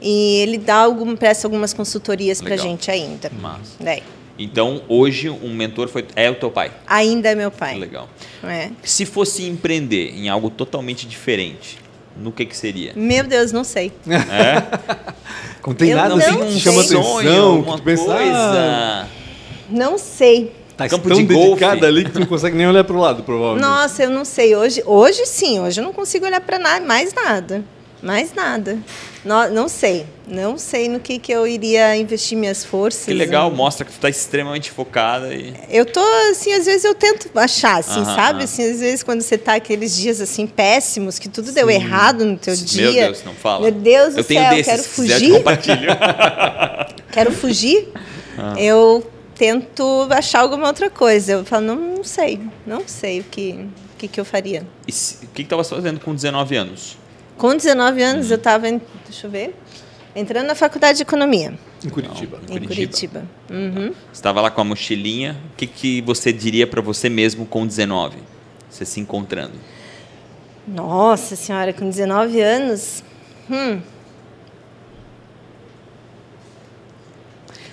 E 0.00 0.36
ele 0.42 0.58
dá 0.58 0.76
algum, 0.76 1.16
presta 1.16 1.46
algumas 1.46 1.72
consultorias 1.72 2.40
pra 2.40 2.50
Legal. 2.50 2.66
gente 2.66 2.90
ainda. 2.90 3.30
Massa. 3.40 3.72
Daí. 3.80 4.02
Então, 4.38 4.82
hoje, 4.88 5.30
um 5.30 5.54
mentor 5.54 5.88
foi, 5.88 6.04
é 6.16 6.28
o 6.28 6.34
teu 6.34 6.50
pai. 6.50 6.72
Ainda 6.86 7.30
é 7.30 7.34
meu 7.34 7.50
pai. 7.50 7.78
Legal. 7.78 8.08
É. 8.42 8.70
Se 8.82 9.06
fosse 9.06 9.44
empreender 9.46 10.10
em 10.16 10.28
algo 10.28 10.50
totalmente 10.50 11.06
diferente, 11.06 11.78
no 12.16 12.32
que 12.32 12.44
que 12.44 12.56
seria? 12.56 12.92
Meu 12.96 13.24
Deus, 13.24 13.52
não 13.52 13.64
sei. 13.64 13.92
Não 15.66 15.72
tem 15.72 15.90
Eu 15.90 15.96
nada 15.96 16.10
não 16.10 16.18
assim 16.18 16.36
que 16.36 16.52
te 16.52 16.60
chama 16.60 16.82
sei. 16.82 16.98
atenção, 16.98 17.62
que 17.62 17.76
tu 17.78 17.82
pensa, 17.82 18.02
ah, 18.12 18.16
coisa. 18.18 19.08
Não 19.70 19.96
sei. 19.96 20.52
Tá 20.76 20.88
Campo 20.88 21.08
tão 21.08 21.16
de 21.18 21.24
golfe. 21.24 21.48
dedicada 21.60 21.86
ali 21.86 22.04
que 22.04 22.10
tu 22.12 22.20
não 22.20 22.26
consegue 22.26 22.56
nem 22.56 22.66
olhar 22.66 22.84
pro 22.84 22.98
lado, 22.98 23.22
provavelmente. 23.22 23.62
Nossa, 23.62 24.02
eu 24.04 24.10
não 24.10 24.24
sei. 24.24 24.54
Hoje, 24.56 24.82
hoje 24.86 25.24
sim, 25.26 25.60
hoje 25.60 25.80
eu 25.80 25.84
não 25.84 25.92
consigo 25.92 26.26
olhar 26.26 26.40
para 26.40 26.58
nada, 26.58 26.84
mais 26.84 27.12
nada. 27.14 27.64
Mais 28.02 28.34
nada. 28.34 28.78
Não, 29.24 29.50
não 29.50 29.66
sei. 29.66 30.04
Não 30.28 30.58
sei 30.58 30.90
no 30.90 31.00
que, 31.00 31.18
que 31.18 31.32
eu 31.32 31.46
iria 31.46 31.96
investir 31.96 32.36
minhas 32.36 32.62
forças. 32.62 33.06
Que 33.06 33.14
legal, 33.14 33.50
mostra 33.50 33.82
que 33.86 33.92
tu 33.92 33.98
tá 33.98 34.10
extremamente 34.10 34.70
focada 34.70 35.32
e 35.34 35.54
Eu 35.70 35.86
tô, 35.86 36.00
assim, 36.30 36.52
às 36.52 36.66
vezes 36.66 36.84
eu 36.84 36.94
tento 36.94 37.30
achar, 37.34 37.78
assim, 37.78 38.00
Aham, 38.00 38.14
sabe? 38.14 38.34
aham. 38.40 38.44
Assim, 38.44 38.70
às 38.70 38.80
vezes 38.80 39.02
quando 39.02 39.22
você 39.22 39.38
tá 39.38 39.54
aqueles 39.54 39.96
dias, 39.96 40.20
assim, 40.20 40.46
péssimos, 40.46 41.18
que 41.18 41.30
tudo 41.30 41.50
deu 41.50 41.70
errado 41.70 42.26
no 42.26 42.36
teu 42.36 42.54
dia. 42.54 42.82
Meu 42.82 42.92
Deus, 42.92 43.24
não 43.24 43.32
fala. 43.32 43.62
Meu 43.62 43.72
Deus 43.72 44.12
do 44.14 44.20
eu 44.20 44.24
tenho 44.24 44.40
céu, 44.42 44.50
desses, 44.50 44.66
quero 44.66 44.82
quiser, 44.82 45.14
eu 45.14 45.38
te 45.38 45.62
fugir. 45.62 45.86
Quero 47.12 47.32
fugir. 47.32 47.88
Ah. 48.36 48.54
Eu 48.58 49.06
tento 49.34 50.06
achar 50.10 50.40
alguma 50.40 50.66
outra 50.66 50.88
coisa. 50.90 51.32
Eu 51.32 51.44
falo, 51.44 51.66
não, 51.66 51.76
não 51.76 52.04
sei. 52.04 52.40
Não 52.66 52.86
sei 52.86 53.20
o 53.20 53.24
que, 53.24 53.52
o 53.52 53.96
que, 53.98 54.08
que 54.08 54.20
eu 54.20 54.24
faria. 54.24 54.66
E 54.86 54.92
se- 54.92 55.24
o 55.24 55.28
que 55.28 55.42
que 55.42 55.48
tava 55.48 55.62
fazendo 55.64 56.00
com 56.00 56.14
19 56.14 56.56
anos? 56.56 56.96
Com 57.36 57.54
19 57.56 58.02
anos, 58.02 58.26
Uhum. 58.26 58.32
eu 58.32 58.36
estava, 58.36 58.68
deixa 58.70 59.26
eu 59.26 59.30
ver, 59.30 59.54
entrando 60.14 60.46
na 60.46 60.54
faculdade 60.54 60.98
de 60.98 61.02
economia, 61.02 61.52
Em 61.84 61.88
Curitiba. 61.88 62.38
Não. 62.48 62.56
em 62.56 62.60
Curitiba. 62.60 63.20
Curitiba. 63.20 63.26
Uhum. 63.50 63.88
Você 63.88 63.94
estava 64.12 64.40
lá 64.40 64.50
com 64.50 64.60
a 64.60 64.64
mochilinha, 64.64 65.36
o 65.52 65.56
que, 65.56 65.66
que 65.66 66.00
você 66.02 66.32
diria 66.32 66.66
para 66.66 66.80
você 66.80 67.08
mesmo 67.08 67.44
com 67.44 67.66
19? 67.66 68.18
Você 68.70 68.84
se 68.84 69.00
encontrando. 69.00 69.52
Nossa 70.66 71.36
senhora, 71.36 71.72
com 71.72 71.88
19 71.88 72.40
anos. 72.40 73.02
Hum, 73.50 73.80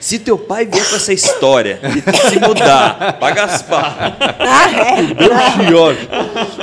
Se 0.01 0.17
teu 0.17 0.35
pai 0.37 0.65
vier 0.65 0.89
com 0.89 0.95
essa 0.95 1.13
história 1.13 1.79
tu 1.79 2.29
se 2.29 2.39
mudar 2.39 3.17
para 3.19 3.35
Gaspar, 3.35 4.17
ah, 4.39 4.71
é. 4.71 5.65
Pior. 5.67 5.95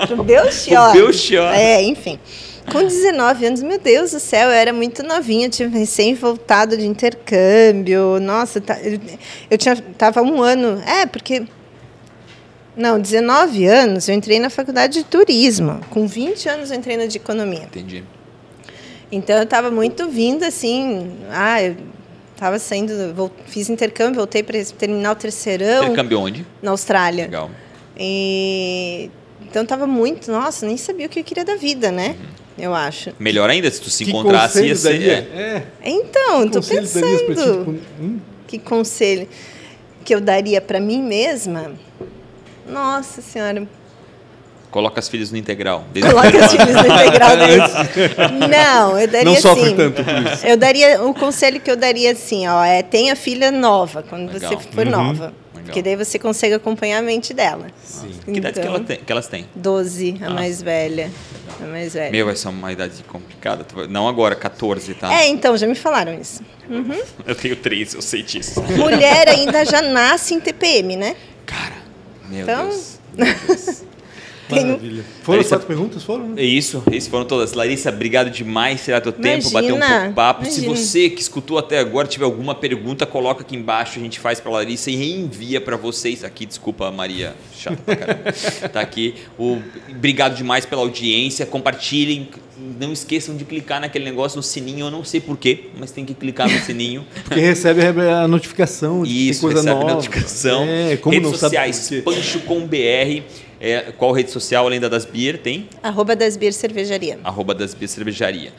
Pro 0.09 0.25
Belchior. 0.25 0.91
Pro 0.91 1.01
Belchior. 1.01 1.53
É, 1.55 1.81
enfim. 1.83 2.19
Com 2.73 2.81
19 2.83 3.47
anos, 3.47 3.63
meu 3.63 3.79
Deus 3.79 4.11
do 4.11 4.19
céu, 4.21 4.49
eu 4.49 4.53
era 4.55 4.73
muito 4.73 5.03
novinha, 5.05 5.47
eu 5.47 5.51
tinha 5.51 5.69
recém 5.69 6.15
voltado 6.15 6.77
de 6.77 6.85
intercâmbio. 6.85 8.19
Nossa, 8.21 8.61
tá- 8.61 8.79
eu, 8.83 8.99
eu 9.51 9.57
tinha, 9.57 9.77
tava 9.97 10.21
um 10.21 10.43
ano. 10.43 10.83
É, 10.85 11.07
porque. 11.07 11.45
Não, 12.77 13.01
19 13.01 13.67
anos 13.67 14.09
eu 14.09 14.15
entrei 14.15 14.39
na 14.39 14.51
faculdade 14.51 14.99
de 14.99 15.05
turismo. 15.05 15.81
Com 15.91 16.07
20 16.07 16.49
anos 16.49 16.71
eu 16.71 16.77
entrei 16.77 16.97
na 16.97 17.07
de 17.07 17.17
economia. 17.17 17.63
entendi. 17.65 18.05
Então 19.11 19.37
eu 19.37 19.45
estava 19.45 19.71
muito 19.71 20.09
vindo 20.09 20.45
assim. 20.45 21.11
Ah, 21.31 21.63
eu 21.63 21.77
estava 22.39 22.59
saindo. 22.59 23.13
vol- 23.15 23.33
fiz 23.47 23.69
intercâmbio, 23.69 24.15
voltei 24.17 24.43
para 24.43 24.63
terminar 24.65 25.13
o 25.13 25.17
terceirão 25.17 25.83
Intercâmbio 25.85 26.21
onde? 26.21 26.47
na 26.63 26.71
Austrália. 26.71 27.25
Legal. 27.25 27.51
E, 27.99 29.11
então 29.43 29.63
estava 29.65 29.87
muito. 29.87 30.31
Nossa, 30.31 30.65
nem 30.67 30.77
sabia 30.77 31.07
o 31.07 31.09
que 31.09 31.21
eu 31.21 31.25
queria 31.25 31.45
da 31.45 31.57
vida, 31.57 31.91
né? 31.91 32.17
Eu 32.57 32.75
acho. 32.75 33.13
Melhor 33.19 33.51
ainda, 33.51 33.71
se 33.71 33.81
tu 33.81 33.91
se 33.91 34.05
Que 34.05 34.11
encontrasse, 34.11 34.65
ia 34.67 34.75
ser. 34.75 35.03
é. 35.03 35.13
É. 35.13 35.63
Então, 35.85 36.45
Que 36.47 36.51
tô 36.53 36.61
ti, 36.61 36.69
pensando. 36.71 37.17
tipo, 37.35 37.71
hum, 38.01 38.19
Que 38.47 38.59
conselho 38.59 39.29
que 40.05 40.15
eu 40.15 40.21
daria 40.21 40.61
para 40.61 40.81
mim 40.81 41.03
mesma? 41.03 41.73
Nossa 42.69 43.21
Senhora, 43.23 43.67
Coloca 44.71 45.01
as 45.01 45.09
filhas 45.09 45.31
no 45.31 45.37
integral. 45.39 45.85
desde 45.93 46.11
coloca 46.13 46.29
primeiro 46.29 46.51
filhos 46.51 46.75
no 46.75 46.95
integral 46.95 47.37
deles. 47.39 48.51
Não, 48.51 48.99
eu 49.01 49.09
daria 49.09 49.25
Não 49.25 49.37
sofre 49.41 49.65
assim. 49.67 49.77
tanto 49.77 50.05
por 50.05 50.33
isso. 50.33 50.47
Eu 50.47 50.57
daria 50.57 51.03
o 51.05 51.15
conselho 51.15 51.61
que 51.61 51.71
eu 51.71 51.77
daria 51.77 52.13
assim, 52.13 52.47
ó, 52.47 52.63
é 52.65 52.83
tenha 52.83 53.17
filha 53.17 53.51
nova 53.51 54.03
quando 54.03 54.33
Legal. 54.33 54.51
você 54.53 54.69
for 54.69 54.85
Uhum. 54.87 54.91
nova, 54.93 55.13
Legal. 55.25 55.33
porque 55.65 55.83
daí 55.83 55.97
você 55.97 56.19
consegue 56.19 56.55
acompanhar 56.55 56.99
a 56.99 57.03
mente 57.03 57.33
dela. 57.33 57.67
Sim. 57.83 58.07
ano. 58.07 58.15
Que 58.27 58.39
idade 58.39 58.55
que, 58.55 58.61
Então, 58.61 58.75
ela 58.75 58.85
tem- 58.85 58.97
que 58.99 59.13
elas 59.13 59.27
têm? 59.27 59.47
12, 59.55 60.17
a 60.23 60.27
Ah. 60.27 60.31
mais 60.31 60.61
velha. 60.63 61.11
A 61.63 61.67
mais 61.67 61.95
velha. 61.95 62.11
Meu, 62.13 62.27
vai 62.27 62.37
ser 62.37 62.49
uma 62.49 62.71
idade 62.71 63.03
complicada. 63.09 63.65
Não 63.89 64.07
agora, 64.07 64.35
14, 64.37 64.95
tá? 64.95 65.13
É, 65.13 65.27
então, 65.29 65.57
já 65.57 65.67
me 65.67 65.75
falaram 65.75 66.13
isso. 66.15 66.43
Eu 67.27 67.35
tenho 67.35 67.57
3, 67.57 67.95
eu 67.95 68.03
sei 68.03 68.23
disso. 68.23 68.63
Mulher 68.63 69.29
ainda 69.31 69.65
já 69.65 69.81
nasce 69.81 70.35
em 70.35 70.41
TPM, 70.41 70.97
né? 70.97 71.17
Cara, 71.47 71.77
meu 72.29 72.43
Então- 72.43 72.69
Deus. 72.69 72.99
Meu 73.17 73.35
Deus. 73.47 73.83
Tenho... 74.49 74.67
Maravilha. 74.69 75.05
Foram 75.23 75.39
Larissa- 75.39 75.57
as 75.57 75.61
quatro 75.61 75.67
perguntas? 75.67 76.03
Foram? 76.03 76.29
né? 76.29 76.43
É 76.43 76.45
isso, 76.45 76.83
isso 76.91 77.11
foram 77.11 77.25
todas. 77.25 77.53
Larissa, 77.53 77.91
obrigado 77.91 78.31
demais 78.31 78.83
tirar 78.85 79.01
teu 79.01 79.13
tempo, 79.13 79.51
bater 79.51 79.73
um 79.73 79.77
Imagina, 79.77 79.95
pouco 79.97 80.09
de 80.09 80.15
papo. 80.15 80.45
Se 80.47 80.51
imagina. 80.65 80.77
você 80.77 81.11
que 81.11 81.21
escutou 81.21 81.59
até 81.59 81.79
agora 81.79 82.09
tiver 82.09 82.25
alguma 82.25 82.55
pergunta, 82.55 83.05
coloca 83.07 83.43
aqui 83.43 83.55
embaixo, 83.57 83.99
a 83.99 84.03
gente 84.03 84.19
faz 84.19 84.41
pra 84.41 84.51
Larissa 84.51 84.91
e 84.91 84.97
reenvia 84.97 85.61
pra 85.61 85.77
vocês. 85.77 86.25
Aqui, 86.25 86.47
desculpa, 86.47 86.91
Maria, 86.91 87.35
chata 87.57 87.77
pra 87.85 87.97
caramba. 87.97 88.33
tá 88.73 88.81
aqui. 88.81 89.15
O, 89.39 89.59
obrigado 89.91 90.35
demais 90.35 90.65
pela 90.65 90.83
audiência. 90.83 91.45
Compartilhem. 91.47 92.29
Não 92.81 92.93
esqueçam 92.93 93.37
de 93.37 93.45
clicar 93.45 93.81
naquele 93.81 94.05
negócio 94.05 94.37
no 94.37 94.43
sininho. 94.43 94.87
Eu 94.87 94.91
não 94.91 95.05
sei 95.05 95.21
porquê, 95.21 95.67
mas 95.79 95.93
tem 95.93 96.05
que 96.05 96.13
clicar 96.13 96.51
no 96.51 96.59
sininho. 96.59 97.07
Porque 97.25 97.39
recebe 97.41 97.83
a 98.09 98.27
notificação 98.27 99.05
de 99.05 99.31
Isso, 99.31 99.43
coisa 99.43 99.61
recebe 99.61 99.79
nova. 99.81 99.95
notificação. 99.95 100.65
É, 100.65 100.97
como 100.97 101.15
Redes 101.15 101.31
não 101.31 101.39
sabe 101.39 101.73
sociais? 101.73 102.03
Pancho 102.05 102.41
com 102.41 102.67
BR. 102.67 103.23
É, 103.61 103.93
qual 103.97 104.13
rede 104.13 104.31
social 104.31 104.67
além 104.67 104.79
da 104.81 104.89
das 104.89 105.05
Beer 105.05 105.39
tem? 105.39 105.69
Arroba 105.83 106.15
das 106.15 106.37
Beer 106.37 106.53
Cervejaria. 106.53 107.19
arroba 107.25 107.55
das 107.55 107.75
Beer 107.75 107.89
Cervejaria. 107.89 108.53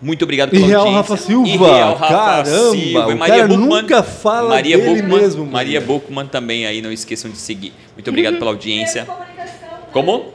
Muito 0.00 0.22
obrigado 0.24 0.50
E 0.50 0.56
pela 0.58 0.66
Real 0.66 0.80
audiência. 0.86 0.98
Rafa 1.14 1.16
Silva. 1.16 1.48
E 1.48 1.56
Real 1.56 1.94
Rafa 1.94 2.14
Caramba, 2.14 2.70
Silva. 2.70 3.12
E 3.12 3.14
Maria 3.14 3.34
cara 3.36 3.48
Buchmann. 3.48 3.82
nunca 3.82 4.02
fala 4.02 4.48
Maria 4.50 4.76
dele 4.78 5.02
Buchmann, 5.02 5.20
mesmo, 5.22 5.40
mano. 5.40 5.52
Maria 5.52 5.80
Buchmann 5.80 6.26
também 6.26 6.66
aí, 6.66 6.82
não 6.82 6.92
esqueçam 6.92 7.30
de 7.30 7.38
seguir. 7.38 7.72
Muito 7.94 8.08
obrigado 8.08 8.36
pela 8.38 8.50
audiência. 8.50 9.06
Como? 9.92 10.32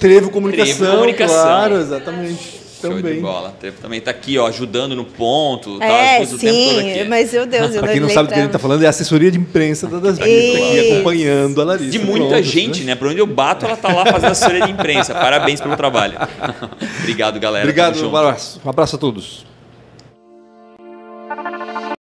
Trevo 0.00 0.30
Comunicação, 0.30 0.76
Trevo 0.78 0.92
Comunicação. 0.94 1.36
claro, 1.44 1.76
exatamente. 1.76 2.61
Show 2.88 2.96
de 2.96 3.02
Também. 3.02 3.20
bola. 3.20 3.54
Trevo 3.58 3.76
também 3.80 4.00
tá 4.00 4.10
aqui, 4.10 4.38
ó, 4.38 4.46
ajudando 4.46 4.94
no 4.96 5.04
ponto. 5.04 5.78
tá, 5.78 5.84
É, 5.86 6.24
todo 6.26 6.38
sim, 6.38 6.90
aqui. 6.90 7.04
mas 7.08 7.32
meu 7.32 7.46
Deus, 7.46 7.74
eu 7.74 7.80
Pra 7.82 7.92
quem 7.92 8.00
não 8.00 8.08
sabe 8.08 8.28
do 8.28 8.34
que 8.34 8.38
a 8.40 8.42
gente 8.42 8.52
tá 8.52 8.58
falando, 8.58 8.82
é 8.82 8.86
a 8.86 8.90
assessoria 8.90 9.30
de 9.30 9.38
imprensa 9.38 9.86
da 9.86 9.98
Das 9.98 10.18
Beer, 10.18 10.52
tá 10.52 10.66
aqui 10.66 10.92
acompanhando 10.92 11.60
a 11.60 11.64
Larissa. 11.64 11.90
De 11.90 11.98
muita 11.98 12.26
Pronto, 12.28 12.42
gente, 12.42 12.84
né? 12.84 12.94
Por 12.94 13.08
onde 13.08 13.18
eu 13.18 13.26
bato, 13.26 13.64
ela 13.66 13.76
tá 13.76 13.92
lá 13.92 14.04
fazendo 14.06 14.30
assessoria 14.32 14.62
de 14.66 14.70
imprensa. 14.72 15.14
Parabéns 15.14 15.60
pelo 15.60 15.76
trabalho. 15.76 16.14
obrigado, 17.00 17.38
galera. 17.38 17.64
Obrigado, 17.64 18.02
um 18.04 18.16
abraço. 18.16 18.60
Um 18.64 18.70
abraço 18.70 18.96
a 18.96 18.98
todos. 18.98 19.51